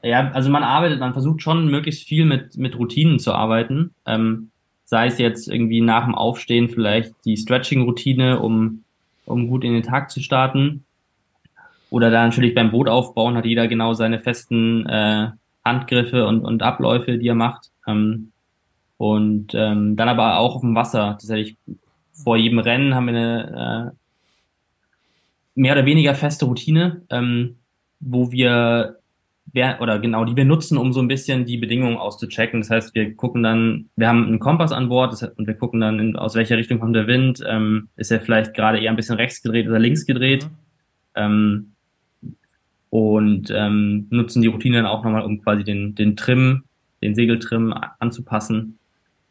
ja, 0.02 0.30
also 0.32 0.50
man 0.50 0.62
arbeitet, 0.62 1.00
man 1.00 1.14
versucht 1.14 1.42
schon 1.42 1.70
möglichst 1.70 2.06
viel 2.06 2.26
mit, 2.26 2.56
mit 2.58 2.78
Routinen 2.78 3.18
zu 3.18 3.32
arbeiten. 3.32 3.94
Ähm, 4.06 4.50
sei 4.84 5.06
es 5.06 5.18
jetzt 5.18 5.48
irgendwie 5.48 5.80
nach 5.80 6.04
dem 6.04 6.14
Aufstehen 6.14 6.68
vielleicht 6.68 7.14
die 7.24 7.36
Stretching-Routine, 7.36 8.40
um, 8.40 8.83
um 9.26 9.48
gut 9.48 9.64
in 9.64 9.72
den 9.72 9.82
Tag 9.82 10.10
zu 10.10 10.20
starten. 10.20 10.84
Oder 11.90 12.10
dann 12.10 12.28
natürlich 12.28 12.54
beim 12.54 12.70
Boot 12.70 12.88
aufbauen 12.88 13.36
hat 13.36 13.44
jeder 13.44 13.68
genau 13.68 13.94
seine 13.94 14.18
festen 14.18 14.86
äh, 14.86 15.30
Handgriffe 15.64 16.26
und, 16.26 16.44
und 16.44 16.62
Abläufe, 16.62 17.18
die 17.18 17.28
er 17.28 17.34
macht. 17.34 17.70
Ähm, 17.86 18.32
und 18.96 19.54
ähm, 19.54 19.96
dann 19.96 20.08
aber 20.08 20.38
auch 20.38 20.56
auf 20.56 20.60
dem 20.60 20.74
Wasser. 20.74 21.12
Tatsächlich 21.12 21.56
vor 22.12 22.36
jedem 22.36 22.58
Rennen 22.58 22.94
haben 22.94 23.06
wir 23.06 23.14
eine 23.14 23.92
äh, 23.92 23.96
mehr 25.54 25.74
oder 25.74 25.86
weniger 25.86 26.14
feste 26.14 26.44
Routine, 26.44 27.02
ähm, 27.10 27.56
wo 28.00 28.30
wir 28.32 28.98
oder 29.80 29.98
genau, 29.98 30.24
die 30.24 30.36
wir 30.36 30.44
nutzen, 30.44 30.78
um 30.78 30.92
so 30.92 31.00
ein 31.00 31.08
bisschen 31.08 31.44
die 31.44 31.58
Bedingungen 31.58 31.96
auszuchecken. 31.96 32.60
Das 32.60 32.70
heißt, 32.70 32.94
wir 32.94 33.14
gucken 33.14 33.42
dann, 33.42 33.88
wir 33.94 34.08
haben 34.08 34.26
einen 34.26 34.40
Kompass 34.40 34.72
an 34.72 34.88
Bord 34.88 35.12
das, 35.12 35.22
und 35.22 35.46
wir 35.46 35.54
gucken 35.54 35.80
dann, 35.80 36.00
in, 36.00 36.16
aus 36.16 36.34
welcher 36.34 36.56
Richtung 36.56 36.80
kommt 36.80 36.96
der 36.96 37.06
Wind. 37.06 37.42
Ähm, 37.46 37.88
ist 37.96 38.10
er 38.10 38.20
vielleicht 38.20 38.54
gerade 38.54 38.80
eher 38.80 38.90
ein 38.90 38.96
bisschen 38.96 39.16
rechts 39.16 39.42
gedreht 39.42 39.68
oder 39.68 39.78
links 39.78 40.06
gedreht? 40.06 40.44
Mhm. 40.44 40.50
Ähm, 41.14 41.70
und 42.90 43.52
ähm, 43.54 44.06
nutzen 44.10 44.40
die 44.40 44.48
Routine 44.48 44.76
dann 44.76 44.86
auch 44.86 45.02
nochmal, 45.02 45.22
um 45.22 45.42
quasi 45.42 45.64
den, 45.64 45.94
den 45.94 46.16
Trim, 46.16 46.64
den 47.02 47.14
Segeltrim 47.14 47.74
anzupassen. 47.98 48.78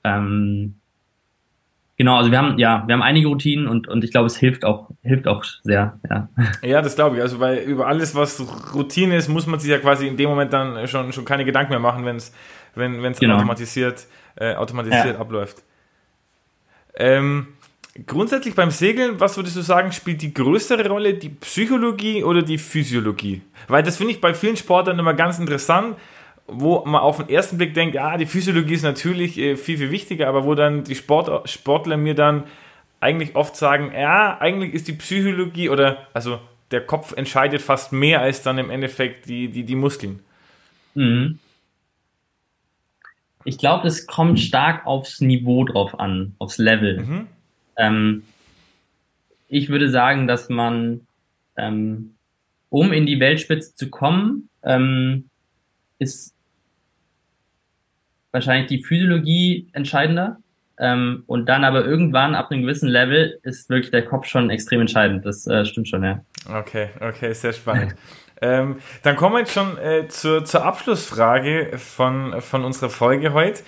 Ähm, 0.03 0.76
Genau, 1.96 2.18
also 2.18 2.32
wir 2.32 2.39
haben 2.39 2.58
ja, 2.58 2.84
wir 2.88 2.94
haben 2.94 3.04
einige 3.04 3.28
Routinen 3.28 3.68
und, 3.68 3.88
und 3.88 4.04
ich 4.04 4.12
glaube, 4.12 4.26
es 4.26 4.36
hilft 4.36 4.66
auch, 4.66 4.89
hilft 5.04 5.28
auch 5.28 5.44
sehr, 5.62 6.00
ja. 6.10 6.28
Ja, 6.64 6.82
das 6.82 6.96
glaube 6.96 7.18
ich. 7.18 7.22
Also 7.22 7.39
weil 7.39 7.60
über 7.60 7.88
alles, 7.88 8.16
was 8.16 8.44
Routine 8.74 9.16
ist, 9.16 9.28
muss 9.28 9.46
man 9.46 9.60
sich 9.60 9.70
ja 9.70 9.78
quasi 9.78 10.08
in 10.08 10.18
dem 10.18 10.30
Moment 10.30 10.52
dann 10.54 10.88
schon, 10.88 11.14
schon 11.14 11.26
keine 11.26 11.46
Gedanken 11.46 11.70
mehr 11.70 11.80
machen, 11.80 12.04
wenn's, 12.06 12.34
wenn 12.74 13.04
es 13.06 13.20
genau. 13.20 13.36
automatisiert, 13.36 14.08
äh, 14.36 14.56
automatisiert 14.56 15.06
ja. 15.06 15.20
abläuft. 15.20 15.64
Ähm, 16.96 17.48
grundsätzlich 18.08 18.56
beim 18.56 18.72
Segeln, 18.72 19.20
was 19.20 19.38
würdest 19.38 19.56
du 19.56 19.62
sagen, 19.62 19.91
spielt 19.91 20.24
die 20.24 20.34
größere 20.34 20.88
Rolle, 20.88 21.14
die 21.14 21.30
Psychologie 21.30 22.24
oder 22.24 22.41
die 22.41 22.58
Physiologie? 22.58 23.44
Weil 23.68 23.84
das 23.84 23.98
finde 23.98 24.14
ich 24.14 24.22
bei 24.22 24.34
vielen 24.34 24.58
Sportlern 24.58 24.98
immer 24.98 25.14
ganz 25.14 25.38
interessant 25.38 25.96
wo 26.48 26.84
man 26.86 27.02
auf 27.02 27.18
den 27.18 27.30
ersten 27.30 27.58
Blick 27.58 27.74
denkt, 27.74 27.96
ja, 27.96 28.18
die 28.18 28.26
Physiologie 28.26 28.74
ist 28.74 28.84
natürlich 28.84 29.38
äh, 29.38 29.56
viel, 29.56 29.78
viel 29.78 29.91
wichtiger, 29.91 30.28
aber 30.28 30.46
wo 30.46 30.56
dann 30.56 30.84
die 30.84 30.96
Sport, 30.96 31.50
Sportler 31.50 31.98
mir 31.98 32.16
dann 32.16 32.44
eigentlich 33.00 33.36
oft 33.36 33.56
sagen, 33.56 33.91
ja, 33.94 34.39
eigentlich 34.39 34.74
ist 34.74 34.88
die 34.88 34.94
Psychologie 34.94 35.70
oder 35.70 36.08
also 36.14 36.39
der 36.72 36.82
Kopf 36.82 37.14
entscheidet 37.16 37.62
fast 37.62 37.91
mehr 37.91 38.22
als 38.22 38.41
dann 38.41 38.58
im 38.58 38.70
Endeffekt 38.70 39.28
die, 39.28 39.50
die, 39.50 39.64
die 39.64 39.76
Muskeln. 39.76 40.20
Mhm. 40.96 41.39
Ich 43.46 43.58
glaube, 43.58 43.88
es 43.88 44.08
kommt 44.08 44.39
stark 44.39 44.86
aufs 44.86 45.20
Niveau 45.20 45.66
drauf 45.66 46.00
an, 46.00 46.36
aufs 46.39 46.58
Level. 46.58 47.02
Mhm. 47.02 47.28
Ähm, 47.78 48.24
ich 49.50 49.70
würde 49.70 49.89
sagen, 49.89 50.28
dass 50.28 50.50
man, 50.50 51.02
ähm, 51.58 52.16
um 52.70 52.91
in 52.94 53.06
die 53.06 53.20
Weltspitze 53.20 53.76
zu 53.76 53.89
kommen, 53.89 54.50
ähm, 54.64 55.30
ist 56.00 56.33
wahrscheinlich 58.34 58.68
die 58.68 58.84
Physiologie 58.84 59.70
entscheidender. 59.72 60.38
Ähm, 60.80 61.24
und 61.28 61.48
dann 61.48 61.64
aber 61.64 61.86
irgendwann 61.86 62.34
ab 62.36 62.52
einem 62.52 62.64
gewissen 62.64 62.90
Level 62.90 63.40
ist 63.44 63.70
wirklich 63.70 63.92
der 63.92 64.04
Kopf 64.04 64.26
schon 64.26 64.50
extrem 64.50 64.82
entscheidend. 64.82 65.26
Das 65.26 65.48
äh, 65.48 65.66
stimmt 65.66 65.88
schon, 65.88 66.04
ja. 66.04 66.26
Okay, 66.52 66.90
okay, 67.00 67.32
sehr 67.34 67.54
spannend. 67.54 67.96
ähm, 68.42 68.78
dann 69.04 69.16
kommen 69.16 69.36
wir 69.36 69.40
jetzt 69.40 69.54
schon 69.54 69.78
äh, 69.78 70.08
zur, 70.08 70.44
zur 70.44 70.66
Abschlussfrage 70.66 71.78
von, 71.78 72.42
von 72.42 72.66
unserer 72.66 72.90
Folge 72.90 73.34
heute. 73.34 73.62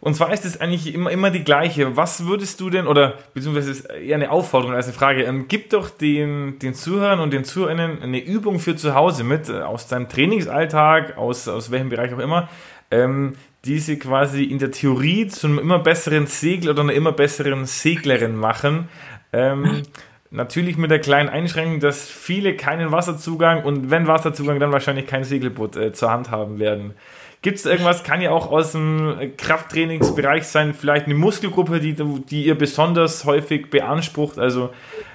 Und 0.00 0.14
zwar 0.14 0.32
ist 0.32 0.44
es 0.44 0.60
eigentlich 0.60 0.94
immer, 0.94 1.10
immer 1.10 1.30
die 1.30 1.42
gleiche. 1.42 1.96
Was 1.96 2.24
würdest 2.26 2.60
du 2.60 2.70
denn, 2.70 2.86
oder 2.86 3.14
beziehungsweise 3.34 3.70
ist 3.72 3.86
eher 3.86 4.14
eine 4.14 4.30
Aufforderung 4.30 4.74
als 4.76 4.86
eine 4.86 4.94
Frage, 4.94 5.24
ähm, 5.24 5.46
gib 5.48 5.70
doch 5.70 5.90
den, 5.90 6.58
den 6.60 6.74
Zuhörern 6.74 7.18
und 7.18 7.32
den 7.32 7.44
Zuhörern 7.44 8.00
eine 8.00 8.20
Übung 8.20 8.60
für 8.60 8.76
zu 8.76 8.94
Hause 8.94 9.24
mit, 9.24 9.48
äh, 9.48 9.60
aus 9.60 9.88
deinem 9.88 10.08
Trainingsalltag, 10.08 11.16
aus, 11.16 11.48
aus 11.48 11.70
welchem 11.72 11.88
Bereich 11.88 12.14
auch 12.14 12.20
immer, 12.20 12.48
ähm, 12.90 13.34
die 13.64 13.78
sie 13.78 13.98
quasi 13.98 14.44
in 14.44 14.58
der 14.58 14.70
Theorie 14.70 15.26
zu 15.26 15.46
einem 15.46 15.58
immer 15.58 15.78
besseren 15.78 16.26
Segler 16.26 16.72
oder 16.72 16.82
einer 16.82 16.92
immer 16.92 17.12
besseren 17.12 17.66
Seglerin 17.66 18.36
machen. 18.36 18.88
Ähm, 19.32 19.82
natürlich 20.30 20.76
mit 20.76 20.90
der 20.90 21.00
kleinen 21.00 21.28
Einschränkung, 21.28 21.80
dass 21.80 22.08
viele 22.08 22.56
keinen 22.56 22.92
Wasserzugang 22.92 23.64
und 23.64 23.90
wenn 23.90 24.06
Wasserzugang, 24.06 24.60
dann 24.60 24.72
wahrscheinlich 24.72 25.06
kein 25.06 25.24
Segelboot 25.24 25.76
äh, 25.76 25.92
zur 25.92 26.10
Hand 26.10 26.30
haben 26.30 26.58
werden. 26.58 26.94
Gibt 27.40 27.58
es 27.58 27.66
irgendwas, 27.66 28.02
kann 28.02 28.20
ja 28.20 28.30
auch 28.30 28.50
aus 28.50 28.72
dem 28.72 29.32
Krafttrainingsbereich 29.36 30.44
sein, 30.44 30.74
vielleicht 30.74 31.06
eine 31.06 31.14
Muskelgruppe, 31.14 31.78
die, 31.78 31.94
die 31.94 32.46
ihr 32.46 32.58
besonders 32.58 33.24
häufig 33.24 33.70
beansprucht? 33.70 34.38
Also 34.38 34.70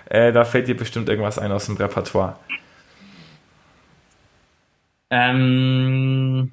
äh, 0.05 0.31
da 0.31 0.45
fällt 0.45 0.69
dir 0.69 0.77
bestimmt 0.77 1.09
irgendwas 1.09 1.37
ein 1.37 1.51
aus 1.51 1.65
dem 1.65 1.75
Repertoire. 1.75 2.37
Ähm, 5.09 6.51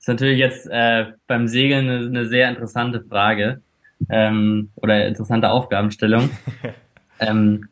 ist 0.00 0.08
natürlich 0.08 0.38
jetzt 0.38 0.66
äh, 0.66 1.12
beim 1.26 1.46
Segeln 1.46 1.88
eine, 1.88 2.06
eine 2.06 2.26
sehr 2.26 2.48
interessante 2.48 3.02
Frage 3.02 3.60
ähm, 4.08 4.70
oder 4.76 5.06
interessante 5.06 5.50
Aufgabenstellung. 5.50 6.30
ähm, 7.20 7.68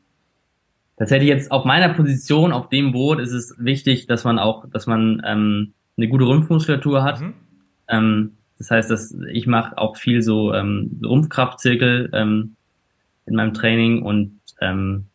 tatsächlich 0.98 1.30
jetzt 1.30 1.50
auf 1.50 1.64
meiner 1.64 1.88
Position 1.88 2.52
auf 2.52 2.68
dem 2.68 2.92
Boot 2.92 3.18
ist 3.18 3.32
es 3.32 3.54
wichtig, 3.58 4.06
dass 4.06 4.24
man 4.24 4.38
auch, 4.38 4.68
dass 4.70 4.86
man 4.86 5.22
ähm, 5.26 5.72
eine 5.96 6.08
gute 6.08 6.24
Rumpfmuskulatur 6.24 7.02
hat. 7.02 7.22
Mhm. 7.22 7.34
Ähm, 7.88 8.32
das 8.58 8.70
heißt, 8.70 8.90
dass 8.90 9.16
ich 9.30 9.46
mache 9.46 9.78
auch 9.78 9.96
viel 9.96 10.20
so 10.20 10.52
ähm, 10.52 11.00
Rumpfkraftzirkel 11.02 12.10
ähm, 12.12 12.56
in 13.24 13.36
meinem 13.36 13.54
Training 13.54 14.02
und 14.02 14.38
ähm, 14.60 15.06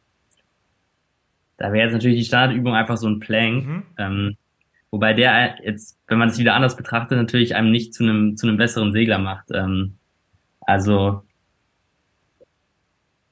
da 1.57 1.71
wäre 1.71 1.85
jetzt 1.85 1.93
natürlich 1.93 2.17
die 2.17 2.25
Startübung 2.25 2.73
einfach 2.73 2.97
so 2.97 3.07
ein 3.07 3.19
Plank. 3.19 3.67
Mhm. 3.67 3.83
Ähm, 3.97 4.37
Wobei 4.93 5.13
der 5.13 5.55
jetzt, 5.63 5.97
wenn 6.07 6.19
man 6.19 6.29
es 6.29 6.37
wieder 6.37 6.53
anders 6.53 6.77
betrachtet, 6.77 7.17
natürlich 7.17 7.55
einem 7.55 7.71
nicht 7.71 7.95
zu 7.95 8.03
einem, 8.03 8.37
zu 8.37 8.47
einem 8.47 8.57
besseren 8.57 8.93
Segler 8.93 9.17
macht. 9.17 9.47
Ähm, 9.51 9.95
also 10.61 11.23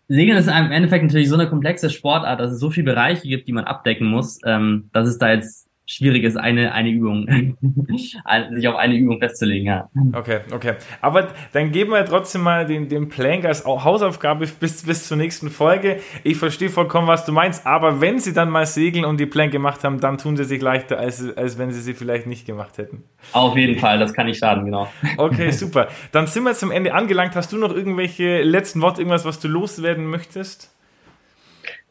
Segeln 0.07 0.39
ist 0.39 0.47
im 0.47 0.71
Endeffekt 0.71 1.03
natürlich 1.03 1.29
so 1.29 1.35
eine 1.35 1.47
komplexe 1.47 1.91
Sportart, 1.91 2.39
dass 2.39 2.51
es 2.51 2.59
so 2.59 2.71
viele 2.71 2.85
Bereiche 2.85 3.27
gibt, 3.27 3.47
die 3.47 3.53
man 3.53 3.65
abdecken 3.65 4.07
muss, 4.07 4.39
ähm, 4.43 4.89
dass 4.91 5.07
es 5.07 5.19
da 5.19 5.33
jetzt 5.33 5.69
schwierig 5.91 6.23
ist, 6.23 6.37
eine, 6.37 6.73
eine 6.73 6.89
Übung, 6.89 7.27
sich 7.87 8.67
auf 8.67 8.75
eine 8.75 8.95
Übung 8.95 9.19
festzulegen, 9.19 9.67
ja. 9.67 9.89
Okay, 10.13 10.39
okay. 10.53 10.75
Aber 11.01 11.27
dann 11.51 11.71
geben 11.71 11.91
wir 11.91 12.05
trotzdem 12.05 12.41
mal 12.41 12.65
den, 12.65 12.87
den 12.87 13.09
Plank 13.09 13.45
als 13.45 13.65
Hausaufgabe 13.65 14.47
bis, 14.47 14.83
bis 14.83 15.07
zur 15.07 15.17
nächsten 15.17 15.49
Folge. 15.49 15.99
Ich 16.23 16.37
verstehe 16.37 16.69
vollkommen, 16.69 17.07
was 17.07 17.25
du 17.25 17.31
meinst, 17.31 17.65
aber 17.67 17.99
wenn 17.99 18.19
sie 18.19 18.33
dann 18.33 18.49
mal 18.49 18.65
segeln 18.65 19.03
und 19.05 19.19
die 19.19 19.25
Plank 19.25 19.51
gemacht 19.51 19.83
haben, 19.83 19.99
dann 19.99 20.17
tun 20.17 20.37
sie 20.37 20.45
sich 20.45 20.61
leichter, 20.61 20.97
als, 20.97 21.35
als 21.35 21.57
wenn 21.57 21.71
sie 21.71 21.81
sie 21.81 21.93
vielleicht 21.93 22.25
nicht 22.25 22.45
gemacht 22.45 22.77
hätten. 22.77 23.03
Auf 23.33 23.57
jeden 23.57 23.79
Fall, 23.79 23.99
das 23.99 24.13
kann 24.13 24.27
nicht 24.27 24.39
schaden, 24.39 24.65
genau. 24.65 24.87
Okay, 25.17 25.51
super. 25.51 25.89
Dann 26.11 26.27
sind 26.27 26.43
wir 26.43 26.53
zum 26.53 26.71
Ende 26.71 26.93
angelangt. 26.93 27.35
Hast 27.35 27.51
du 27.51 27.57
noch 27.57 27.73
irgendwelche 27.73 28.41
letzten 28.43 28.81
Worte, 28.81 29.01
irgendwas, 29.01 29.25
was 29.25 29.39
du 29.39 29.47
loswerden 29.47 30.05
möchtest? 30.05 30.70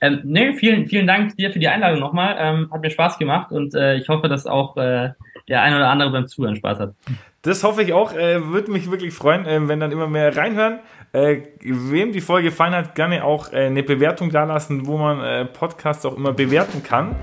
Ähm, 0.01 0.21
nee, 0.25 0.55
vielen, 0.55 0.87
vielen 0.89 1.07
Dank 1.07 1.37
dir 1.37 1.51
für 1.51 1.59
die 1.59 1.69
Einladung 1.69 2.01
nochmal. 2.01 2.37
Ähm, 2.39 2.71
hat 2.73 2.81
mir 2.81 2.91
Spaß 2.91 3.19
gemacht 3.19 3.53
und 3.53 3.75
äh, 3.75 3.97
ich 3.97 4.09
hoffe, 4.09 4.29
dass 4.29 4.47
auch 4.47 4.77
äh, 4.77 5.11
der 5.49 5.63
ein 5.63 5.75
oder 5.75 5.89
andere 5.89 6.11
beim 6.11 6.27
Zuhören 6.27 6.57
Spaß 6.57 6.79
hat. 6.79 6.95
Das 7.43 7.65
hoffe 7.65 7.83
ich 7.83 7.93
auch. 7.93 8.13
Äh, 8.13 8.51
Würde 8.51 8.71
mich 8.71 8.91
wirklich 8.91 9.15
freuen, 9.15 9.47
äh, 9.47 9.69
wenn 9.69 9.81
dann 9.81 9.93
immer 9.93 10.07
mehr 10.07 10.37
reinhören. 10.37 10.81
Äh, 11.13 11.43
wem 11.61 12.13
die 12.13 12.21
Folge 12.21 12.49
gefallen 12.49 12.75
hat, 12.75 12.95
gerne 12.95 13.25
auch 13.25 13.53
äh, 13.53 13.67
eine 13.67 13.83
Bewertung 13.83 14.31
dalassen, 14.31 14.87
wo 14.87 14.97
man 14.97 15.21
äh, 15.21 15.45
Podcasts 15.45 16.07
auch 16.07 16.17
immer 16.17 16.33
bewerten 16.33 16.83
kann. 16.83 17.17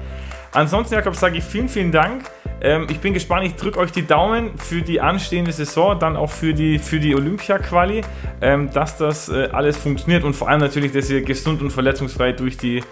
Ansonsten, 0.51 0.95
Jakob, 0.95 1.15
sage 1.15 1.37
ich 1.37 1.43
vielen, 1.43 1.69
vielen 1.69 1.91
Dank. 1.91 2.23
Ähm, 2.61 2.87
ich 2.89 2.99
bin 2.99 3.13
gespannt, 3.13 3.45
ich 3.45 3.55
drücke 3.55 3.79
euch 3.79 3.91
die 3.91 4.05
Daumen 4.05 4.57
für 4.57 4.81
die 4.81 4.99
anstehende 5.01 5.51
Saison, 5.51 5.99
dann 5.99 6.15
auch 6.15 6.31
für 6.31 6.53
die, 6.53 6.79
für 6.79 6.99
die 6.99 7.15
Olympia-Quali, 7.15 8.01
ähm, 8.41 8.71
dass 8.71 8.97
das 8.97 9.29
äh, 9.29 9.49
alles 9.51 9.77
funktioniert 9.77 10.23
und 10.23 10.35
vor 10.35 10.49
allem 10.49 10.59
natürlich, 10.59 10.91
dass 10.91 11.09
ihr 11.09 11.21
gesund 11.21 11.61
und 11.61 11.71
verletzungsfrei 11.71 12.33
durch 12.33 12.57
die, 12.57 12.83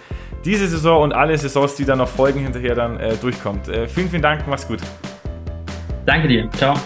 diese 0.44 0.68
Saison 0.68 1.02
und 1.02 1.12
alle 1.12 1.36
Saisons, 1.36 1.74
die 1.74 1.84
dann 1.84 1.98
noch 1.98 2.08
folgen, 2.08 2.40
hinterher 2.40 2.74
dann 2.74 3.00
äh, 3.00 3.16
durchkommt. 3.16 3.68
Äh, 3.68 3.88
vielen, 3.88 4.08
vielen 4.08 4.22
Dank, 4.22 4.46
mach's 4.46 4.66
gut. 4.66 4.80
Danke 6.04 6.28
dir, 6.28 6.48
ciao. 6.52 6.76